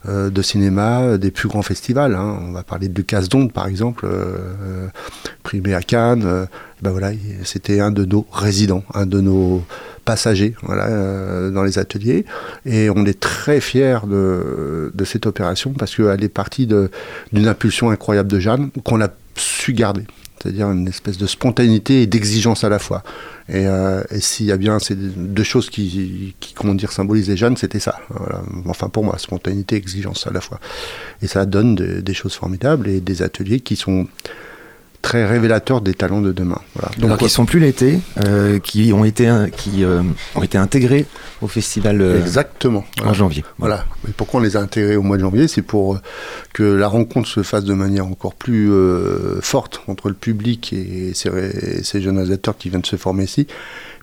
euh, 0.08 0.30
de 0.30 0.42
cinéma, 0.42 1.18
des 1.18 1.32
plus 1.32 1.50
grands 1.50 1.62
festivals. 1.64 2.16
hein. 2.16 2.40
On 2.42 2.52
va 2.54 2.64
parler 2.64 2.88
de 2.88 2.96
Lucas 2.96 3.24
Donde, 3.30 3.52
par 3.52 3.68
exemple, 3.68 4.06
euh, 4.06 4.88
primé 5.44 5.74
à 5.74 5.82
Cannes. 5.82 6.24
euh, 6.26 6.46
ben 6.82 6.92
voilà, 6.92 7.12
il- 7.12 7.20
c'était 7.46 7.80
un 7.82 7.92
de 7.92 8.06
nos 8.06 8.26
résidents, 8.32 8.84
un 8.94 9.06
de 9.06 9.20
nos 9.22 9.64
passagers 10.06 10.56
voilà, 10.64 10.88
euh, 10.88 11.52
dans 11.52 11.64
les 11.64 11.78
ateliers. 11.78 12.26
Et 12.66 12.90
on 12.90 13.06
est 13.06 13.20
très 13.20 13.60
fiers 13.62 14.00
de, 14.08 14.92
de 14.96 15.06
cette 15.06 15.26
opération 15.28 15.74
parce 15.74 15.94
qu'elle 15.96 16.24
est 16.24 16.30
partie 16.30 16.66
d'une 16.68 17.48
impulsion 17.48 17.92
incroyable 17.92 18.30
de 18.32 18.40
Jeanne 18.40 18.72
qu'on 18.86 19.02
a 19.02 19.10
su 19.36 19.74
garder. 19.74 20.04
C'est-à-dire 20.42 20.72
une 20.72 20.88
espèce 20.88 21.20
de 21.20 21.28
spontanéité 21.28 22.02
et 22.02 22.08
d'exigence 22.08 22.64
à 22.64 22.70
la 22.70 22.80
fois. 22.80 23.04
Et, 23.54 23.68
euh, 23.68 24.02
et 24.12 24.22
s'il 24.22 24.46
y 24.46 24.52
a 24.54 24.58
bien 24.58 24.80
ces 24.80 24.96
deux 24.96 25.44
choses 25.44 25.70
qui, 25.70 26.36
qui 26.40 26.54
comment 26.54 26.74
dire, 26.74 26.92
symbolisaient 26.94 27.36
Jeanne, 27.36 27.58
c'était 27.58 27.80
ça. 27.80 28.00
Enfin 28.66 28.88
pour 28.88 29.04
moi, 29.04 29.18
spontanéité 29.18 29.76
exigence 29.76 30.26
à 30.26 30.32
la 30.32 30.40
fois. 30.40 30.60
Et 31.22 31.28
ça 31.28 31.46
donne 31.46 31.76
de- 31.76 32.00
des 32.00 32.14
choses 32.14 32.34
formidables 32.34 32.88
et 32.88 33.02
des 33.02 33.22
ateliers 33.24 33.60
qui 33.60 33.76
sont 33.76 34.08
très 35.02 35.26
révélateurs 35.26 35.82
des 35.82 35.94
talents 35.94 36.22
de 36.22 36.32
demain. 36.32 36.60
Voilà. 36.76 36.92
Donc, 36.98 37.18
qui 37.20 37.30
sont 37.30 37.46
plus 37.46 37.60
l'été, 37.60 38.00
euh, 38.26 38.60
qui 38.60 38.94
ont 38.94 39.04
été 39.04 39.28
un- 39.28 39.50
qui 39.50 39.84
euh, 39.84 40.02
ont 40.36 40.44
été 40.44 40.58
intégrés 40.58 41.06
au 41.42 41.48
festival 41.48 42.02
euh, 42.02 42.20
Exactement. 42.20 42.86
en 43.04 43.14
janvier. 43.14 43.44
Voilà. 43.58 43.86
Et 44.08 44.12
pourquoi 44.12 44.40
on 44.40 44.44
les 44.44 44.58
a 44.58 44.62
intégrés 44.62 44.96
au 44.96 45.02
mois 45.02 45.18
de 45.18 45.22
janvier? 45.22 45.48
C'est 45.48 45.62
pour 45.64 45.96
euh, 45.96 46.00
que 46.54 46.64
la 46.64 46.88
rencontre 46.88 47.28
se 47.28 47.42
fasse 47.44 47.64
de 47.64 47.74
manière 47.74 48.06
encore 48.06 48.36
plus 48.36 48.72
euh, 48.72 49.40
forte 49.42 49.82
entre 49.88 50.08
le 50.10 50.14
public 50.16 50.74
et 50.74 51.14
ces, 51.14 52.02
jeunes 52.02 52.18
réalisateurs 52.18 52.58
qui 52.58 52.70
viennent 52.70 52.86
se 52.86 52.96
former 52.96 53.24
ici, 53.24 53.48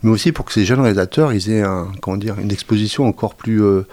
mais 0.03 0.11
aussi 0.11 0.33
pour 0.33 0.45
que 0.45 0.53
ces 0.53 0.65
jeunes 0.65 0.81
réalisateurs 0.81 1.33
ils 1.33 1.51
aient 1.51 1.63
un, 1.63 1.89
comment 2.03 2.17
dire, 2.17 2.37
une 2.41 2.51
exposition 2.53 3.07
encore 3.07 3.35
plus, 3.35 3.63
euh, 3.63 3.87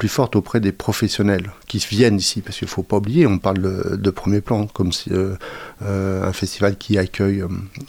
plus 0.00 0.08
forte 0.08 0.34
auprès 0.34 0.60
des 0.60 0.72
professionnels 0.72 1.52
qui 1.66 1.76
viennent 1.76 2.16
ici. 2.16 2.40
Parce 2.40 2.56
qu'il 2.56 2.64
ne 2.64 2.70
faut 2.70 2.82
pas 2.82 2.96
oublier, 2.96 3.26
on 3.26 3.38
parle 3.38 3.98
de, 3.98 4.10
premier 4.10 4.40
plan, 4.40 4.66
comme 4.66 4.92
si, 4.92 5.12
euh, 5.12 5.34
euh, 5.82 6.26
un 6.26 6.32
festival 6.32 6.78
qui 6.78 6.96
accueille 6.96 7.42
euh, 7.42 7.48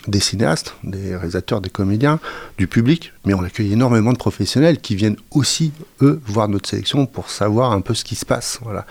des 0.10 0.20
cinéastes, 0.20 0.76
des 0.84 1.16
réalisateurs, 1.16 1.62
des 1.62 1.70
comédiens, 1.70 2.20
du 2.58 2.68
public, 2.68 3.14
mais 3.24 3.34
on 3.34 3.42
accueille 3.42 3.72
énormément 3.72 4.12
de 4.12 4.18
professionnels 4.18 4.82
qui 4.82 4.94
viennent 4.94 5.16
aussi, 5.32 5.72
eux, 6.02 6.20
voir 6.26 6.50
notre 6.50 6.68
sélection 6.68 7.06
pour 7.06 7.30
savoir 7.30 7.72
un 7.72 7.80
peu 7.80 7.94
ce 7.94 8.04
qui 8.04 8.16
se 8.16 8.26
passe. 8.26 8.60
Voilà. 8.62 8.86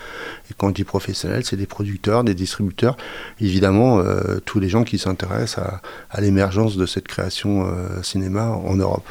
Et 0.49 0.55
quand 0.57 0.69
on 0.69 0.71
dit 0.71 0.83
professionnels, 0.83 1.45
c'est 1.45 1.57
des 1.57 1.67
producteurs, 1.67 2.23
des 2.23 2.33
distributeurs, 2.33 2.97
évidemment, 3.39 4.03
tous 4.45 4.59
les 4.59 4.67
gens 4.67 4.83
qui 4.83 4.97
s'intéressent 4.97 5.59
à, 5.59 5.81
à 6.09 6.21
l'émergence 6.21 6.75
de 6.75 6.87
cette 6.87 7.07
création 7.07 7.71
cinéma 8.01 8.47
en 8.47 8.75
Europe. 8.75 9.07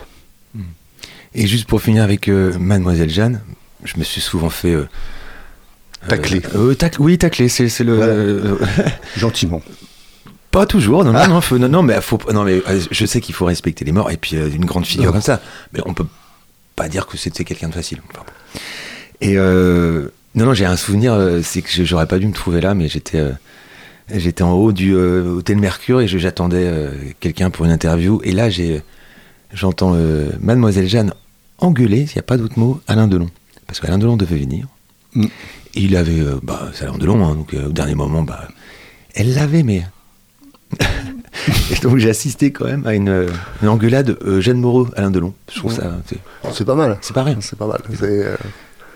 Et 1.33 1.47
juste 1.47 1.69
pour 1.69 1.81
finir 1.81 2.03
avec 2.03 2.27
Mademoiselle 2.27 3.09
Jeanne, 3.11 3.41
je 3.85 3.99
me 3.99 4.05
suis 4.05 4.21
souvent 4.21 4.51
fait. 4.51 4.75
euh, 4.75 4.89
Tacler. 6.09 6.41
euh, 6.55 6.71
euh, 6.71 6.75
tac- 6.75 6.97
oui, 6.99 7.19
tacler, 7.19 7.49
c'est 7.49 7.69
c'est 7.69 7.85
le. 7.85 7.95
Voilà. 7.97 8.91
Gentiment. 9.17 9.61
pas 10.51 10.65
toujours, 10.67 11.05
non, 11.05 11.13
non, 11.13 11.29
non, 11.29 11.41
faut- 11.41 11.59
non, 11.59 11.69
non, 11.69 11.83
mais 11.83 12.01
faut, 12.01 12.19
non, 12.33 12.43
mais 12.45 12.63
je 12.91 13.07
sais 13.07 13.21
qu'il 13.21 13.35
faut 13.35 13.45
respecter 13.45 13.85
les 13.85 13.93
morts 13.93 14.11
et 14.11 14.17
puis 14.17 14.37
une 14.37 14.65
grande 14.65 14.87
figure 14.87 15.07
Non. 15.07 15.13
comme 15.13 15.21
ça, 15.21 15.41
mais 15.73 15.81
on 15.87 15.93
peut 15.95 16.07
pas 16.75 16.89
dire 16.89 17.07
que 17.07 17.17
c'était 17.19 17.45
quelqu'un 17.45 17.69
de 17.69 17.75
facile. 17.75 18.01
Enfin. 18.11 18.25
Et 19.21 19.35
euh, 19.37 20.09
non, 20.35 20.47
non, 20.47 20.55
j'ai 20.55 20.65
un 20.65 20.77
souvenir, 20.77 21.15
c'est 21.43 21.61
que 21.63 21.69
je- 21.71 21.85
j'aurais 21.85 22.07
pas 22.07 22.19
dû 22.19 22.27
me 22.27 22.33
trouver 22.33 22.61
là, 22.63 22.75
mais 22.75 22.89
j'étais, 22.89 23.23
j'étais 24.13 24.43
en 24.43 24.53
haut 24.53 24.73
du 24.73 24.95
hôtel 24.97 25.59
Mercure 25.59 26.01
et 26.01 26.09
je- 26.09 26.17
j'attendais 26.19 26.73
quelqu'un 27.21 27.51
pour 27.51 27.67
une 27.67 27.73
interview 27.73 28.21
et 28.25 28.33
là 28.33 28.49
j'ai, 28.49 28.83
j'entends 29.53 29.95
Mademoiselle 30.41 30.89
Jeanne 30.89 31.13
engueuler, 31.59 32.07
s'il 32.07 32.17
n'y 32.17 32.21
a 32.21 32.23
pas 32.23 32.39
d'autre 32.39 32.59
mot, 32.59 32.81
Alain 32.89 33.07
Delon, 33.07 33.29
parce 33.71 33.81
qu'Alain 33.81 33.99
Delon 33.99 34.17
devait 34.17 34.39
venir. 34.39 34.67
Mm. 35.15 35.25
Et 35.75 35.81
il 35.83 35.97
avait, 35.97 36.21
euh, 36.21 36.39
bah, 36.43 36.69
c'est 36.75 36.85
Alain 36.85 36.99
Delon, 36.99 37.25
hein, 37.25 37.35
donc 37.35 37.55
euh, 37.55 37.69
au 37.69 37.73
dernier 37.73 37.95
moment, 37.95 38.23
bah, 38.23 38.49
elle 39.15 39.35
l'avait, 39.35 39.63
mais 39.63 39.85
et 41.71 41.75
donc 41.83 41.99
j'ai 41.99 42.11
assisté 42.11 42.53
quand 42.53 42.65
même 42.67 42.87
à 42.87 42.95
une, 42.95 43.27
une 43.63 43.69
engueulade 43.69 44.17
euh, 44.25 44.41
Jeanne 44.41 44.61
Moreau, 44.61 44.89
Alain 44.97 45.11
Delon. 45.11 45.35
Je 45.53 45.59
trouve 45.59 45.73
ça, 45.73 45.97
c'est- 46.07 46.65
pas 46.65 46.75
mal. 46.75 46.99
c'est 47.01 47.15
pas 47.15 47.23
rien. 47.25 47.39
C'est 47.41 47.59
pas 47.59 47.67
mal. 47.67 47.81
C'est 47.99 48.05
euh, 48.27 48.37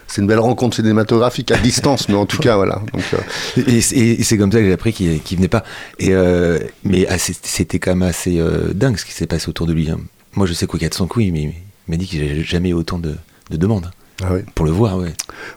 c'est 0.06 0.20
une 0.20 0.26
belle 0.28 0.38
rencontre 0.38 0.76
cinématographique 0.76 1.50
à 1.50 1.56
distance, 1.58 2.08
mais 2.08 2.14
en 2.14 2.26
tout 2.26 2.38
cas, 2.42 2.56
voilà. 2.56 2.82
Donc, 2.92 3.02
euh, 3.14 3.62
Et, 3.66 3.80
c'est- 3.80 3.96
et 3.96 4.22
c'est 4.22 4.36
comme 4.36 4.52
ça 4.52 4.58
que 4.58 4.66
j'ai 4.66 4.72
appris 4.72 4.92
qu'il 4.92 5.20
venait 5.36 5.48
pas. 5.48 5.64
Et 5.98 6.10
euh, 6.12 6.58
mais 6.84 7.06
ah, 7.08 7.18
c'était 7.18 7.78
quand 7.78 7.92
même 7.92 8.02
assez 8.08 8.38
euh, 8.38 8.72
dingue 8.74 8.96
ce 8.98 9.04
qui 9.04 9.12
s'est 9.12 9.26
passé 9.26 9.48
autour 9.48 9.66
de 9.66 9.72
lui. 9.72 9.90
hein. 9.90 9.98
Moi, 10.36 10.46
je 10.46 10.52
sais 10.52 10.66
qu'au 10.66 10.78
400 10.78 11.06
coups, 11.06 11.26
il 11.26 11.32
m'a- 11.32 11.38
il 11.38 11.52
m'a 11.88 11.96
dit 11.96 12.06
qu'il 12.06 12.20
n'avait 12.26 12.42
jamais 12.42 12.70
eu 12.70 12.74
autant 12.74 12.98
de, 12.98 13.14
de 13.50 13.56
demandes 13.56 13.86
hein, 13.86 13.90
ah 14.22 14.28
oui, 14.32 14.40
pour 14.54 14.64
le 14.66 14.72
voir. 14.72 14.98
Ouais. 14.98 15.12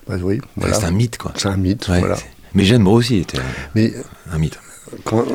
bah 0.07 0.15
oui, 0.21 0.41
voilà. 0.55 0.73
C'est 0.73 0.85
un 0.85 0.91
mythe, 0.91 1.17
quoi. 1.17 1.31
C'est 1.35 1.47
un 1.49 1.57
mythe, 1.57 1.87
Ouais, 1.87 1.99
voilà. 1.99 2.15
c'est- 2.15 2.25
Mais 2.53 2.63
Jeanne 2.63 2.81
Moreau 2.81 2.97
aussi 2.97 3.17
était 3.17 3.37
Mais 3.75 3.93
un 4.31 4.37
mythe. 4.39 4.59
quand, 5.03 5.25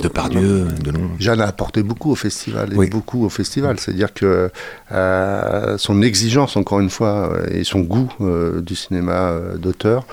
De 0.00 0.08
Pardieu, 0.08 0.66
Delon. 0.84 1.10
Jeanne 1.18 1.40
a 1.40 1.46
apporté 1.46 1.82
beaucoup 1.82 2.10
au 2.10 2.14
festival, 2.14 2.72
et 2.72 2.76
Oui. 2.76 2.88
beaucoup 2.90 3.24
au 3.24 3.30
festival. 3.30 3.80
C'est-à-dire 3.80 4.12
que 4.12 4.50
euh, 4.92 5.78
son 5.78 6.02
exigence, 6.02 6.56
encore 6.56 6.80
une 6.80 6.90
fois, 6.90 7.32
euh, 7.32 7.46
et 7.50 7.64
son 7.64 7.80
goût 7.80 8.12
euh, 8.20 8.60
du 8.60 8.74
cinéma 8.76 9.30
euh, 9.30 9.56
d'auteur, 9.56 10.06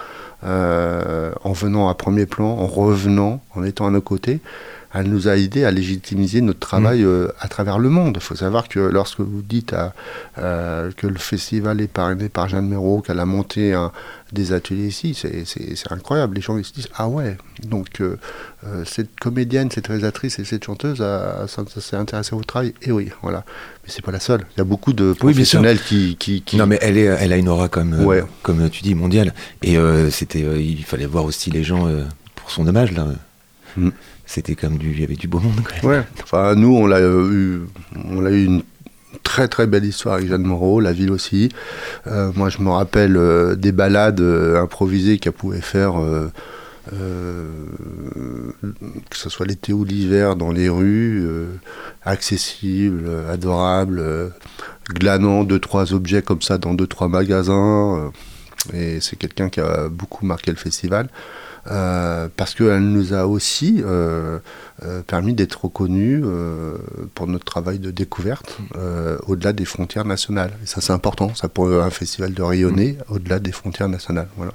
euh, 0.43 1.31
en 1.43 1.51
venant 1.51 1.89
à 1.89 1.95
premier 1.95 2.25
plan, 2.25 2.47
en 2.49 2.65
revenant, 2.65 3.41
en 3.55 3.63
étant 3.63 3.85
à 3.87 3.91
nos 3.91 4.01
côtés, 4.01 4.39
elle 4.93 5.07
nous 5.09 5.27
a 5.27 5.37
aidé 5.37 5.63
à 5.63 5.71
légitimiser 5.71 6.41
notre 6.41 6.59
travail 6.59 7.03
euh, 7.03 7.27
à 7.39 7.47
travers 7.47 7.79
le 7.79 7.89
monde. 7.89 8.17
Il 8.17 8.21
faut 8.23 8.35
savoir 8.35 8.67
que 8.67 8.79
lorsque 8.79 9.19
vous 9.21 9.41
dites 9.41 9.73
à, 9.73 9.93
euh, 10.37 10.91
que 10.95 11.07
le 11.07 11.17
festival 11.17 11.79
est 11.81 11.87
parrainé 11.87 12.27
par 12.29 12.49
Jeanne 12.49 12.67
Méraud, 12.67 13.01
qu'elle 13.01 13.19
a 13.19 13.25
monté 13.25 13.73
un- 13.73 13.91
des 14.33 14.53
ateliers 14.53 14.87
ici, 14.87 15.13
c'est- 15.13 15.91
incroyable. 15.91 16.35
Les 16.35 16.41
gens 16.41 16.57
ils 16.57 16.63
se 16.65 16.71
disent 16.73 16.87
Ah 16.97 17.07
ouais, 17.09 17.37
donc 17.63 17.99
euh, 18.01 18.15
cette 18.85 19.19
comédienne, 19.19 19.69
cette 19.71 19.87
réalisatrice 19.87 20.39
et 20.39 20.45
cette 20.45 20.63
chanteuse, 20.65 21.03
s'est 21.79 21.95
intéressé 21.97 22.33
au 22.35 22.43
travail. 22.43 22.73
Et 22.81 22.91
oui, 22.91 23.09
voilà. 23.21 23.43
Mais 23.83 23.89
c'est 23.91 24.03
pas 24.03 24.11
la 24.11 24.19
seule. 24.19 24.41
Il 24.55 24.59
y 24.59 24.61
a 24.61 24.65
beaucoup 24.65 24.93
de 24.93 25.09
Oui, 25.11 25.15
professionnels 25.33 25.79
qui, 25.81 26.15
qui, 26.17 26.41
qui- 26.43 26.55
Non, 26.57 26.65
mais 26.67 26.79
elle, 26.81 26.97
est, 26.97 27.05
elle 27.05 27.33
a 27.33 27.37
une 27.37 27.49
aura 27.49 27.67
comme, 27.67 27.93
euh, 27.93 28.21
comme 28.43 28.69
tu 28.69 28.83
dis, 28.83 28.95
mondiale. 28.95 29.33
Et 29.63 29.77
euh, 29.77 30.09
c'était, 30.11 30.43
euh, 30.43 30.59
il 30.61 30.83
fallait 30.85 31.05
voir 31.07 31.25
aussi 31.25 31.49
les 31.51 31.63
gens 31.63 31.87
pour 32.35 32.51
son 32.51 32.63
dommage, 32.63 32.91
là. 32.93 33.07
Mm. 33.77 33.89
C'était 34.33 34.55
comme 34.55 34.77
du, 34.77 34.91
il 34.91 35.01
y 35.01 35.03
avait 35.03 35.15
du 35.15 35.27
beau 35.27 35.39
monde, 35.39 35.59
quand 35.61 35.75
même. 35.85 35.91
Ouais. 35.99 36.03
Enfin, 36.23 36.55
nous, 36.55 36.73
on 36.73 36.87
l'a 36.87 37.01
eu, 37.01 37.63
on 38.05 38.21
l'a 38.21 38.31
eu 38.31 38.45
une 38.45 38.63
très 39.23 39.49
très 39.49 39.67
belle 39.67 39.83
histoire 39.83 40.15
avec 40.15 40.29
Jeanne 40.29 40.43
Moreau, 40.43 40.79
la 40.79 40.93
ville 40.93 41.11
aussi. 41.11 41.49
Euh, 42.07 42.31
moi, 42.33 42.47
je 42.47 42.59
me 42.59 42.69
rappelle 42.69 43.17
euh, 43.17 43.55
des 43.55 43.73
balades 43.73 44.21
euh, 44.21 44.61
improvisées 44.61 45.19
qu'elle 45.19 45.33
pouvait 45.33 45.59
faire, 45.59 45.99
euh, 45.99 46.31
euh, 46.93 47.45
que 49.09 49.17
ce 49.17 49.29
soit 49.29 49.45
l'été 49.45 49.73
ou 49.73 49.83
l'hiver, 49.83 50.37
dans 50.37 50.53
les 50.53 50.69
rues, 50.69 51.25
euh, 51.25 51.47
accessibles, 52.05 53.03
euh, 53.07 53.33
adorables, 53.33 53.99
euh, 53.99 54.29
glanant 54.93 55.43
deux 55.43 55.59
trois 55.59 55.91
objets 55.93 56.21
comme 56.21 56.41
ça 56.41 56.57
dans 56.57 56.73
deux 56.73 56.87
trois 56.87 57.09
magasins. 57.09 57.97
euh, 57.97 58.09
et 58.73 59.01
c'est 59.01 59.17
quelqu'un 59.17 59.49
qui 59.49 59.59
a 59.59 59.89
beaucoup 59.89 60.25
marqué 60.25 60.51
le 60.51 60.57
festival. 60.57 61.09
Euh, 61.67 62.27
parce 62.35 62.55
qu'elle 62.55 62.81
nous 62.81 63.13
a 63.13 63.27
aussi 63.27 63.83
euh, 63.85 64.39
euh, 64.83 65.01
permis 65.03 65.33
d'être 65.33 65.65
reconnus 65.65 66.23
pour 67.13 67.27
notre 67.27 67.45
travail 67.45 67.79
de 67.79 67.91
découverte 67.91 68.57
au-delà 69.27 69.53
des 69.53 69.65
frontières 69.65 70.05
nationales. 70.05 70.51
Et 70.63 70.65
ça, 70.65 70.81
c'est 70.81 70.93
important, 70.93 71.33
ça 71.35 71.49
pour 71.49 71.69
un 71.71 71.89
festival 71.89 72.33
de 72.33 72.41
rayonner 72.41 72.97
au-delà 73.09 73.39
des 73.39 73.51
frontières 73.51 73.89
nationales. 73.89 74.27
Voilà. 74.37 74.53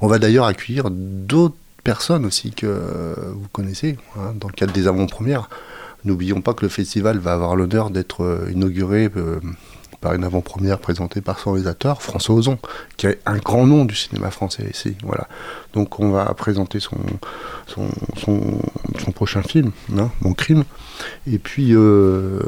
On 0.00 0.06
va 0.06 0.18
d'ailleurs 0.18 0.46
accueillir 0.46 0.90
d'autres 0.90 1.56
personnes 1.82 2.24
aussi 2.24 2.52
que 2.52 2.66
vous 2.66 3.48
connaissez 3.52 3.96
hein, 4.16 4.34
dans 4.38 4.48
le 4.48 4.54
cadre 4.54 4.72
des 4.72 4.86
avant-premières. 4.86 5.48
N'oublions 6.04 6.40
pas 6.40 6.54
que 6.54 6.64
le 6.64 6.68
festival 6.68 7.18
va 7.18 7.32
avoir 7.32 7.56
l'honneur 7.56 7.90
d'être 7.90 8.46
inauguré 8.52 9.10
par 10.00 10.14
une 10.14 10.24
avant-première 10.24 10.78
présentée 10.78 11.20
par 11.20 11.38
son 11.40 11.52
réalisateur, 11.52 12.02
François 12.02 12.34
Ozon, 12.34 12.58
qui 12.96 13.06
est 13.06 13.18
un 13.26 13.38
grand 13.38 13.66
nom 13.66 13.84
du 13.84 13.94
cinéma 13.94 14.30
français 14.30 14.68
ici. 14.70 14.96
Voilà. 15.02 15.28
Donc 15.72 15.98
on 16.00 16.10
va 16.10 16.24
présenter 16.34 16.80
son, 16.80 16.96
son, 17.66 17.88
son, 18.16 19.12
prochain 19.12 19.42
film, 19.42 19.72
hein, 19.96 20.10
Mon 20.20 20.34
crime. 20.34 20.64
Et 21.26 21.38
puis 21.38 21.74
euh, 21.74 22.40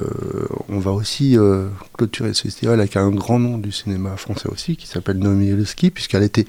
on 0.69 0.79
va 0.79 0.93
aussi 0.93 1.37
euh, 1.37 1.69
clôturer 1.97 2.35
ce 2.35 2.43
festival 2.43 2.79
avec 2.79 2.97
un 2.97 3.11
grand 3.11 3.39
nom 3.39 3.59
du 3.59 3.73
cinéma 3.73 4.17
français 4.17 4.49
aussi, 4.49 4.77
qui 4.77 4.87
s'appelle 4.87 5.19
Noémie 5.19 5.51
Leski, 5.51 5.91
puisqu'elle 5.91 6.23
a 6.23 6.27
été 6.27 6.47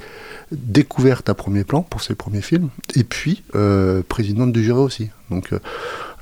découverte 0.52 1.30
à 1.30 1.34
premier 1.34 1.64
plan 1.64 1.82
pour 1.82 2.02
ses 2.02 2.16
premiers 2.16 2.42
films, 2.42 2.70
et 2.96 3.04
puis 3.04 3.44
euh, 3.56 4.04
présidente 4.08 4.52
du 4.52 4.64
jury 4.64 4.80
aussi. 4.80 5.10
Donc 5.30 5.50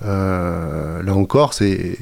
là 0.01 1.13
encore, 1.13 1.53
c'est 1.53 1.97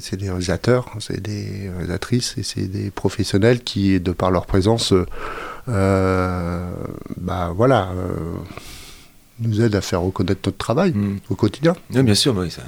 c'est 0.00 0.16
des 0.16 0.28
réalisateurs, 0.28 0.90
c'est 1.00 1.20
des 1.20 1.70
réalisatrices 1.70 2.34
et 2.38 2.42
c'est 2.42 2.66
des 2.66 2.90
professionnels 2.90 3.62
qui, 3.62 4.00
de 4.00 4.12
par 4.12 4.30
leur 4.30 4.46
présence, 4.46 4.94
euh, 5.68 6.70
bah 7.18 7.52
voilà, 7.54 7.90
euh, 7.90 8.16
nous 9.40 9.60
aident 9.60 9.76
à 9.76 9.80
faire 9.80 10.00
reconnaître 10.00 10.40
notre 10.46 10.58
travail 10.58 10.92
mm. 10.92 11.18
au 11.30 11.34
quotidien. 11.34 11.76
Oui, 11.94 12.02
bien 12.02 12.14
sûr, 12.14 12.36
oui, 12.36 12.50
ça. 12.50 12.62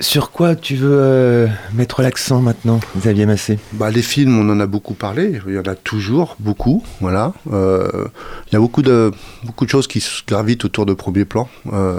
Sur 0.00 0.32
quoi 0.32 0.56
tu 0.56 0.74
veux 0.74 0.98
euh, 0.98 1.46
mettre 1.74 2.02
l'accent 2.02 2.40
maintenant, 2.40 2.80
Xavier 2.96 3.24
Massé? 3.24 3.58
Bah, 3.72 3.90
Les 3.90 4.02
films, 4.02 4.36
on 4.36 4.52
en 4.52 4.58
a 4.58 4.66
beaucoup 4.66 4.94
parlé, 4.94 5.40
il 5.46 5.54
y 5.54 5.58
en 5.58 5.62
a 5.62 5.76
toujours 5.76 6.36
beaucoup. 6.40 6.82
Voilà. 7.00 7.32
il 7.46 8.52
y 8.52 8.56
a 8.56 8.58
beaucoup 8.58 8.82
de, 8.82 9.12
beaucoup 9.44 9.64
de 9.64 9.70
choses 9.70 9.86
qui 9.86 10.04
gravitent 10.26 10.64
autour 10.64 10.86
de 10.86 10.94
premier 10.94 11.24
plan, 11.24 11.48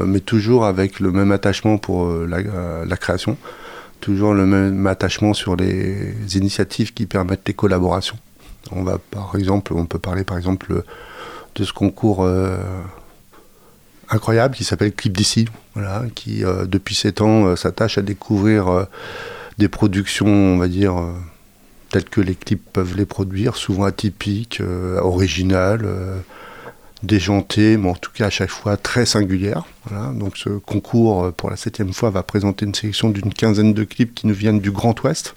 mais 0.06 0.20
toujours 0.20 0.66
avec 0.66 1.00
le 1.00 1.12
même 1.12 1.32
attachement 1.32 1.78
pour 1.78 2.12
la, 2.14 2.98
création, 2.98 3.38
toujours 4.02 4.34
le 4.34 4.46
même 4.46 4.86
attachement 4.86 5.34
sur 5.34 5.56
les 5.56 6.14
initiatives 6.36 6.94
qui 6.94 7.06
permettent 7.06 7.48
les 7.48 7.54
collaborations. 7.54 8.18
On 8.72 8.84
va 8.84 8.98
par 9.12 9.36
exemple, 9.38 9.74
on 9.74 9.86
peut 9.86 10.00
parler 10.00 10.24
par 10.24 10.38
exemple 10.38 10.84
de 11.56 11.64
ce 11.64 11.74
concours 11.74 12.24
euh, 12.24 12.58
incroyable 14.10 14.56
qui 14.56 14.64
s'appelle 14.64 14.94
Clip 14.94 15.16
d'ici, 15.16 15.48
qui 16.16 16.44
euh, 16.44 16.66
depuis 16.66 16.96
7 16.96 17.22
ans 17.22 17.46
euh, 17.46 17.56
s'attache 17.56 17.98
à 17.98 18.02
découvrir 18.02 18.88
des 19.58 19.68
productions, 19.68 20.28
on 20.28 20.58
va 20.58 20.68
dire, 20.68 20.96
telles 21.92 22.06
que 22.06 22.22
les 22.22 22.36
clips 22.36 22.64
peuvent 22.74 22.96
les 22.98 23.06
produire, 23.06 23.56
souvent 23.56 23.84
atypiques, 23.84 24.62
originales, 25.00 25.88
déjantées, 27.04 27.78
mais 27.78 27.90
en 27.90 27.96
tout 27.96 28.12
cas 28.12 28.28
à 28.28 28.30
chaque 28.32 28.50
fois 28.50 28.78
très 28.78 29.06
singulières. 29.06 29.66
Donc 30.16 30.38
ce 30.38 30.50
concours, 30.50 31.32
pour 31.34 31.52
la 31.52 31.56
septième 31.56 31.94
fois, 31.94 32.10
va 32.10 32.24
présenter 32.24 32.66
une 32.66 32.74
sélection 32.74 33.10
d'une 33.10 33.32
quinzaine 33.32 33.74
de 33.74 33.84
clips 33.84 34.16
qui 34.16 34.26
nous 34.26 34.34
viennent 34.34 34.60
du 34.60 34.72
Grand 34.72 35.00
Ouest. 35.04 35.36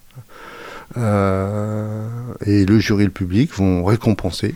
Euh, 0.97 2.09
et 2.45 2.65
le 2.65 2.79
jury 2.79 3.03
et 3.03 3.07
le 3.07 3.13
public 3.13 3.53
vont 3.55 3.85
récompenser 3.85 4.55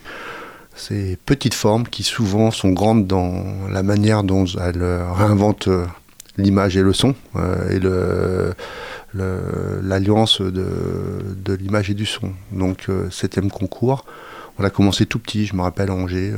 ces 0.81 1.19
petites 1.27 1.55
formes 1.55 1.85
qui 1.87 2.03
souvent 2.03 2.51
sont 2.51 2.71
grandes 2.71 3.07
dans 3.07 3.45
la 3.71 3.83
manière 3.83 4.25
dont 4.25 4.47
elles 4.47 4.83
réinventent 4.83 5.69
euh, 5.69 5.87
l'image 6.39 6.77
et 6.77 6.83
le 6.83 6.95
son 6.95 7.15
euh, 7.37 7.69
et 7.71 7.81
l'alliance 9.83 10.41
de, 10.41 10.67
de 11.37 11.53
l'image 11.53 11.91
et 11.91 11.95
du 11.95 12.07
son. 12.07 12.33
Donc 12.53 12.87
septième 13.11 13.51
concours, 13.51 14.07
on 14.59 14.65
a 14.65 14.71
commencé 14.71 15.05
tout 15.05 15.19
petit, 15.19 15.47
je 15.47 15.55
me 15.55 15.63
rappelle 15.63 15.91
à 15.91 15.95
Angers, 15.95 16.33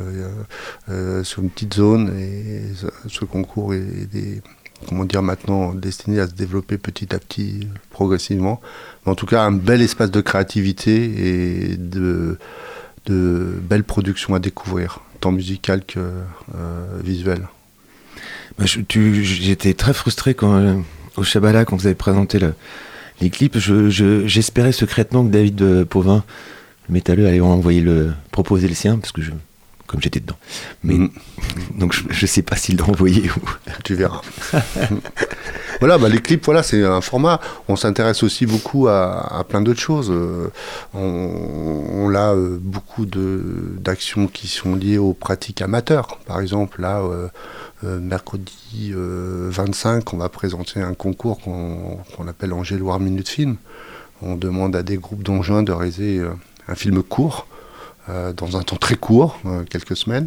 sur 1.22 1.43
une 1.43 1.51
petite 1.51 1.74
zone, 1.74 2.16
et 2.18 2.62
ce, 3.09 3.24
concours 3.26 3.74
est, 3.74 4.43
comment 4.88 5.05
dire 5.05 5.22
maintenant 5.22 5.74
destiné 5.74 6.18
à 6.18 6.26
se 6.26 6.32
développer 6.32 6.78
petit 6.78 7.14
à 7.14 7.18
petit, 7.18 7.68
progressivement 7.90 8.61
en 9.05 9.14
tout 9.14 9.26
cas 9.26 9.43
un 9.43 9.53
bel 9.53 9.82
espace 9.82 10.11
de 10.11 10.20
créativité 10.20 11.72
et 11.72 11.76
de, 11.76 12.38
de 13.07 13.59
belles 13.63 13.85
productions 13.85 14.35
à 14.35 14.39
découvrir, 14.39 15.01
tant 15.21 15.33
musicales 15.33 15.85
que 15.85 15.99
euh, 16.55 17.01
visuelles. 17.03 17.49
Bah, 18.59 18.65
j'étais 18.67 19.75
très 19.75 19.95
frustré 19.95 20.35
quand, 20.35 20.55
euh, 20.55 20.75
au 21.17 21.23
Shabala 21.23 21.65
quand 21.65 21.77
vous 21.77 21.87
avez 21.87 21.95
présenté 21.95 22.39
le, 22.39 22.55
les 23.21 23.31
clips. 23.31 23.59
J'espérais 23.59 24.73
secrètement 24.73 25.25
que 25.25 25.31
David 25.31 25.63
euh, 25.63 25.85
Pauvin, 25.85 26.25
le 26.89 26.95
métalleux, 26.95 27.27
allait 27.27 27.41
envoyer 27.41 27.81
le, 27.81 28.13
proposer 28.31 28.69
le 28.69 28.75
sien, 28.75 28.99
parce 28.99 29.13
que 29.13 29.23
je, 29.23 29.33
comme 29.93 30.01
j'étais 30.01 30.20
dedans. 30.20 30.38
Mais 30.82 30.95
mm. 30.95 31.11
donc 31.78 31.93
je, 31.93 32.22
ne 32.22 32.26
sais 32.26 32.43
pas 32.43 32.57
s'il 32.57 32.78
l'a 32.78 32.84
envoyé 32.84 33.30
ou. 33.30 33.43
Tu 33.84 33.95
verras. 33.95 34.22
voilà, 35.80 35.99
bah, 35.99 36.09
les 36.09 36.20
clips, 36.20 36.45
voilà, 36.45 36.62
c'est 36.62 36.82
un 36.82 37.01
format. 37.01 37.40
On 37.68 37.76
s'intéresse 37.76 38.22
aussi 38.22 38.47
beaucoup 38.47 38.88
à, 38.88 39.45
plein 39.49 39.61
d'autres 39.61 39.80
choses. 39.80 40.11
Euh, 40.11 40.51
on, 40.95 42.12
a 42.14 42.34
euh, 42.34 42.59
beaucoup 42.61 43.07
d'actions 43.07 44.26
qui 44.28 44.49
sont 44.49 44.74
liées 44.74 44.99
aux 44.99 45.12
pratiques 45.12 45.62
amateurs. 45.62 46.18
Par 46.26 46.40
exemple, 46.40 46.80
là, 46.80 47.03
euh, 47.03 48.01
mercredi 48.01 48.93
25, 48.95 50.12
on 50.14 50.18
va 50.18 50.28
présenter 50.28 50.80
un 50.80 50.95
concours 50.95 51.40
qu'on 51.40 52.28
appelle 52.28 52.53
Angers 52.53 52.78
Loire 52.78 53.01
Minute 53.01 53.28
Film. 53.28 53.57
On 54.22 54.36
demande 54.36 54.76
à 54.76 54.82
des 54.82 54.97
groupes 54.97 55.22
d'engins 55.22 55.62
de 55.62 55.72
réaliser 55.72 56.22
un 56.68 56.74
film 56.74 57.03
court, 57.03 57.47
dans 58.09 58.57
un 58.57 58.63
temps 58.63 58.77
très 58.77 58.97
court, 58.97 59.39
quelques 59.71 59.97
semaines, 59.97 60.27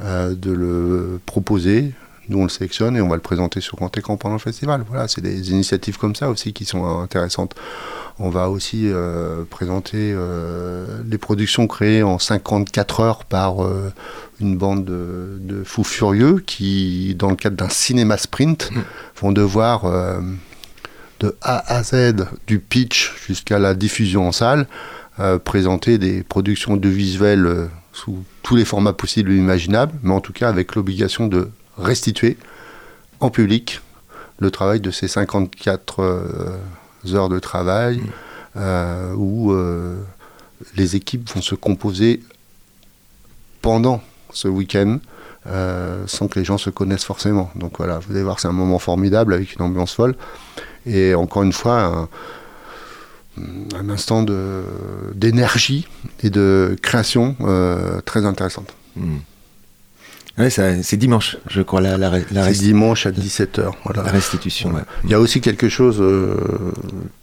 de 0.00 0.50
le 0.50 1.20
proposer 1.24 1.94
nous, 2.28 2.38
on 2.38 2.42
le 2.42 2.48
sélectionne 2.48 2.96
et 2.96 3.00
on 3.00 3.08
va 3.08 3.14
le 3.14 3.22
présenter 3.22 3.60
sur 3.60 3.76
grand 3.76 3.96
écran 3.96 4.16
pendant 4.16 4.34
le 4.34 4.40
festival. 4.40 4.84
Voilà, 4.88 5.06
c'est 5.06 5.20
des 5.20 5.50
initiatives 5.50 5.96
comme 5.96 6.16
ça 6.16 6.28
aussi 6.28 6.52
qui 6.52 6.64
sont 6.64 7.00
intéressantes. 7.00 7.54
On 8.18 8.30
va 8.30 8.50
aussi 8.50 8.88
euh, 8.88 9.44
présenter 9.48 10.12
euh, 10.14 11.02
les 11.08 11.18
productions 11.18 11.66
créées 11.66 12.02
en 12.02 12.18
54 12.18 13.00
heures 13.00 13.24
par 13.24 13.62
euh, 13.62 13.92
une 14.40 14.56
bande 14.56 14.84
de, 14.84 15.62
fous 15.64 15.84
furieux 15.84 16.42
qui, 16.44 17.14
dans 17.16 17.30
le 17.30 17.36
cadre 17.36 17.56
d'un 17.56 17.68
cinéma 17.68 18.16
sprint, 18.16 18.70
mmh. 18.72 18.80
vont 19.20 19.32
devoir 19.32 19.84
de 21.20 21.36
A 21.42 21.74
à 21.74 21.82
Z, 21.82 22.26
du 22.46 22.58
pitch 22.58 23.14
jusqu'à 23.26 23.58
la 23.58 23.74
diffusion 23.74 24.26
en 24.26 24.32
salle, 24.32 24.66
présenter 25.44 25.98
des 25.98 26.22
productions 26.22 26.76
de 26.76 26.88
visuels 26.88 27.70
sous 27.92 28.22
tous 28.42 28.56
les 28.56 28.64
formats 28.64 28.92
possibles 28.92 29.32
et 29.32 29.36
imaginables, 29.36 29.92
mais 30.02 30.12
en 30.12 30.20
tout 30.20 30.32
cas 30.32 30.48
avec 30.48 30.74
l'obligation 30.74 31.26
de 31.26 31.48
restituer 31.78 32.36
en 33.20 33.30
public 33.30 33.80
le 34.38 34.50
travail 34.50 34.80
de 34.80 34.90
ces 34.90 35.08
54 35.08 36.00
euh, 36.00 37.14
heures 37.14 37.28
de 37.28 37.38
travail 37.38 37.98
mm. 37.98 38.02
euh, 38.56 39.14
où 39.14 39.52
euh, 39.52 39.96
les 40.76 40.96
équipes 40.96 41.28
vont 41.30 41.40
se 41.40 41.54
composer 41.54 42.22
pendant 43.62 44.02
ce 44.32 44.48
week-end 44.48 44.98
sans 46.06 46.26
que 46.26 46.40
les 46.40 46.44
gens 46.44 46.58
se 46.58 46.70
connaissent 46.70 47.04
forcément. 47.04 47.52
Donc 47.54 47.78
voilà, 47.78 48.00
vous 48.00 48.12
allez 48.12 48.24
voir, 48.24 48.40
c'est 48.40 48.48
un 48.48 48.52
moment 48.52 48.80
formidable 48.80 49.32
avec 49.32 49.54
une 49.54 49.62
ambiance 49.62 49.94
folle. 49.94 50.16
Et 50.86 51.14
encore 51.14 51.44
une 51.44 51.52
fois, 51.52 51.84
un, 51.84 52.08
instant 53.88 54.24
d'énergie 55.14 55.86
et 56.22 56.30
de 56.30 56.76
création 56.82 57.36
très 58.04 58.24
intéressante. 58.24 58.74
Mm. 58.96 59.16
Ouais, 60.38 60.50
c'est 60.50 60.96
dimanche, 60.98 61.38
je 61.48 61.62
crois, 61.62 61.80
la, 61.80 61.96
la, 61.96 62.10
la 62.30 62.52
dimanche 62.52 63.06
à 63.06 63.10
17h. 63.10 63.70
Voilà. 63.84 64.02
La 64.02 64.10
restitution, 64.10 64.70
Il 65.04 65.10
y 65.10 65.14
a 65.14 65.20
aussi 65.20 65.40
quelque 65.40 65.70
chose 65.70 65.96
euh, 65.98 66.36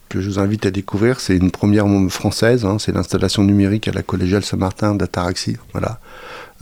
que 0.09 0.19
je 0.19 0.29
vous 0.29 0.39
invite 0.39 0.65
à 0.65 0.71
découvrir, 0.71 1.19
c'est 1.19 1.37
une 1.37 1.51
première 1.51 1.85
française, 2.09 2.65
hein, 2.65 2.77
c'est 2.79 2.91
l'installation 2.91 3.43
numérique 3.43 3.87
à 3.87 3.91
la 3.91 4.01
collégiale 4.01 4.43
Saint-Martin 4.43 4.95
d'Ataraxi. 4.95 5.57
Voilà. 5.73 5.99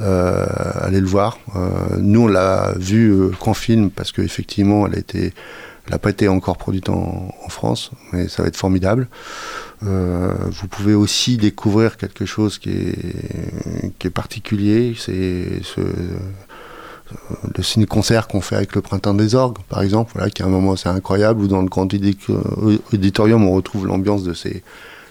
Euh, 0.01 0.45
allez 0.81 0.99
le 0.99 1.07
voir. 1.07 1.39
Euh, 1.55 1.97
nous, 1.99 2.23
on 2.23 2.27
l'a 2.27 2.73
vu 2.75 3.31
qu'en 3.39 3.53
film, 3.53 3.89
parce 3.89 4.11
qu'effectivement, 4.11 4.87
elle 4.87 4.95
a 4.95 4.99
été 4.99 5.33
elle 5.85 5.91
n'a 5.91 5.99
pas 5.99 6.09
été 6.09 6.27
encore 6.27 6.57
produite 6.57 6.89
en, 6.89 7.31
France, 7.49 7.91
mais 8.13 8.29
ça 8.29 8.43
va 8.43 8.47
être 8.47 8.55
formidable. 8.55 9.09
Euh, 9.83 10.33
vous 10.49 10.67
pouvez 10.67 10.93
aussi 10.93 11.37
découvrir 11.37 11.97
quelque 11.97 12.25
chose 12.25 12.59
qui 12.59 12.69
est, 12.69 14.09
particulier, 14.09 14.95
c'est 14.97 15.61
ce, 15.63 15.81
le 17.55 17.63
ciné-concert 17.63 18.27
qu'on 18.27 18.41
fait 18.41 18.55
avec 18.55 18.75
le 18.75 18.81
Printemps 18.81 19.13
des 19.13 19.35
Orgues, 19.35 19.57
par 19.69 19.81
exemple, 19.81 20.17
qui 20.29 20.41
est 20.41 20.45
un 20.45 20.49
moment 20.49 20.73
assez 20.73 20.89
incroyable, 20.89 21.41
où 21.41 21.47
dans 21.47 21.61
le 21.61 21.67
grand 21.67 21.87
auditorium, 21.93 23.43
on 23.43 23.51
retrouve 23.51 23.87
l'ambiance 23.87 24.23
de 24.23 24.33
ces 24.33 24.63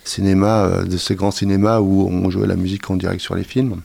cinémas, 0.04 0.66
euh, 0.66 0.84
de 0.84 0.96
ces 0.96 1.14
grands 1.14 1.30
cinémas 1.30 1.80
où 1.80 2.08
on 2.08 2.30
jouait 2.30 2.46
la 2.46 2.56
musique 2.56 2.88
en 2.90 2.96
direct 2.96 3.20
sur 3.20 3.34
les 3.34 3.44
films. 3.44 3.82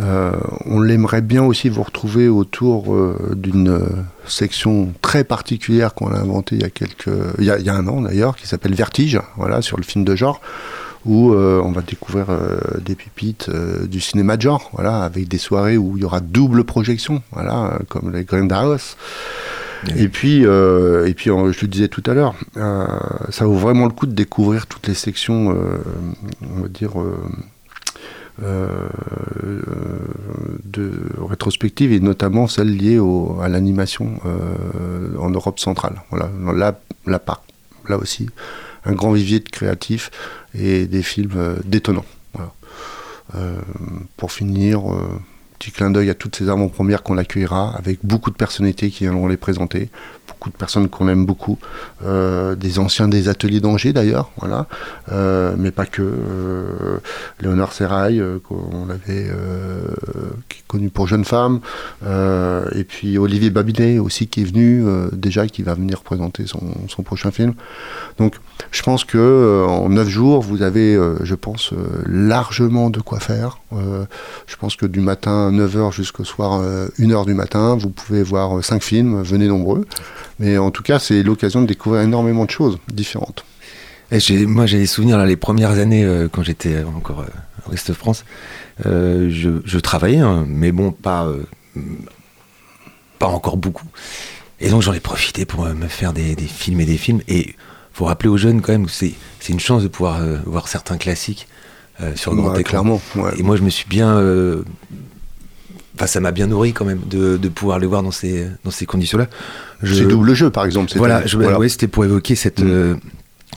Euh, 0.00 0.32
on 0.64 0.80
l'aimerait 0.80 1.20
bien 1.20 1.42
aussi 1.42 1.68
vous 1.68 1.82
retrouver 1.82 2.28
autour 2.28 2.94
euh, 2.94 3.34
d'une 3.36 3.68
euh, 3.68 3.88
section 4.26 4.92
très 5.02 5.22
particulière 5.22 5.92
qu'on 5.92 6.12
a 6.12 6.18
inventée 6.18 6.56
il 6.56 6.62
y 6.62 6.64
a 6.64 6.70
quelques, 6.70 7.10
il 7.38 7.44
y 7.44 7.50
a, 7.50 7.74
un 7.74 7.86
an 7.86 8.00
d'ailleurs, 8.00 8.36
qui 8.36 8.46
s'appelle 8.46 8.74
Vertige, 8.74 9.20
voilà, 9.36 9.60
sur 9.60 9.76
le 9.76 9.82
film 9.82 10.04
de 10.04 10.16
genre, 10.16 10.40
où 11.04 11.32
on 11.34 11.72
va 11.72 11.82
découvrir 11.82 12.26
des 12.80 12.94
pépites 12.94 13.50
du 13.50 14.00
cinéma 14.00 14.36
de 14.36 14.42
genre, 14.42 14.70
voilà, 14.72 15.02
avec 15.02 15.26
des 15.26 15.38
soirées 15.38 15.76
où 15.76 15.96
il 15.96 16.02
y 16.02 16.04
aura 16.04 16.20
double 16.20 16.62
projection, 16.62 17.22
voilà, 17.32 17.78
comme 17.88 18.12
les 18.12 18.22
Grindhouse. 18.22 18.96
Et 19.96 20.06
puis, 20.06 20.42
et 20.42 21.14
puis 21.14 21.30
je 21.30 21.60
le 21.60 21.66
disais 21.66 21.88
tout 21.88 22.04
à 22.06 22.14
l'heure, 22.14 22.34
ça 23.30 23.46
vaut 23.46 23.56
vraiment 23.56 23.86
le 23.86 23.92
coup 23.92 24.06
de 24.06 24.14
découvrir 24.14 24.68
toutes 24.68 24.86
les 24.86 24.94
sections, 24.94 25.56
on 26.56 26.62
va 26.62 26.68
dire, 26.68 26.92
de 28.40 29.60
rétrospective 31.28 31.92
et 31.92 32.00
notamment 32.00 32.46
celles 32.46 32.76
liées 32.76 32.98
au- 32.98 33.38
à 33.40 33.48
l'animation 33.48 34.18
euh, 34.24 35.16
en 35.18 35.30
Europe 35.30 35.58
centrale. 35.60 36.02
Voilà, 36.10 36.30
là, 36.54 36.78
là, 37.06 37.20
là 37.88 37.98
aussi, 37.98 38.28
un 38.84 38.92
grand 38.92 39.12
vivier 39.12 39.40
de 39.40 39.48
créatifs 39.48 40.10
et 40.54 40.86
des 40.86 41.02
films 41.02 41.32
euh, 41.36 41.56
détonnants. 41.64 42.04
Euh, 43.34 43.56
pour 44.18 44.30
finir, 44.32 44.92
euh, 44.92 45.08
petit 45.62 45.70
clin 45.70 45.90
d'œil 45.90 46.10
à 46.10 46.14
toutes 46.14 46.34
ces 46.34 46.48
avant-premières 46.48 47.04
qu'on 47.04 47.18
accueillera, 47.18 47.72
avec 47.76 48.00
beaucoup 48.02 48.32
de 48.32 48.36
personnalités 48.36 48.90
qui 48.90 49.04
viendront 49.04 49.28
les 49.28 49.36
présenter, 49.36 49.90
beaucoup 50.26 50.50
de 50.50 50.56
personnes 50.56 50.88
qu'on 50.88 51.08
aime 51.08 51.24
beaucoup, 51.24 51.56
euh, 52.04 52.56
des 52.56 52.80
anciens 52.80 53.06
des 53.06 53.28
ateliers 53.28 53.60
d'Angers 53.60 53.92
d'ailleurs, 53.92 54.32
voilà, 54.38 54.66
Euh, 55.12 55.54
mais 55.56 55.70
pas 55.70 55.86
que. 55.86 56.02
Euh, 56.02 56.98
Léonore 57.40 57.72
Serrail, 57.72 58.20
euh, 58.20 58.38
qu'on 58.38 58.88
avait, 58.90 59.30
qui 60.48 60.62
connu 60.66 60.88
pour 60.90 61.06
Jeune 61.06 61.24
Femme, 61.24 61.60
et 62.04 62.84
puis 62.84 63.18
Olivier 63.18 63.50
Babinet 63.50 63.98
aussi 63.98 64.26
qui 64.26 64.40
est 64.40 64.44
venu 64.44 64.84
déjà, 65.12 65.46
qui 65.46 65.62
va 65.62 65.74
venir 65.74 66.02
présenter 66.02 66.46
son, 66.46 66.60
son 66.88 67.02
prochain 67.02 67.30
film. 67.30 67.54
Donc, 68.18 68.36
je 68.70 68.82
pense 68.82 69.04
que 69.04 69.64
en 69.68 69.88
9 69.88 70.08
jours, 70.08 70.42
vous 70.42 70.62
avez, 70.62 70.98
je 71.22 71.34
pense, 71.34 71.72
largement 72.06 72.90
de 72.90 73.00
quoi 73.00 73.20
faire. 73.20 73.58
Je 73.72 74.56
pense 74.56 74.76
que 74.76 74.86
du 74.86 75.00
matin 75.00 75.51
9h 75.52 75.92
jusqu'au 75.92 76.24
soir 76.24 76.62
1h 76.98 77.26
du 77.26 77.34
matin, 77.34 77.76
vous 77.76 77.90
pouvez 77.90 78.22
voir 78.22 78.64
5 78.64 78.82
films, 78.82 79.22
venez 79.22 79.46
nombreux. 79.48 79.84
Mais 80.38 80.58
en 80.58 80.70
tout 80.70 80.82
cas, 80.82 80.98
c'est 80.98 81.22
l'occasion 81.22 81.62
de 81.62 81.66
découvrir 81.66 82.02
énormément 82.02 82.44
de 82.44 82.50
choses 82.50 82.78
différentes. 82.92 83.44
Et 84.10 84.46
moi, 84.46 84.66
j'ai 84.66 84.78
des 84.78 84.86
souvenirs, 84.86 85.16
là, 85.16 85.24
les 85.26 85.36
premières 85.36 85.70
années, 85.78 86.04
euh, 86.04 86.28
quand 86.30 86.42
j'étais 86.42 86.82
encore 86.84 87.20
euh, 87.20 87.26
au 87.66 87.70
Reste 87.70 87.88
de 87.88 87.94
France, 87.94 88.24
euh, 88.84 89.28
je, 89.30 89.50
je 89.64 89.78
travaillais, 89.78 90.18
hein, 90.18 90.44
mais 90.46 90.70
bon, 90.72 90.92
pas, 90.92 91.24
euh, 91.26 91.44
pas 93.18 93.26
encore 93.28 93.56
beaucoup. 93.56 93.86
Et 94.60 94.68
donc, 94.68 94.82
j'en 94.82 94.92
ai 94.92 95.00
profité 95.00 95.44
pour 95.44 95.64
euh, 95.64 95.74
me 95.74 95.88
faire 95.88 96.12
des, 96.12 96.34
des 96.34 96.46
films 96.46 96.80
et 96.80 96.84
des 96.84 96.98
films. 96.98 97.20
Et 97.28 97.54
faut 97.92 98.04
rappeler 98.04 98.28
aux 98.28 98.36
jeunes, 98.36 98.60
quand 98.60 98.72
même, 98.72 98.86
que 98.86 98.92
c'est 98.92 99.14
c'est 99.40 99.52
une 99.52 99.60
chance 99.60 99.82
de 99.82 99.88
pouvoir 99.88 100.20
euh, 100.20 100.36
voir 100.46 100.68
certains 100.68 100.98
classiques 100.98 101.48
euh, 102.02 102.14
sur 102.14 102.34
grand 102.34 102.52
Ouais, 102.52 102.60
écran. 102.60 102.70
clairement. 102.70 103.00
ouais. 103.16 103.32
Et 103.38 103.42
moi, 103.42 103.56
je 103.56 103.62
me 103.62 103.70
suis 103.70 103.88
bien. 103.88 104.18
Euh, 105.92 105.96
Enfin, 105.96 106.06
ça 106.06 106.20
m'a 106.20 106.32
bien 106.32 106.46
nourri 106.46 106.72
quand 106.72 106.84
même 106.84 107.00
de, 107.06 107.36
de 107.36 107.48
pouvoir 107.48 107.78
les 107.78 107.86
voir 107.86 108.02
dans 108.02 108.10
ces, 108.10 108.46
dans 108.64 108.70
ces 108.70 108.86
conditions-là. 108.86 109.28
Je- 109.82 109.94
C'est 109.94 110.06
double 110.06 110.34
jeu, 110.34 110.50
par 110.50 110.64
exemple. 110.64 110.90
voilà, 110.96 111.18
un- 111.18 111.26
je, 111.26 111.36
voilà. 111.36 111.58
ouais, 111.58 111.68
c'était 111.68 111.88
pour 111.88 112.04
évoquer 112.04 112.34
cette, 112.34 112.60
Mm. 112.60 112.66
euh, 112.70 112.94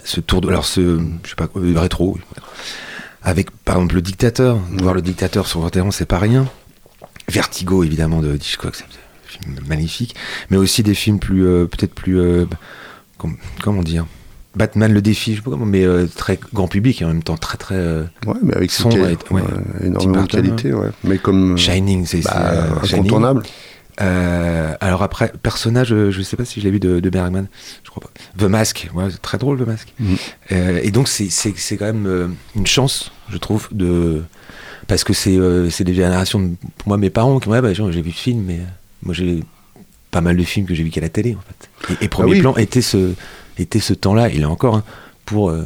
ce 0.04 0.20
tour 0.20 0.42
de. 0.42 0.50
Alors, 0.50 0.66
ce. 0.66 1.00
Je 1.24 1.30
sais 1.30 1.36
pas, 1.36 1.48
euh, 1.56 1.74
rétro. 1.80 2.18
Avec, 3.24 3.50
par 3.52 3.78
exemple, 3.78 3.96
le 3.96 4.02
dictateur. 4.02 4.60
Voir 4.80 4.94
le 4.94 5.02
dictateur 5.02 5.48
sur 5.48 5.62
21, 5.62 5.92
c'est 5.92 6.06
pas 6.06 6.20
rien. 6.20 6.46
Vertigo, 7.30 7.84
évidemment, 7.84 8.22
de 8.22 8.36
Hitchcock, 8.36 8.76
c'est 8.76 8.84
un 8.84 8.88
film 9.28 9.60
magnifique. 9.68 10.16
Mais 10.50 10.58
aussi 10.58 10.84
des 10.84 10.94
films 10.94 11.20
plus. 11.20 11.46
euh, 11.48 11.66
Peut-être 11.66 11.96
plus. 11.96 12.20
euh, 12.20 12.46
com- 13.18 13.38
comment 13.64 13.82
dire? 13.82 14.06
Batman 14.56 14.91
le 14.93 15.01
défi, 15.01 15.32
je 15.34 15.38
sais 15.38 15.43
pas 15.43 15.51
comment, 15.51 15.66
mais 15.66 15.84
euh, 15.84 16.08
très 16.08 16.39
grand 16.53 16.68
public 16.68 17.01
et 17.01 17.06
en 17.06 17.10
même 17.10 17.24
temps 17.24 17.38
très 17.38 17.58
très. 17.58 17.76
euh, 17.76 18.03
Ouais, 18.26 18.36
mais 18.41 18.53
avec 18.56 18.72
Son 18.72 18.89
son 18.91 18.97
et- 18.97 19.01
ouais. 19.32 19.41
énormément 19.84 20.24
de 20.24 20.28
qualité, 20.28 20.74
ouais. 20.74 20.89
Mais 21.03 21.18
comme 21.18 21.58
Shining, 21.58 22.06
c'est 22.06 22.22
bah, 22.24 22.34
euh, 22.53 22.70
incontournable. 22.84 23.43
Euh, 24.01 24.74
alors 24.82 25.03
après, 25.03 25.32
personnage, 25.41 25.93
euh, 25.93 26.12
je 26.12 26.22
sais 26.22 26.36
pas 26.36 26.43
si 26.45 26.60
je 26.60 26.66
l'ai 26.66 26.72
vu 26.72 26.80
de, 26.82 26.99
de 26.99 27.10
Bergman, 27.10 27.47
je 27.84 27.89
crois 27.89 28.03
pas. 28.03 28.10
The 28.38 28.49
Mask, 28.49 28.89
ouais, 28.93 29.06
c'est 29.10 29.22
très 29.22 29.38
drôle 29.38 29.58
The 29.58 29.68
Mask. 29.68 29.93
Euh, 30.51 30.80
et 30.84 30.91
donc 30.91 31.08
c'est 31.08 31.30
quand 31.78 31.86
même 31.86 32.06
euh, 32.06 32.28
une 32.56 32.68
chance, 32.68 33.12
je 33.30 33.38
trouve, 33.38 33.70
de 33.72 34.22
parce 34.88 35.03
que 35.03 35.14
c'est 35.14 35.38
euh, 35.38 35.70
des 35.80 35.93
générations, 35.93 36.39
de- 36.41 36.56
pour 36.78 36.89
moi 36.89 36.97
mes 36.97 37.10
parents 37.10 37.39
qui 37.39 37.47
dit, 37.49 37.56
ah, 37.56 37.62
bah, 37.62 37.74
j'ai 37.74 38.01
vu 38.01 38.12
ce 38.12 38.18
film, 38.22 38.43
mais 38.45 38.56
euh, 38.60 38.64
moi 39.03 39.14
j'ai 39.14 39.43
pas 40.12 40.22
mal 40.22 40.36
de 40.36 40.43
films 40.43 40.66
que 40.66 40.76
j'ai 40.76 40.84
vu 40.84 40.89
qu'à 40.89 41.01
la 41.01 41.10
télé 41.10 41.36
en 41.36 41.41
fait. 41.88 41.95
Et, 42.01 42.06
et 42.06 42.08
premier 42.10 42.32
Ah 42.32 42.36
oui. 42.36 42.41
plan 42.41 42.56
était 42.58 42.82
ce 42.82 43.14
était 43.62 43.80
ce 43.80 43.93
temps-là, 43.93 44.30
il 44.30 44.41
est 44.41 44.45
encore 44.45 44.76
hein, 44.76 44.84
pour 45.26 45.49
euh, 45.49 45.64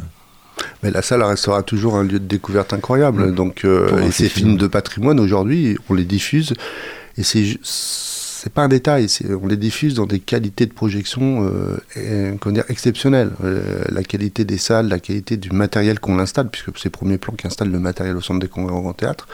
Mais 0.84 0.92
la 0.92 1.02
salle 1.02 1.24
restera 1.24 1.64
toujours 1.64 1.96
un 1.96 2.04
lieu 2.04 2.20
de 2.20 2.26
découverte 2.26 2.74
incroyable. 2.74 3.28
Mm. 3.28 3.36
Donc, 3.36 3.66
euh, 3.66 4.02
et 4.02 4.12
ces 4.12 4.30
film. 4.30 4.48
films 4.48 4.58
de 4.58 4.68
patrimoine 4.68 5.20
aujourd'hui, 5.20 5.78
on 5.90 5.94
les 5.94 6.06
diffuse. 6.06 6.54
Et 7.18 7.24
c'est 7.24 7.58
c'est 8.42 8.54
pas 8.54 8.62
un 8.62 8.70
détail, 8.70 9.08
on 9.42 9.48
les 9.48 9.58
diffuse 9.58 9.96
dans 9.96 10.06
des 10.06 10.22
qualités 10.22 10.66
de 10.66 10.72
projection 10.72 11.46
euh, 11.46 11.78
et, 11.98 12.52
dire, 12.54 12.64
exceptionnelles. 12.70 13.32
Euh, 13.44 13.84
la 13.90 14.02
qualité 14.02 14.46
des 14.46 14.58
salles, 14.58 14.88
la 14.88 15.00
qualité 15.00 15.36
du 15.36 15.52
matériel 15.52 16.00
qu'on 16.00 16.20
installe, 16.20 16.50
puisque 16.50 16.78
c'est 16.78 16.90
Premier 16.90 17.18
Plan 17.18 17.34
qui 17.34 17.48
installe 17.48 17.70
le 17.70 17.80
matériel 17.80 18.16
au 18.16 18.22
centre 18.22 18.40
des 18.40 18.48
congrès 18.48 18.74
au 18.74 18.80
Grand 18.80 18.94
Théâtre. 18.94 19.28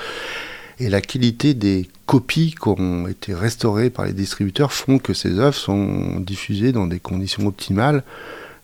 Et 0.80 0.89
la 0.89 1.01
qualité 1.01 1.53
des 1.53 1.88
copies 2.08 2.56
qui 2.60 2.68
ont 2.68 3.08
été 3.08 3.36
restaurées 3.36 3.91
par 3.91 4.06
les 4.06 4.14
distributeurs 4.14 4.74
font 4.74 4.97
que 4.97 5.14
ces 5.14 5.38
œuvres 5.38 5.56
sont 5.56 6.20
diffusées 6.20 6.72
dans 6.72 6.88
des 6.88 6.99
conditions 6.99 7.45
optimales. 7.45 8.03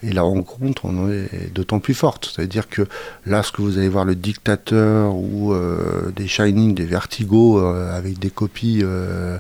Et 0.04 0.12
la 0.14 0.24
rencontre 0.24 0.86
en 0.86 1.12
est 1.12 1.54
d'autant 1.54 1.80
plus 1.80 1.94
forte. 1.94 2.32
C'est-à-dire 2.34 2.68
que 2.68 2.88
là, 3.26 3.44
ce 3.44 3.52
que 3.52 3.62
vous 3.62 3.78
allez 3.78 3.90
voir, 3.90 4.04
le 4.04 4.16
dictateur 4.16 5.16
ou 5.16 5.54
euh, 5.54 6.12
des 6.16 6.28
Shining, 6.28 6.74
des 6.74 6.86
Vertigo, 6.86 7.60
euh, 7.60 7.96
avec 7.96 8.18
des 8.18 8.32
copies 8.32 8.80
euh, 8.82 9.38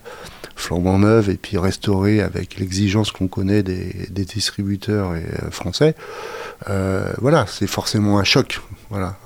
flambant 0.56 1.00
neuves 1.00 1.32
et 1.32 1.38
puis 1.38 1.58
restaurées 1.58 2.22
avec 2.22 2.60
l'exigence 2.60 3.12
qu'on 3.12 3.28
connaît 3.28 3.64
des, 3.64 4.08
distributeurs 4.10 5.14
français, 5.50 5.96
voilà, 6.68 7.46
c'est 7.48 7.66
forcément 7.66 8.20
un 8.20 8.24
choc, 8.24 8.62
voilà, 8.92 9.18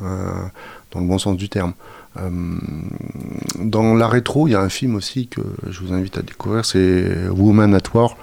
dans 0.91 1.01
le 1.01 1.05
bon 1.05 1.17
sens 1.17 1.35
du 1.35 1.49
terme. 1.49 1.73
Dans 2.15 3.93
la 3.93 4.07
rétro, 4.07 4.47
il 4.47 4.51
y 4.51 4.55
a 4.55 4.61
un 4.61 4.69
film 4.69 4.95
aussi 4.95 5.27
que 5.27 5.41
je 5.69 5.81
vous 5.81 5.93
invite 5.93 6.17
à 6.17 6.21
découvrir, 6.21 6.63
c'est 6.63 7.27
Woman 7.27 7.75
at 7.75 7.81
War, 7.93 8.15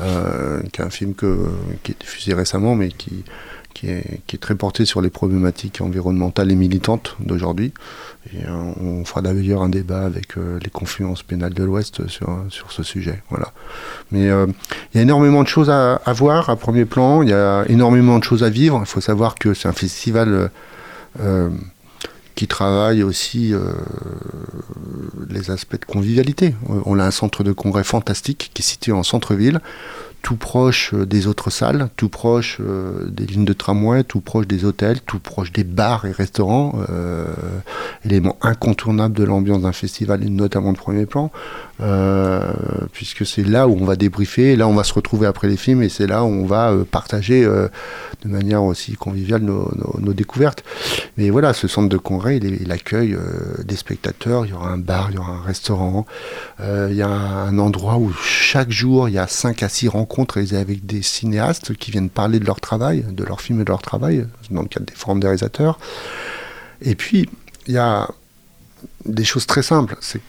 euh, 0.00 0.60
qui 0.72 0.80
est 0.80 0.84
un 0.84 0.90
film 0.90 1.14
que, 1.14 1.48
qui 1.82 1.92
est 1.92 2.00
diffusé 2.00 2.34
récemment, 2.34 2.74
mais 2.74 2.88
qui, 2.88 3.24
qui, 3.74 3.88
est, 3.88 4.20
qui 4.26 4.36
est 4.36 4.38
très 4.38 4.54
porté 4.54 4.84
sur 4.84 5.00
les 5.00 5.10
problématiques 5.10 5.80
environnementales 5.80 6.50
et 6.50 6.54
militantes 6.54 7.16
d'aujourd'hui. 7.20 7.72
Et 8.32 8.44
euh, 8.46 8.72
on 8.80 9.04
fera 9.04 9.22
d'ailleurs 9.22 9.62
un 9.62 9.68
débat 9.68 10.02
avec 10.04 10.36
euh, 10.38 10.58
les 10.62 10.70
confluences 10.70 11.22
pénales 11.22 11.54
de 11.54 11.64
l'Ouest 11.64 12.06
sur, 12.08 12.44
sur 12.48 12.72
ce 12.72 12.82
sujet. 12.82 13.22
Voilà. 13.30 13.52
Mais 14.10 14.24
il 14.24 14.96
y 14.96 14.98
a 14.98 15.02
énormément 15.02 15.42
de 15.42 15.48
choses 15.48 15.70
à, 15.70 15.96
à 15.96 16.12
voir 16.12 16.50
à 16.50 16.56
premier 16.56 16.84
plan, 16.84 17.22
il 17.22 17.28
y 17.28 17.34
a 17.34 17.64
énormément 17.68 18.18
de 18.18 18.24
choses 18.24 18.42
à 18.42 18.50
vivre. 18.50 18.80
Il 18.80 18.86
faut 18.86 19.00
savoir 19.00 19.34
que 19.34 19.54
c'est 19.54 19.68
un 19.68 19.72
festival 19.72 20.50
euh, 21.20 21.50
qui 22.34 22.48
travaille 22.48 23.02
aussi 23.02 23.54
euh, 23.54 23.72
les 25.30 25.50
aspects 25.50 25.80
de 25.80 25.84
convivialité. 25.84 26.54
Euh, 26.70 26.80
On 26.84 26.98
a 26.98 27.04
un 27.04 27.10
centre 27.10 27.44
de 27.44 27.52
congrès 27.52 27.84
fantastique 27.84 28.50
qui 28.54 28.62
est 28.62 28.66
situé 28.66 28.92
en 28.92 29.02
centre-ville, 29.02 29.60
tout 30.24 30.36
proche 30.36 30.94
euh, 30.94 31.04
des 31.04 31.26
autres 31.26 31.50
salles, 31.50 31.90
tout 31.96 32.08
proche 32.08 32.56
euh, 32.60 33.06
des 33.08 33.26
lignes 33.26 33.44
de 33.44 33.52
tramway, 33.52 34.04
tout 34.04 34.20
proche 34.20 34.46
des 34.46 34.64
hôtels, 34.64 35.00
tout 35.02 35.18
proche 35.18 35.52
des 35.52 35.64
bars 35.64 36.06
et 36.06 36.12
restaurants, 36.12 36.80
euh, 36.88 37.26
élément 38.06 38.36
incontournable 38.40 39.14
de 39.14 39.22
l'ambiance 39.22 39.60
d'un 39.60 39.72
festival 39.72 40.24
et 40.24 40.30
notamment 40.30 40.72
de 40.72 40.78
premier 40.78 41.04
plan, 41.04 41.30
euh, 41.82 42.52
puisque 42.92 43.26
c'est 43.26 43.44
là 43.44 43.68
où 43.68 43.76
on 43.78 43.84
va 43.84 43.96
débriefer, 43.96 44.56
là 44.56 44.66
on 44.66 44.74
va 44.74 44.82
se 44.82 44.94
retrouver 44.94 45.26
après 45.26 45.46
les 45.46 45.58
films 45.58 45.82
et 45.82 45.90
c'est 45.90 46.06
là 46.06 46.24
où 46.24 46.28
on 46.28 46.46
va 46.46 46.72
partager 46.90 47.44
de 47.44 48.28
manière 48.28 48.62
aussi 48.62 48.94
conviviale 48.94 49.42
nos, 49.42 50.12
découvertes. 50.14 50.64
Mais 51.18 51.28
voilà, 51.28 51.52
ce 51.52 51.68
centre 51.68 51.90
de 51.90 51.98
congrès, 51.98 52.38
il, 52.38 52.62
il 52.62 52.72
accueille 52.72 53.18
des 53.62 53.76
spectateurs, 53.76 54.46
il 54.46 54.52
y 54.52 54.54
aura 54.54 54.70
un 54.70 54.78
bar, 54.78 55.08
il 55.10 55.16
y 55.16 55.18
aura 55.18 55.32
un 55.32 55.42
restaurant, 55.42 56.06
il 56.60 56.94
y 56.94 57.02
a 57.02 57.08
un 57.08 57.58
endroit 57.58 57.96
où 57.96 58.10
chaque 58.22 58.70
jour 58.70 59.10
il 59.10 59.16
y 59.16 59.18
a 59.18 59.26
5 59.26 59.62
à 59.62 59.68
6 59.68 59.88
rencontres 59.88 60.13
réalisées 60.22 60.56
avec 60.56 60.86
des 60.86 61.02
cinéastes 61.02 61.74
qui 61.74 61.90
viennent 61.90 62.10
parler 62.10 62.38
de 62.38 62.46
leur 62.46 62.60
travail, 62.60 63.04
de 63.10 63.24
leur 63.24 63.40
film 63.40 63.60
et 63.60 63.64
de 63.64 63.70
leur 63.70 63.82
travail, 63.82 64.26
dans 64.50 64.62
le 64.62 64.68
cadre 64.68 64.86
des 64.86 64.94
forums 64.94 65.20
des 65.20 65.26
réalisateurs. 65.26 65.78
Et 66.80 66.94
puis, 66.94 67.28
il 67.66 67.74
y 67.74 67.78
a 67.78 68.08
des 69.06 69.24
choses 69.24 69.46
très 69.46 69.62
simples. 69.62 69.96
C'est 70.00 70.20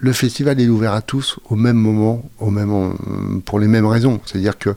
le 0.00 0.12
festival 0.12 0.60
est 0.60 0.68
ouvert 0.68 0.92
à 0.92 1.02
tous 1.02 1.38
au 1.48 1.56
même 1.56 1.76
moment, 1.76 2.28
au 2.38 2.50
même, 2.50 3.42
pour 3.44 3.58
les 3.58 3.68
mêmes 3.68 3.86
raisons. 3.86 4.20
C'est-à-dire 4.24 4.58
que 4.58 4.70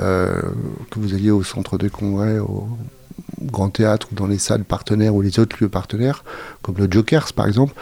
euh, 0.00 0.42
que 0.90 0.98
vous 0.98 1.14
alliez 1.14 1.30
au 1.30 1.42
centre 1.42 1.78
de 1.78 1.88
congrès, 1.88 2.38
au 2.38 2.68
Grand 3.40 3.70
Théâtre 3.70 4.08
ou 4.12 4.14
dans 4.14 4.26
les 4.26 4.38
salles 4.38 4.64
partenaires 4.64 5.14
ou 5.14 5.22
les 5.22 5.38
autres 5.38 5.56
lieux 5.60 5.68
partenaires, 5.68 6.24
comme 6.62 6.76
le 6.76 6.88
Jokers 6.90 7.32
par 7.32 7.46
exemple, 7.46 7.74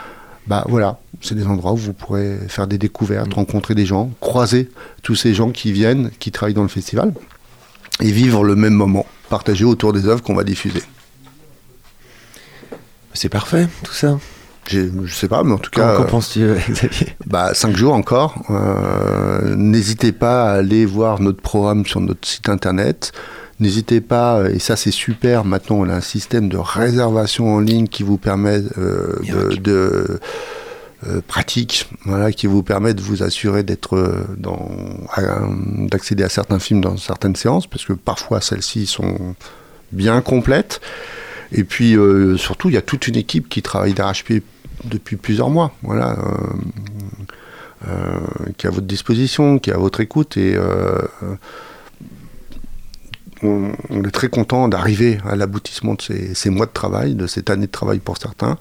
bah 0.47 0.65
voilà, 0.69 0.99
c'est 1.21 1.35
des 1.35 1.47
endroits 1.47 1.73
où 1.73 1.77
vous 1.77 1.93
pourrez 1.95 2.39
faire 2.49 2.67
des 2.67 2.79
découvertes, 2.79 3.33
rencontrer 3.33 3.75
des 3.75 3.87
gens, 3.87 4.11
croiser 4.21 4.71
tous 5.03 5.15
ces 5.15 5.33
gens 5.35 5.51
qui 5.51 5.73
viennent, 5.73 6.11
qui 6.19 6.31
travaillent 6.31 6.55
dans 6.55 6.63
le 6.63 6.69
festival, 6.69 7.15
et 8.01 8.11
vivre 8.11 8.45
le 8.45 8.55
même 8.55 8.75
moment, 8.75 9.07
partager 9.31 9.65
autour 9.65 9.93
des 9.93 10.07
œuvres 10.07 10.23
qu'on 10.23 10.35
va 10.35 10.45
diffuser. 10.45 10.83
C'est 13.15 13.29
parfait, 13.29 13.69
tout 13.85 13.93
ça. 13.93 14.19
je 14.67 14.89
sais 15.09 15.29
pas, 15.29 15.45
mais 15.45 15.53
en 15.53 15.59
tout 15.59 15.71
cas, 15.71 15.97
qu'en 15.97 16.05
penses-tu, 16.05 16.43
euh, 16.43 16.59
Xavier? 16.69 17.15
bah, 17.27 17.55
cinq 17.55 17.77
jours 17.77 17.95
encore. 17.95 18.35
Euh, 18.51 19.55
N'hésitez 19.57 20.13
pas 20.13 20.51
à 20.51 20.57
aller 20.57 20.85
voir 20.85 21.21
notre 21.21 21.41
programme 21.41 21.87
sur 21.87 22.01
notre 22.01 22.27
site 22.27 22.49
internet. 22.49 23.13
N'hésitez 23.61 24.01
pas, 24.01 24.51
et 24.51 24.59
ça 24.59 24.75
c'est 24.75 24.91
super, 24.91 25.45
maintenant 25.45 25.77
on 25.77 25.89
a 25.89 25.95
un 25.95 26.01
système 26.01 26.49
de 26.49 26.57
réservation 26.57 27.55
en 27.55 27.61
ligne 27.61 27.87
qui 27.87 28.03
vous 28.03 28.17
permet 28.19 28.61
euh, 28.79 29.17
de, 29.29 29.57
de- 29.57 30.21
euh, 31.07 31.21
pratique, 31.27 31.89
voilà, 32.05 32.33
qui 32.33 32.47
vous 32.47 32.63
permet 32.63 32.95
de 32.95 33.01
vous 33.01 33.23
assurer 33.23 33.63
d'être 33.63 33.95
euh, 33.97 34.25
dans, 34.39 34.71
d'accéder 35.89 36.25
à 36.25 36.29
certains 36.29 36.59
films 36.59 36.81
dans 36.81 36.97
certaines 36.97 37.37
séances, 37.37 37.67
parce 37.67 37.85
que 37.85 37.93
parfois 37.93 38.41
celles-ci 38.41 38.87
sont 38.87 39.37
bien 39.93 40.21
complètes. 40.21 40.81
Et 41.53 41.63
puis 41.63 41.97
euh, 41.97 42.37
surtout, 42.37 42.71
il 42.71 42.75
y 42.75 42.79
a 42.79 42.83
toute 42.83 43.07
une 43.07 43.17
équipe 43.17 43.49
qui 43.49 43.63
travaille 43.63 43.93
d'arrache-pied 43.95 44.43
depuis 44.85 45.17
plusieurs 45.17 45.51
mois, 45.51 45.73
voilà, 45.83 46.17
euh, 46.19 47.89
euh, 47.89 48.21
qui 48.57 48.67
est 48.67 48.71
à 48.71 48.73
votre 48.73 48.87
disposition, 48.87 49.59
qui 49.59 49.71
est 49.71 49.75
à 49.75 49.79
votre 49.79 50.01
écoute, 50.01 50.37
et 50.39 50.55
euh, 50.57 50.99
on, 53.45 53.73
on 53.91 54.05
est 54.05 54.11
très 54.11 54.29
content 54.29 54.69
d'arriver 54.69 55.19
à 55.29 55.37
l'aboutissement 55.37 55.95
de 55.95 56.03
ces, 56.03 56.35
ces 56.35 56.51
mois 56.51 56.67
de 56.67 56.73
travail, 56.73 57.15
de 57.15 57.27
cette 57.27 57.51
année 57.51 57.67
de 57.67 57.73
travail 57.73 57.99
pour 57.99 58.17
certains. 58.19 58.59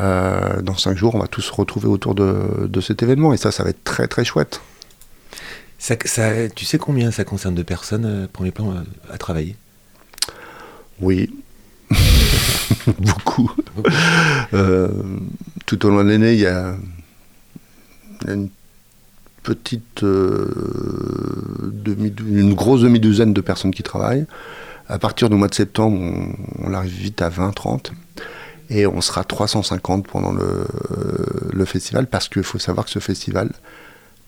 Euh, 0.00 0.60
dans 0.62 0.76
cinq 0.76 0.96
jours, 0.96 1.14
on 1.14 1.18
va 1.18 1.26
tous 1.28 1.40
se 1.42 1.52
retrouver 1.52 1.88
autour 1.88 2.14
de, 2.14 2.66
de 2.68 2.80
cet 2.80 3.02
événement, 3.02 3.32
et 3.32 3.36
ça, 3.38 3.50
ça 3.50 3.64
va 3.64 3.70
être 3.70 3.84
très 3.84 4.06
très 4.06 4.24
chouette. 4.24 4.60
Ça- 5.78 5.94
ça- 6.04 6.48
Tu 6.50 6.64
sais 6.64 6.78
combien 6.78 7.10
ça 7.10 7.24
concerne 7.24 7.54
de 7.54 7.62
personnes, 7.62 8.04
euh, 8.04 8.26
premier 8.32 8.50
plan, 8.50 8.72
euh, 8.72 8.82
à 9.12 9.16
travailler? 9.18 9.56
Oui. 11.00 11.30
Beaucoup. 12.98 13.50
Euh, 14.52 14.88
tout 15.66 15.86
au 15.86 15.90
long 15.90 16.04
de 16.04 16.10
l'année, 16.10 16.32
il 16.34 16.40
y 16.40 16.46
a, 16.46 16.74
il 18.22 18.26
y 18.28 18.30
a 18.30 18.34
une 18.34 18.48
petite, 19.48 20.02
euh, 20.02 20.46
demi, 21.72 22.12
une 22.26 22.52
grosse 22.52 22.82
demi-douzaine 22.82 23.32
de 23.32 23.40
personnes 23.40 23.70
qui 23.70 23.82
travaillent. 23.82 24.26
À 24.88 24.98
partir 24.98 25.30
du 25.30 25.36
mois 25.36 25.48
de 25.48 25.54
septembre, 25.54 25.98
on, 26.58 26.74
arrive 26.74 26.92
vite 26.92 27.22
à 27.22 27.30
20-30. 27.30 27.92
Et 28.68 28.86
on 28.86 29.00
sera 29.00 29.24
350 29.24 30.06
pendant 30.06 30.32
le, 30.32 31.64
festival, 31.64 32.06
parce 32.06 32.28
qu'il 32.28 32.42
faut 32.42 32.58
savoir 32.58 32.84
que 32.84 32.90
ce 32.92 32.98
festival 32.98 33.50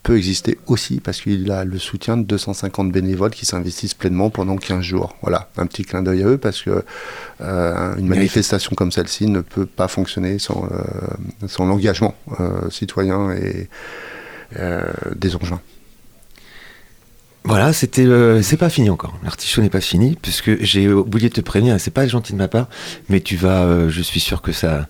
peut 0.02 0.16
exister 0.16 0.58
aussi 0.66 0.98
parce 0.98 1.20
qu'il 1.20 1.50
a 1.52 1.66
le 1.66 1.78
soutien 1.78 2.16
de 2.16 2.22
250 2.22 2.90
bénévoles 2.90 3.32
qui 3.32 3.44
s'investissent 3.44 3.92
pleinement 3.92 4.30
pendant 4.30 4.56
15 4.56 4.80
jours. 4.80 5.14
Voilà, 5.20 5.50
un 5.58 5.66
petit 5.66 5.84
clin 5.84 6.02
d'œil 6.02 6.22
à 6.22 6.26
eux 6.26 6.38
parce 6.38 6.62
que 6.62 6.82
euh, 7.42 7.96
une 7.96 8.08
manifestation 8.08 8.74
comme 8.74 8.92
celle-ci 8.92 9.26
ne 9.26 9.42
peut 9.42 9.66
pas 9.66 9.88
fonctionner 9.88 10.38
sans, 10.38 10.66
euh, 10.72 11.66
l'engagement 11.66 12.14
citoyen 12.70 13.32
et 13.32 13.68
des 15.16 15.36
engins. 15.36 15.60
Voilà, 17.44 17.72
c'était, 17.72 18.04
euh, 18.04 18.42
c'est 18.42 18.58
pas 18.58 18.68
fini 18.68 18.90
encore. 18.90 19.18
L'artichaut 19.24 19.62
n'est 19.62 19.70
pas 19.70 19.80
fini, 19.80 20.16
puisque 20.20 20.62
j'ai 20.62 20.88
oublié 20.92 21.30
de 21.30 21.34
te 21.34 21.40
prévenir, 21.40 21.80
c'est 21.80 21.90
pas 21.90 22.06
gentil 22.06 22.32
de 22.34 22.38
ma 22.38 22.48
part, 22.48 22.68
mais 23.08 23.20
tu 23.20 23.36
vas, 23.36 23.62
euh, 23.62 23.88
je 23.88 24.02
suis 24.02 24.20
sûr 24.20 24.42
que 24.42 24.52
ça, 24.52 24.88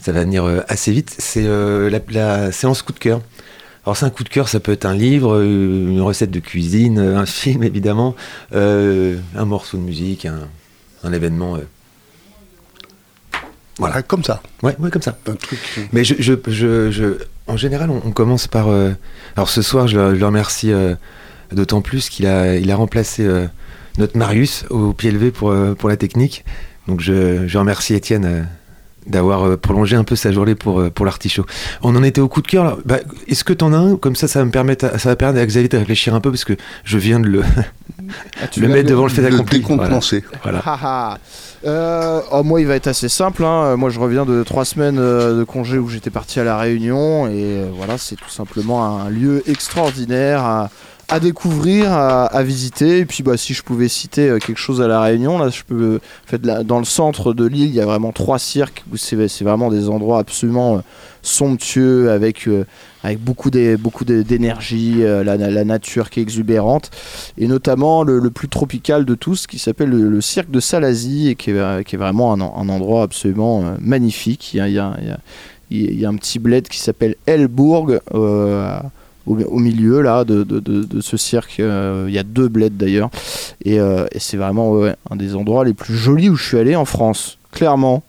ça 0.00 0.10
va 0.10 0.20
venir 0.22 0.44
euh, 0.44 0.62
assez 0.68 0.90
vite. 0.90 1.14
C'est 1.18 1.44
euh, 1.46 1.88
la, 1.88 2.00
la 2.10 2.50
séance 2.52 2.82
coup 2.82 2.92
de 2.92 2.98
cœur. 2.98 3.20
Alors 3.84 3.96
c'est 3.96 4.04
un 4.04 4.10
coup 4.10 4.24
de 4.24 4.28
cœur, 4.28 4.48
ça 4.48 4.58
peut 4.58 4.72
être 4.72 4.84
un 4.84 4.94
livre, 4.96 5.36
euh, 5.36 5.44
une 5.90 6.00
recette 6.00 6.32
de 6.32 6.40
cuisine, 6.40 6.98
euh, 6.98 7.18
un 7.18 7.26
film 7.26 7.62
évidemment, 7.62 8.16
euh, 8.52 9.16
un 9.36 9.44
morceau 9.44 9.76
de 9.76 9.82
musique, 9.82 10.26
un, 10.26 10.48
un 11.04 11.12
événement. 11.12 11.54
euh. 11.56 11.60
Voilà, 13.78 14.02
comme 14.02 14.24
ça. 14.24 14.42
Ouais, 14.64 14.74
ouais, 14.80 14.90
comme 14.90 15.02
ça. 15.02 15.16
Un 15.28 15.34
truc. 15.36 15.60
Mais 15.92 16.02
je, 16.02 16.14
je, 16.18 16.32
je, 16.48 16.90
je- 16.90 17.18
en 17.46 17.56
général, 17.56 17.90
on, 17.90 18.02
on 18.04 18.10
commence 18.10 18.46
par. 18.46 18.68
euh, 18.68 18.90
alors 19.36 19.48
ce 19.48 19.62
soir, 19.62 19.86
je 19.88 19.98
le, 19.98 20.14
je 20.14 20.20
le 20.20 20.26
remercie 20.26 20.72
euh, 20.72 20.94
d'autant 21.52 21.80
plus 21.80 22.08
qu'il 22.08 22.26
a, 22.26 22.56
il 22.56 22.70
a 22.70 22.76
remplacé 22.76 23.24
euh, 23.24 23.46
notre 23.98 24.16
Marius 24.18 24.64
au 24.70 24.92
pied 24.92 25.10
levé 25.10 25.30
pour, 25.30 25.50
euh, 25.50 25.74
pour 25.74 25.88
la 25.88 25.96
technique. 25.96 26.44
Donc 26.88 27.00
je, 27.00 27.46
je 27.46 27.58
remercie 27.58 27.94
Étienne 27.94 28.24
euh, 28.24 28.42
d'avoir 29.06 29.46
euh, 29.46 29.56
prolongé 29.56 29.96
un 29.96 30.04
peu 30.04 30.16
sa 30.16 30.32
journée 30.32 30.54
pour, 30.54 30.80
euh, 30.80 30.90
pour 30.90 31.04
l'artichaut. 31.06 31.46
On 31.82 31.94
en 31.96 32.02
était 32.02 32.20
au 32.20 32.28
coup 32.28 32.42
de 32.42 32.48
cœur. 32.48 32.78
Bah, 32.84 32.98
Est-ce 33.28 33.44
que 33.44 33.52
t'en 33.52 33.72
as 33.72 33.76
un? 33.78 33.96
Comme 33.96 34.16
ça, 34.16 34.26
ça 34.28 34.40
va 34.40 34.44
me 34.44 34.50
permettre, 34.50 34.84
à- 34.86 34.98
ça 34.98 35.08
va 35.10 35.16
permettre 35.16 35.40
à 35.42 35.46
Xavier 35.46 35.68
de 35.68 35.76
réfléchir 35.78 36.14
un 36.14 36.20
peu 36.20 36.30
parce 36.30 36.44
que 36.44 36.54
je 36.84 36.98
viens 36.98 37.20
de 37.20 37.26
le, 37.28 37.42
Ah, 38.42 38.48
tu 38.48 38.60
le 38.62 38.68
mettre 38.68 38.88
devant 38.88 39.04
le 39.04 39.10
fait 39.10 39.24
accompli. 39.24 39.60
Voilà. 39.60 39.76
décontenancer. 39.78 40.24
Voilà. 40.42 40.60
Euh, 41.66 42.20
oh, 42.30 42.44
moi, 42.44 42.60
il 42.60 42.66
va 42.66 42.76
être 42.76 42.86
assez 42.86 43.08
simple. 43.08 43.44
hein. 43.44 43.76
Moi, 43.76 43.90
je 43.90 43.98
reviens 43.98 44.24
de 44.24 44.44
trois 44.44 44.64
semaines 44.64 44.98
euh, 44.98 45.40
de 45.40 45.44
congé 45.44 45.78
où 45.78 45.88
j'étais 45.88 46.10
parti 46.10 46.38
à 46.38 46.44
La 46.44 46.56
Réunion. 46.58 47.26
Et 47.26 47.32
euh, 47.58 47.70
voilà, 47.74 47.98
c'est 47.98 48.14
tout 48.14 48.30
simplement 48.30 49.00
un 49.00 49.10
lieu 49.10 49.42
extraordinaire 49.48 50.44
à, 50.44 50.70
à 51.08 51.20
découvrir, 51.20 51.92
à, 51.92 52.42
visiter. 52.42 52.98
Et 52.98 53.06
puis, 53.06 53.22
bah, 53.22 53.36
si 53.36 53.54
je 53.54 53.62
pouvais 53.62 53.88
citer 53.88 54.28
euh, 54.28 54.38
quelque 54.38 54.58
chose 54.58 54.80
à 54.82 54.88
La 54.88 55.00
Réunion, 55.00 55.38
là, 55.38 55.50
je 55.50 55.62
peux. 55.62 56.00
en 56.26 56.28
fait, 56.28 56.42
dans 56.42 56.78
le 56.78 56.84
centre 56.84 57.32
de 57.32 57.44
l'île, 57.44 57.68
il 57.68 57.74
y 57.74 57.80
a 57.80 57.86
vraiment 57.86 58.12
trois 58.12 58.38
cirques 58.38 58.84
où 58.92 58.96
c'est 58.96 59.16
vraiment 59.42 59.70
des 59.70 59.88
endroits 59.88 60.18
absolument 60.18 60.76
euh, 60.76 60.80
somptueux 61.22 62.10
avec. 62.10 62.48
euh, 62.48 62.64
avec 63.04 63.20
beaucoup 63.20 63.52
d'é- 63.52 63.76
beaucoup 63.76 64.04
d'é- 64.04 64.24
d'énergie, 64.24 64.96
la, 65.04 65.64
nature 65.64 66.10
qui 66.10 66.18
est 66.18 66.24
exubérante 66.24 66.90
et 67.38 67.46
notamment 67.46 68.02
le, 68.02 68.30
plus 68.30 68.48
tropical 68.48 69.04
de 69.04 69.14
tous 69.14 69.46
qui 69.46 69.60
s'appelle 69.60 69.90
le, 69.90 70.20
cirque 70.20 70.50
de 70.50 70.58
Salazie 70.58 71.28
et 71.28 71.34
qui 71.36 71.52
est, 71.52 71.84
qui 71.84 71.94
est 71.94 71.98
vraiment 71.98 72.32
un, 72.32 72.40
en- 72.40 72.60
un 72.60 72.68
endroit 72.68 73.04
absolument 73.04 73.62
magnifique. 73.80 74.54
Il 74.54 74.68
y 74.72 74.78
a, 74.80 76.08
un 76.08 76.16
petit 76.16 76.40
bled 76.40 76.66
qui 76.66 76.80
s'appelle 76.80 77.14
Elbourg 77.26 77.92
au, 79.26 79.58
milieu 79.58 80.00
là 80.02 80.24
de, 80.24 80.42
de- 80.44 80.60
de- 80.60 81.00
ce 81.00 81.16
cirque. 81.16 81.60
Euh, 81.60 82.06
il 82.08 82.14
y 82.14 82.18
a 82.18 82.22
deux 82.22 82.48
bleds 82.48 82.70
d'ailleurs 82.70 83.10
et, 83.64 83.78
euh, 83.80 84.06
c'est 84.16 84.36
vraiment 84.36 84.80
un 85.10 85.16
des 85.16 85.34
endroits 85.34 85.64
les 85.64 85.74
plus 85.74 85.96
jolis 85.96 86.28
où 86.30 86.36
je 86.36 86.44
suis 86.46 86.58
allé 86.58 86.76
en 86.76 86.84
France, 86.84 87.38
clairement. 87.52 88.02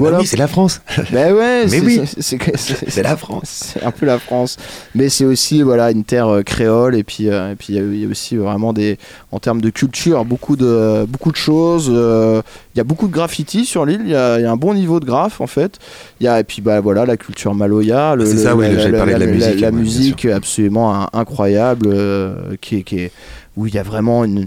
Ah 0.00 0.10
bah 0.10 0.16
oui, 0.20 0.26
c'est 0.26 0.36
la 0.36 0.46
France. 0.48 0.80
Ben 1.12 1.32
ouais, 1.34 1.66
Mais 1.70 1.80
oui. 1.80 2.00
c'est- 2.18 3.02
la 3.02 3.16
France. 3.16 3.72
c'est 3.74 3.82
un 3.84 3.90
peu 3.90 4.06
la 4.06 4.18
France, 4.18 4.56
mais 4.94 5.08
c'est 5.08 5.24
aussi 5.24 5.62
voilà 5.62 5.90
une 5.90 6.04
terre 6.04 6.28
euh, 6.28 6.42
créole 6.42 6.94
et 6.96 7.04
puis 7.04 7.28
euh, 7.28 7.52
et 7.52 7.56
puis 7.56 7.66
il 7.70 7.76
y 7.76 7.78
a- 7.78 7.82
il 7.82 8.00
y, 8.02 8.04
a 8.04 8.08
aussi 8.08 8.36
vraiment 8.36 8.72
des 8.72 8.98
en 9.32 9.38
termes 9.38 9.60
de 9.60 9.70
culture 9.70 10.24
beaucoup 10.24 10.56
de 10.56 11.04
beaucoup 11.06 11.30
de 11.32 11.36
choses. 11.36 11.90
euh, 11.92 12.42
Il 12.74 12.78
y 12.78 12.80
a 12.80 12.84
beaucoup 12.84 13.08
de 13.08 13.12
graffiti 13.12 13.64
sur 13.64 13.84
l'île. 13.86 14.02
Il 14.04 14.10
y, 14.10 14.14
a 14.16 14.38
il 14.38 14.42
y 14.42 14.46
a 14.46 14.50
un 14.52 14.56
bon 14.56 14.74
niveau 14.74 15.00
de 15.00 15.04
graphe 15.06 15.40
en 15.40 15.46
fait. 15.46 15.78
Il 16.20 16.24
y 16.24 16.28
a 16.28 16.38
et 16.40 16.44
puis 16.44 16.60
bah 16.62 16.80
voilà 16.80 17.04
la 17.06 17.16
culture 17.16 17.54
maloya, 17.54 18.14
le, 18.16 18.24
C'est 18.26 18.34
le- 18.34 18.38
ça, 18.42 18.56
oui, 18.56 18.66
la, 18.74 18.84
de 18.90 18.96
la 18.96 19.26
musique, 19.26 19.60
la 19.60 19.70
musique 19.70 20.24
absolument 20.26 20.94
in- 20.94 21.08
incroyable 21.12 21.86
euh, 21.88 22.56
qui 22.60 22.76
est, 22.76 22.82
qui 22.82 22.98
est- 23.00 23.12
où 23.56 23.66
il 23.66 23.74
y 23.74 23.78
a 23.78 23.82
vraiment 23.82 24.24
une 24.24 24.46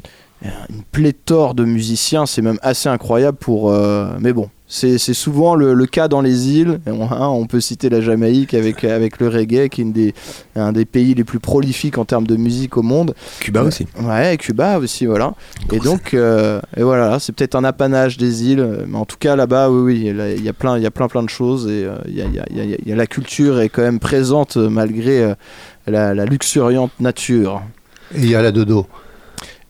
une 0.69 0.81
pléthore 0.91 1.53
de 1.53 1.63
musiciens, 1.65 2.25
c'est 2.25 2.41
même 2.41 2.57
assez 2.63 2.89
incroyable 2.89 3.37
pour. 3.37 3.71
euh, 3.71 4.07
mais 4.19 4.33
bon, 4.33 4.49
c'est 4.73 5.13
souvent 5.13 5.53
le, 5.55 5.73
le 5.73 5.85
cas 5.85 6.07
dans 6.07 6.21
les 6.21 6.49
îles. 6.49 6.79
On, 6.87 7.03
hein, 7.11 7.27
on 7.27 7.45
peut 7.45 7.59
citer 7.59 7.89
la 7.89 7.99
Jamaïque 7.99 8.53
avec, 8.53 8.83
avec 8.85 9.19
le 9.19 9.27
reggae, 9.27 9.67
qui 9.69 9.81
est 9.81 9.83
une 9.83 9.91
des, 9.91 10.13
un 10.55 10.71
des 10.71 10.85
pays 10.85 11.13
les 11.13 11.25
plus 11.25 11.39
prolifiques 11.39 11.97
en 11.97 12.05
termes 12.05 12.25
de 12.25 12.37
musique 12.37 12.77
au 12.77 12.81
monde. 12.81 13.13
Cuba 13.41 13.63
aussi. 13.63 13.85
Ouais, 14.01 14.35
et 14.35 14.37
Cuba 14.37 14.79
aussi, 14.79 15.05
voilà. 15.05 15.33
Et 15.73 15.79
donc, 15.79 16.13
euh, 16.13 16.61
et 16.77 16.83
voilà, 16.83 17.19
c'est 17.19 17.33
peut-être 17.33 17.55
un 17.55 17.65
apanage 17.65 18.17
des 18.17 18.45
îles, 18.49 18.85
mais 18.87 18.97
en 18.97 19.05
tout 19.05 19.17
cas 19.19 19.35
là-bas, 19.35 19.69
oui, 19.69 20.03
il 20.07 20.43
y 20.43 20.49
a 20.49 20.53
plein, 20.53 20.77
il 20.77 20.83
y 20.83 20.87
a 20.87 20.91
plein, 20.91 21.09
plein 21.09 21.23
de 21.23 21.29
choses 21.29 21.67
et 21.67 21.83
euh, 21.83 21.95
il 22.07 22.15
y, 22.15 22.21
a, 22.21 22.25
il 22.27 22.33
y 22.35 22.39
a- 22.39 22.45
il 22.49 22.57
y 22.57 22.61
a- 22.73 22.77
il 22.83 22.87
y 22.89 22.93
a 22.93 22.95
la 22.95 23.07
culture 23.07 23.59
est 23.59 23.67
quand 23.69 23.81
même 23.81 23.99
présente 23.99 24.55
euh, 24.55 24.69
malgré 24.69 25.21
euh, 25.21 25.33
la, 25.87 26.13
la 26.13 26.23
luxuriante 26.25 26.91
nature. 27.01 27.61
Et 28.15 28.19
il 28.19 28.29
y 28.29 28.35
a 28.35 28.41
la 28.41 28.51
dodo. 28.51 28.87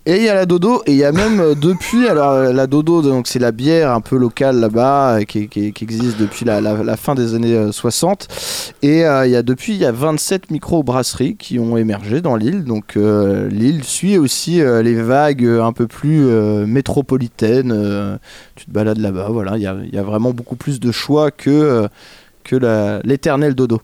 Et 0.07 0.15
il 0.15 0.23
y 0.23 0.29
a 0.29 0.33
la 0.33 0.47
dodo, 0.47 0.81
et 0.87 0.93
il 0.93 0.97
y 0.97 1.03
a 1.03 1.11
même 1.11 1.39
euh, 1.39 1.53
depuis, 1.53 2.07
alors 2.07 2.31
euh, 2.31 2.53
la 2.53 2.65
dodo, 2.65 3.03
donc 3.03 3.27
c'est 3.27 3.37
la 3.37 3.51
bière 3.51 3.91
un 3.91 4.01
peu 4.01 4.17
locale 4.17 4.59
là-bas, 4.59 5.19
euh, 5.19 5.23
qui, 5.25 5.47
existe 5.79 6.17
depuis 6.17 6.43
la, 6.43 6.97
fin 6.97 7.13
des 7.13 7.35
années 7.35 7.53
euh, 7.53 7.71
60. 7.71 8.27
Et 8.81 9.01
il 9.01 9.29
y 9.29 9.35
a 9.35 9.43
depuis, 9.43 9.73
il 9.73 9.79
y 9.79 9.85
a 9.85 9.91
27 9.91 10.49
micro-brasseries 10.49 11.35
qui 11.35 11.59
ont 11.59 11.77
émergé 11.77 12.21
dans 12.21 12.35
l'île. 12.35 12.63
Donc 12.63 12.95
l'île 12.95 13.83
suit 13.83 14.17
aussi 14.17 14.59
les 14.59 14.95
vagues 14.95 15.45
un 15.45 15.71
peu 15.71 15.85
plus 15.85 16.25
métropolitaines. 16.65 18.19
tu 18.55 18.65
te 18.65 18.71
balades 18.71 18.97
là-bas, 18.97 19.27
voilà, 19.29 19.57
il 19.57 19.61
y 19.61 19.67
a, 19.67 19.75
y 19.91 19.97
a 19.99 20.03
vraiment 20.03 20.31
beaucoup 20.31 20.55
plus 20.55 20.79
de 20.79 20.91
choix 20.91 21.29
que, 21.29 21.87
que 22.43 23.01
l'éternel 23.03 23.53
dodo. 23.53 23.81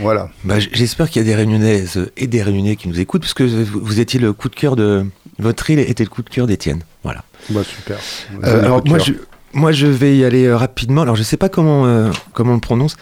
Voilà. 0.00 0.30
Bah, 0.44 0.58
J'espère 0.58 1.10
qu'il 1.10 1.20
y 1.22 1.24
a 1.24 1.28
des 1.28 1.34
réunionnaises 1.34 2.10
et 2.16 2.26
des 2.26 2.42
réunionnais 2.42 2.76
qui 2.76 2.88
nous 2.88 2.98
écoutent, 3.00 3.22
parce 3.22 3.34
que 3.34 3.44
vous 3.44 4.00
étiez 4.00 4.20
le 4.20 4.32
coup 4.32 4.48
de 4.48 4.54
cœur 4.54 4.76
de. 4.76 5.06
Votre 5.38 5.68
île 5.70 5.80
était 5.80 6.04
le 6.04 6.10
coup 6.10 6.22
de 6.22 6.30
cœur 6.30 6.46
d'Étienne. 6.46 6.82
Voilà. 7.02 7.24
Bah, 7.50 7.62
super. 7.64 7.98
Euh, 8.44 8.64
alors, 8.64 8.86
moi 8.86 8.98
je, 8.98 9.12
moi, 9.54 9.70
je 9.72 9.86
vais 9.86 10.16
y 10.16 10.24
aller 10.24 10.46
euh, 10.46 10.56
rapidement. 10.56 11.02
Alors, 11.02 11.16
je 11.16 11.22
sais 11.22 11.36
pas 11.36 11.48
comment, 11.48 11.86
euh, 11.86 12.10
comment 12.32 12.52
on 12.52 12.54
le 12.54 12.60
prononce. 12.60 12.96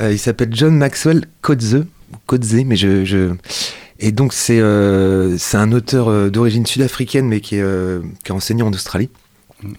Euh, 0.00 0.12
il 0.12 0.18
s'appelle 0.18 0.50
John 0.52 0.76
Maxwell 0.76 1.24
Coetzee, 1.40 1.84
mais 2.64 2.76
je. 2.76 3.04
je... 3.04 3.34
Et 4.00 4.12
donc, 4.12 4.32
c'est 4.32 4.60
euh, 4.60 5.36
un 5.54 5.72
auteur 5.72 6.08
euh, 6.08 6.30
d'origine 6.30 6.66
sud-africaine, 6.66 7.26
mais 7.26 7.40
qui 7.40 7.56
est, 7.56 7.62
euh, 7.62 8.00
qui 8.22 8.30
est 8.30 8.34
enseigné 8.34 8.62
en 8.62 8.70
Australie. 8.70 9.10
Mhm. 9.62 9.74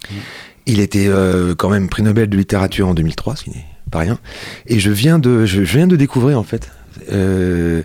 Il 0.66 0.80
était 0.80 1.08
euh, 1.08 1.56
quand 1.56 1.70
même 1.70 1.90
prix 1.90 2.04
Nobel 2.04 2.30
de 2.30 2.38
littérature 2.38 2.88
en 2.88 2.94
2003, 2.94 3.38
ce 3.38 3.44
qui 3.46 3.52
n'est 3.52 3.66
pas 3.90 4.00
rien. 4.00 4.20
Et 4.68 4.80
je 4.80 4.92
viens 4.92 5.20
de, 5.20 5.46
je, 5.46 5.62
viens 5.62 5.88
de 5.88 5.96
découvrir 5.96 6.40
en 6.40 6.44
fait. 6.44 6.72
Euh, 7.12 7.84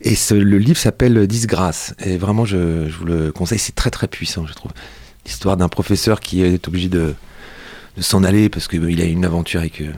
et 0.00 0.14
le 0.30 0.58
livre 0.58 0.78
s'appelle 0.78 1.26
Disgrâce. 1.26 1.94
Et 2.04 2.16
vraiment, 2.16 2.44
je, 2.44 2.88
je 2.88 2.96
vous 2.96 3.04
le 3.04 3.32
conseille. 3.32 3.58
C'est 3.58 3.74
très 3.74 3.90
très 3.90 4.08
puissant, 4.08 4.46
je 4.46 4.54
trouve. 4.54 4.72
L'histoire 5.24 5.56
d'un 5.56 5.68
professeur 5.68 6.20
qui 6.20 6.42
est 6.42 6.68
obligé 6.68 6.88
de, 6.88 7.14
de 7.96 8.02
s'en 8.02 8.24
aller 8.24 8.48
parce 8.48 8.68
qu'il 8.68 9.00
a 9.00 9.04
une 9.04 9.24
aventure 9.24 9.60
avec 9.60 9.80
euh, 9.80 9.92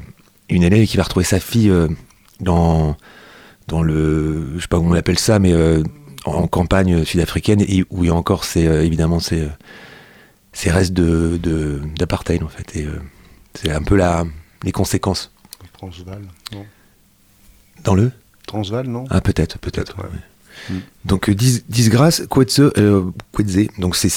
une 0.49 0.63
élève 0.63 0.87
qui 0.87 0.97
va 0.97 1.03
retrouver 1.03 1.25
sa 1.25 1.41
fille 1.41 1.71
euh, 1.71 1.89
dans, 2.41 2.97
dans 3.69 3.83
le. 3.83 4.53
Je 4.57 4.63
sais 4.63 4.69
pas 4.69 4.77
comment 4.77 4.91
on 4.91 4.95
appelle 4.95 5.19
ça, 5.19 5.39
mais 5.39 5.53
en, 6.27 6.47
campagne 6.47 7.05
sud-africaine 7.05 7.61
et 7.61 7.85
où 7.91 8.05
il 8.05 8.09
y 8.09 8.11
a 8.11 8.15
encore 8.15 8.45
ces, 8.45 8.67
euh, 8.67 8.85
évidemment 8.85 9.21
ces, 9.21 9.49
restes 10.67 10.93
de, 10.93 11.81
d'apartheid 11.99 12.43
en 12.43 12.49
fait. 12.49 12.85
C'est 13.55 13.71
un 13.71 13.83
peu 13.83 13.97
la, 13.97 14.25
les 14.65 14.73
conséquences. 14.73 15.33
Transvaal, 15.77 16.23
non 16.53 16.65
Dans 17.85 17.95
le 17.95 18.11
Transvaal, 18.47 18.87
non 18.87 19.05
Ah, 19.11 19.21
peut-être, 19.21 19.59
peut-être. 19.59 19.95
Peut-être, 19.95 19.99
ouais. 19.99 20.11
ouais. 20.71 20.75
Mm. 20.77 20.81
Donc, 21.05 21.29
euh, 21.29 21.35
dis, 21.35 21.63
disgrâce, 21.69 22.23
Kwetse, 22.29 22.61
euh, 22.79 23.05
donc 23.79 23.97
c'est 23.97 24.09
E 24.09 24.11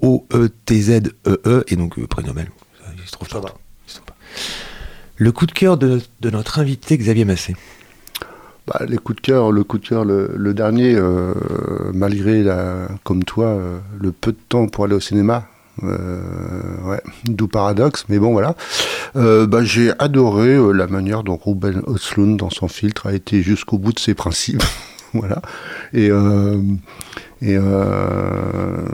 C-O-E-T-Z-E-E, 0.00 1.64
et 1.68 1.76
donc 1.76 1.98
euh, 1.98 2.06
prénom 2.06 2.34
elle. 2.38 2.50
Ça, 2.82 2.90
Il 2.96 3.06
se 3.06 3.12
trouve 3.12 3.28
Ça 3.28 3.40
pas. 3.40 3.48
va. 3.48 3.54
Il 3.86 3.90
se 3.90 3.96
trouve 3.96 4.06
pas. 4.06 4.16
Le 5.16 5.32
coup 5.32 5.46
de 5.46 5.52
cœur 5.52 5.76
de, 5.76 6.00
de 6.20 6.30
notre 6.30 6.58
invité 6.58 6.96
Xavier 6.98 7.24
Massé. 7.24 7.54
Bah, 8.66 8.80
les 8.88 8.96
coups 8.96 9.16
de 9.16 9.20
cœur, 9.20 9.52
le 9.52 9.62
coup 9.62 9.76
de 9.78 9.86
cœur, 9.86 10.04
le, 10.06 10.32
le 10.34 10.54
dernier, 10.54 10.94
euh, 10.94 11.34
malgré, 11.92 12.42
la, 12.42 12.88
comme 13.04 13.22
toi, 13.22 13.46
euh, 13.48 13.78
le 14.00 14.10
peu 14.10 14.32
de 14.32 14.38
temps 14.48 14.66
pour 14.68 14.84
aller 14.84 14.94
au 14.94 15.00
cinéma, 15.00 15.46
ouais, 15.82 17.00
d'où 17.24 17.48
paradoxe, 17.48 18.04
mais 18.08 18.18
bon 18.18 18.32
voilà. 18.32 18.54
Euh, 19.16 19.46
bah, 19.46 19.64
j'ai 19.64 19.92
adoré 19.98 20.50
euh, 20.54 20.72
la 20.72 20.86
manière 20.86 21.22
dont 21.22 21.38
Ruben 21.42 21.82
Östlund, 21.86 22.38
dans 22.38 22.50
son 22.50 22.68
filtre, 22.68 23.06
a 23.06 23.12
été 23.12 23.42
jusqu'au 23.42 23.78
bout 23.78 23.92
de 23.92 23.98
ses 23.98 24.14
principes, 24.14 24.62
voilà. 25.14 25.42
Et, 25.92 26.10
euh, 26.10 26.56
euh, 27.42 28.86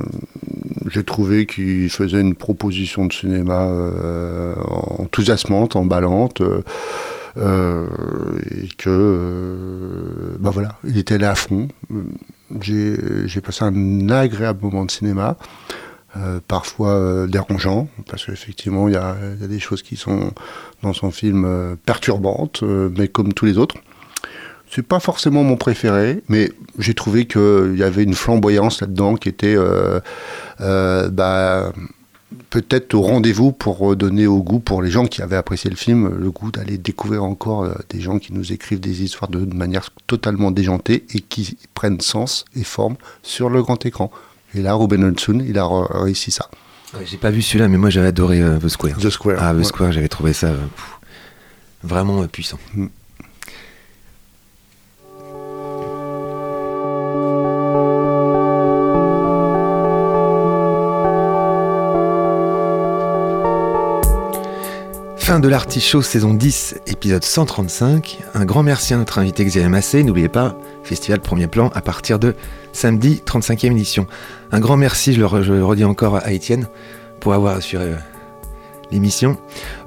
j'ai 0.91 1.05
trouvé 1.05 1.47
qu'il 1.47 1.89
faisait 1.91 2.21
une 2.21 2.35
proposition 2.35 3.07
de 3.07 3.13
cinéma 3.13 3.67
euh, 3.67 4.55
enthousiasmante, 4.99 5.77
emballante. 5.77 6.41
euh, 6.41 6.63
euh, 7.37 7.87
et 8.51 8.67
que 8.77 8.89
euh, 8.91 10.37
bah 10.41 10.51
voilà, 10.53 10.77
il 10.85 10.99
était 10.99 11.19
là 11.19 11.31
à 11.31 11.35
fond. 11.35 11.69
Euh, 11.93 12.03
j'ai 12.61 13.41
passé 13.41 13.65
un 13.65 14.09
agréable 14.11 14.59
moment 14.63 14.85
de 14.85 14.91
cinéma, 14.91 15.37
euh, 16.17 16.41
parfois 16.49 16.91
euh, 16.95 17.27
dérangeant, 17.29 17.87
parce 18.09 18.27
qu'effectivement 18.27 18.89
il 18.89 18.95
y 18.95 18.97
a, 18.97 19.15
des 19.41 19.61
choses 19.61 19.81
qui 19.83 19.95
sont 19.95 20.33
dans 20.83 20.93
son 20.93 21.13
film 21.13 21.45
euh, 21.45 21.77
perturbantes, 21.87 22.65
mais 22.65 23.07
comme 23.07 23.33
tous 23.33 23.47
les 23.47 23.59
autres. 23.59 23.77
C'est 24.69 24.83
pas 24.83 24.99
forcément 24.99 25.45
mon 25.45 25.57
préféré, 25.57 26.25
mais 26.29 26.51
j'ai 26.79 26.95
trouvé 26.95 27.27
qu'il 27.27 27.77
y 27.77 27.85
avait 27.85 28.03
une 28.03 28.15
flamboyance 28.15 28.81
là-dedans 28.81 29.15
qui 29.15 29.29
était 29.29 29.57
bah, 30.59 31.73
peut-être 32.51 32.95
au 32.95 33.03
rendez-vous 33.03 33.51
pour 33.51 33.97
donner 33.97 34.29
au 34.29 34.43
goût 34.45 34.61
pour 34.61 34.81
les 34.81 34.91
gens 34.91 35.07
qui 35.07 35.23
avaient 35.23 35.37
apprécié 35.37 35.71
le 35.71 35.77
film, 35.77 36.17
le 36.17 36.31
goût 36.31 36.53
d'aller 36.53 36.79
découvrir 36.79 37.25
encore 37.25 37.69
des 37.89 38.01
gens 38.01 38.21
qui 38.21 38.33
nous 38.33 38.53
écrivent 38.53 38.79
des 38.79 39.03
histoires 39.03 39.29
de 39.29 39.45
manière 39.45 39.91
totalement 40.07 40.53
déjantée 40.53 41.05
et 41.15 41.21
qui 41.21 41.59
prennent 41.75 42.01
sens 42.01 42.45
et 42.55 42.63
forme 42.63 42.95
sur 43.25 43.51
le 43.51 43.63
grand 43.63 43.85
écran. 43.85 44.13
Et 44.55 44.63
là, 44.63 44.75
Ruben 44.75 45.05
Östlund, 45.05 45.45
il 45.47 45.59
a 45.59 45.69
réussi 45.91 46.31
ça. 46.31 46.49
J'ai 47.05 47.19
pas 47.19 47.31
vu 47.31 47.41
celui-là, 47.41 47.69
mais 47.69 47.77
moi 47.77 47.89
j'avais 47.91 48.09
adoré 48.09 48.41
euh, 48.43 48.59
The 48.59 48.69
Square. 48.69 48.97
The 48.99 49.11
Square. 49.11 49.39
Ah, 49.41 49.53
The 49.53 49.59
ouais. 49.59 49.65
Square, 49.65 49.93
j'avais 49.93 50.09
trouvé 50.09 50.33
ça 50.33 50.49
euh, 50.49 50.57
pff, 50.57 50.99
vraiment 51.85 52.23
euh, 52.23 52.27
puissant. 52.27 52.59
Mm. 52.75 52.87
Fin 65.31 65.39
de 65.39 65.47
l'Artichaut 65.47 66.03
saison 66.03 66.35
10, 66.35 66.81
épisode 66.89 67.23
135. 67.23 68.19
Un 68.35 68.45
grand 68.45 68.65
merci 68.65 68.95
à 68.95 68.97
notre 68.97 69.21
invité 69.21 69.45
Xavier 69.45 69.69
Massé. 69.69 70.03
N'oubliez 70.03 70.29
pas, 70.29 70.59
festival 70.83 71.21
premier 71.21 71.47
plan 71.47 71.71
à 71.73 71.83
partir 71.83 72.19
de 72.19 72.35
samedi 72.73 73.23
35e 73.25 73.71
édition. 73.71 74.09
Un 74.51 74.59
grand 74.59 74.77
merci, 74.77 75.13
je 75.13 75.21
le, 75.21 75.65
redis 75.65 75.85
encore 75.85 76.17
à 76.17 76.33
Étienne, 76.33 76.67
pour 77.21 77.33
avoir 77.33 77.55
assuré 77.55 77.85
euh, 77.85 77.97
l'émission. 78.91 79.39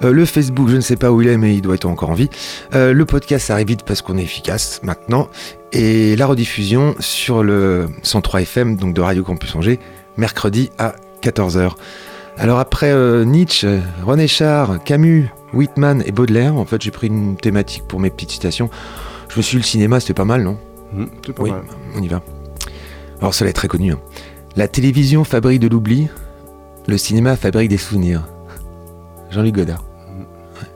Euh, 0.06 0.14
le 0.14 0.24
Facebook, 0.24 0.70
je 0.70 0.78
ne 0.78 0.82
sais 0.82 0.96
pas 0.96 1.12
où 1.12 1.22
il 1.22 1.28
est, 1.28 1.36
mais 1.36 1.56
il 1.56 1.62
doit 1.62 1.76
être 1.76 1.88
encore 1.88 2.12
en 2.12 2.14
vie. 2.14 2.30
Euh, 2.74 2.94
le 2.94 3.04
podcast 3.04 3.52
arrive 3.52 3.68
vite 3.68 3.84
parce 3.84 4.02
qu'on 4.02 4.18
est 4.18 4.24
efficace 4.24 4.80
maintenant. 4.82 5.28
Et 5.74 6.16
la 6.16 6.26
rediffusion 6.26 6.96
sur 7.00 7.44
le 7.44 7.90
103 8.04 8.44
FM, 8.44 8.78
donc 8.78 8.94
de 8.94 9.02
Radio 9.02 9.26
Campus 9.26 9.54
Angers, 9.58 9.82
mercredi 10.16 10.70
à 10.78 10.96
14h. 11.22 11.74
Alors 12.38 12.60
après 12.60 12.92
euh, 12.92 13.24
Nietzsche, 13.26 13.80
René 14.06 14.28
Char, 14.28 14.84
Camus, 14.84 15.30
Whitman 15.54 16.04
et 16.06 16.12
Baudelaire, 16.12 16.56
en 16.56 16.66
fait 16.66 16.82
j'ai 16.82 16.92
pris 16.92 17.08
une 17.08 17.38
thématique 17.38 17.84
pour 17.88 18.00
mes 18.00 18.10
petites 18.10 18.32
citations. 18.32 18.70
Je 19.30 19.38
me 19.38 19.42
suis 19.42 19.58
dit, 19.58 19.62
le 19.64 19.68
cinéma, 19.68 20.00
c'était 20.00 20.14
pas 20.14 20.26
mal, 20.26 20.44
non 20.44 20.58
Mmh, 20.94 21.06
c'est 21.26 21.34
pas 21.34 21.42
Oui, 21.44 21.50
mal. 21.52 21.64
on 21.98 22.02
y 22.04 22.08
va. 22.08 22.22
Alors 23.20 23.34
cela 23.34 23.50
est 23.50 23.54
très 23.54 23.68
connu. 23.68 23.94
hein. 23.94 24.00
La 24.56 24.68
télévision 24.68 25.24
fabrique 25.24 25.60
de 25.60 25.68
l'oubli, 25.68 26.08
le 26.88 26.98
cinéma 27.00 27.36
fabrique 27.36 27.70
des 27.70 27.78
souvenirs. 27.78 28.28
Jean-Luc 29.32 29.56
Godard. 29.56 29.84
Ouais. 30.60 30.68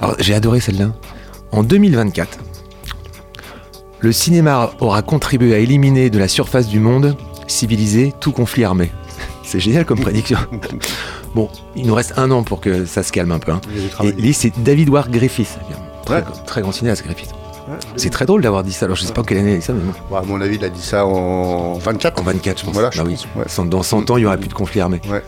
Alors 0.00 0.16
j'ai 0.20 0.32
adoré 0.34 0.60
celle-là. 0.60 0.92
En 1.52 1.62
2024, 1.62 2.38
le 3.98 4.12
cinéma 4.12 4.70
aura 4.80 5.02
contribué 5.02 5.54
à 5.54 5.58
éliminer 5.58 6.08
de 6.08 6.18
la 6.18 6.28
surface 6.28 6.68
du 6.68 6.80
monde 6.80 7.16
civilisé 7.46 8.14
tout 8.20 8.32
conflit 8.32 8.64
armé. 8.64 8.90
C'est 9.50 9.58
génial 9.58 9.84
comme 9.84 9.98
prédiction. 9.98 10.38
bon, 11.34 11.48
il 11.74 11.84
nous 11.86 11.94
reste 11.94 12.14
un 12.16 12.30
an 12.30 12.44
pour 12.44 12.60
que 12.60 12.86
ça 12.86 13.02
se 13.02 13.10
calme 13.10 13.32
un 13.32 13.40
peu. 13.40 13.50
hein. 13.50 13.60
Et 14.16 14.32
c'est 14.32 14.52
David 14.62 14.88
Ward 14.90 15.10
Griffith. 15.10 15.58
Très, 16.04 16.22
très 16.46 16.60
grand 16.62 16.70
cinéaste, 16.70 17.04
Griffith. 17.04 17.30
C'est 17.96 18.10
très 18.10 18.26
drôle 18.26 18.42
d'avoir 18.42 18.62
dit 18.62 18.72
ça. 18.72 18.86
Alors, 18.86 18.96
je 18.96 19.02
sais 19.04 19.12
pas 19.12 19.22
en 19.22 19.24
quelle 19.24 19.38
année 19.38 19.50
il 19.50 19.54
a 19.54 19.58
dit 19.58 19.64
ça, 19.64 19.72
mais 19.72 19.80
bon. 19.82 19.92
Bon, 20.08 20.16
à 20.16 20.22
mon 20.22 20.40
avis, 20.40 20.54
il 20.54 20.64
a 20.64 20.68
dit 20.68 20.80
ça 20.82 21.04
en 21.04 21.74
24. 21.78 22.20
En 22.20 22.24
24, 22.24 22.60
je 22.60 22.64
pense. 22.64 22.74
Voilà, 22.74 22.90
je 22.92 22.98
Bah 22.98 23.04
oui. 23.06 23.16
ouais. 23.36 23.66
Dans 23.68 23.82
100 23.82 24.08
ans, 24.10 24.16
il 24.16 24.22
y 24.22 24.26
aura 24.26 24.36
plus 24.36 24.48
de 24.48 24.54
conflit 24.54 24.80
armé. 24.80 25.00
Ouais. 25.08 25.22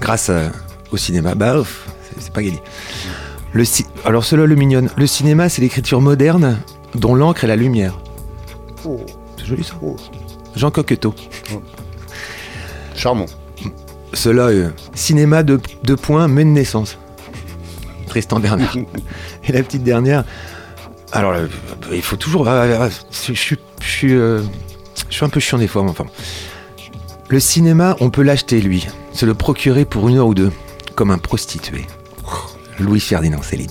Grâce 0.00 0.28
à- 0.28 0.50
au 0.92 0.96
cinéma. 0.98 1.34
Bah, 1.34 1.58
ouf, 1.60 1.86
c'est- 2.20 2.32
pas 2.32 2.42
gagné. 2.42 2.60
Le 3.52 3.64
ci- 3.64 3.86
Alors, 4.04 4.24
cela 4.24 4.44
le 4.46 4.54
mignonne. 4.56 4.90
Le 4.96 5.06
cinéma, 5.06 5.48
c'est 5.48 5.62
l'écriture 5.62 6.00
moderne 6.02 6.58
dont 6.94 7.14
l'encre 7.14 7.44
est 7.44 7.48
la 7.48 7.56
lumière. 7.56 7.98
Oh, 8.84 9.00
C'est 9.38 9.46
joli 9.46 9.64
ça. 9.64 9.74
oh, 9.82 9.96
Jean 10.54 10.70
Coquetot. 10.70 11.14
charmant. 12.94 13.26
Cela, 14.14 14.44
euh, 14.46 14.70
cinéma 14.94 15.42
de, 15.42 15.60
de 15.82 15.94
points, 15.94 16.28
mais 16.28 16.44
de 16.44 16.50
naissance. 16.50 16.98
Tristan 18.06 18.40
Bernard. 18.40 18.76
Et 19.44 19.52
la 19.52 19.62
petite 19.62 19.82
dernière. 19.82 20.24
Alors, 21.12 21.32
euh, 21.32 21.46
il 21.92 22.02
faut 22.02 22.16
toujours. 22.16 22.48
ah, 22.48 22.64
ah, 22.64 22.84
ah, 22.84 22.88
je 23.10 23.32
je 23.34 24.06
euh, 24.06 24.42
je 25.08 25.14
suis 25.14 25.24
un 25.24 25.28
peu 25.28 25.40
chiant 25.40 25.58
des 25.58 25.68
fois, 25.68 25.82
mais 25.82 25.90
enfin. 25.90 26.06
Le 27.28 27.40
cinéma, 27.40 27.96
on 28.00 28.10
peut 28.10 28.22
l'acheter, 28.22 28.60
lui. 28.60 28.86
Se 29.12 29.24
le 29.26 29.34
procurer 29.34 29.84
pour 29.84 30.08
une 30.08 30.18
heure 30.18 30.26
ou 30.26 30.34
deux, 30.34 30.52
comme 30.94 31.10
un 31.10 31.18
prostitué. 31.18 31.86
Louis 32.78 33.00
Ferdinand 33.00 33.42
Céline. 33.42 33.70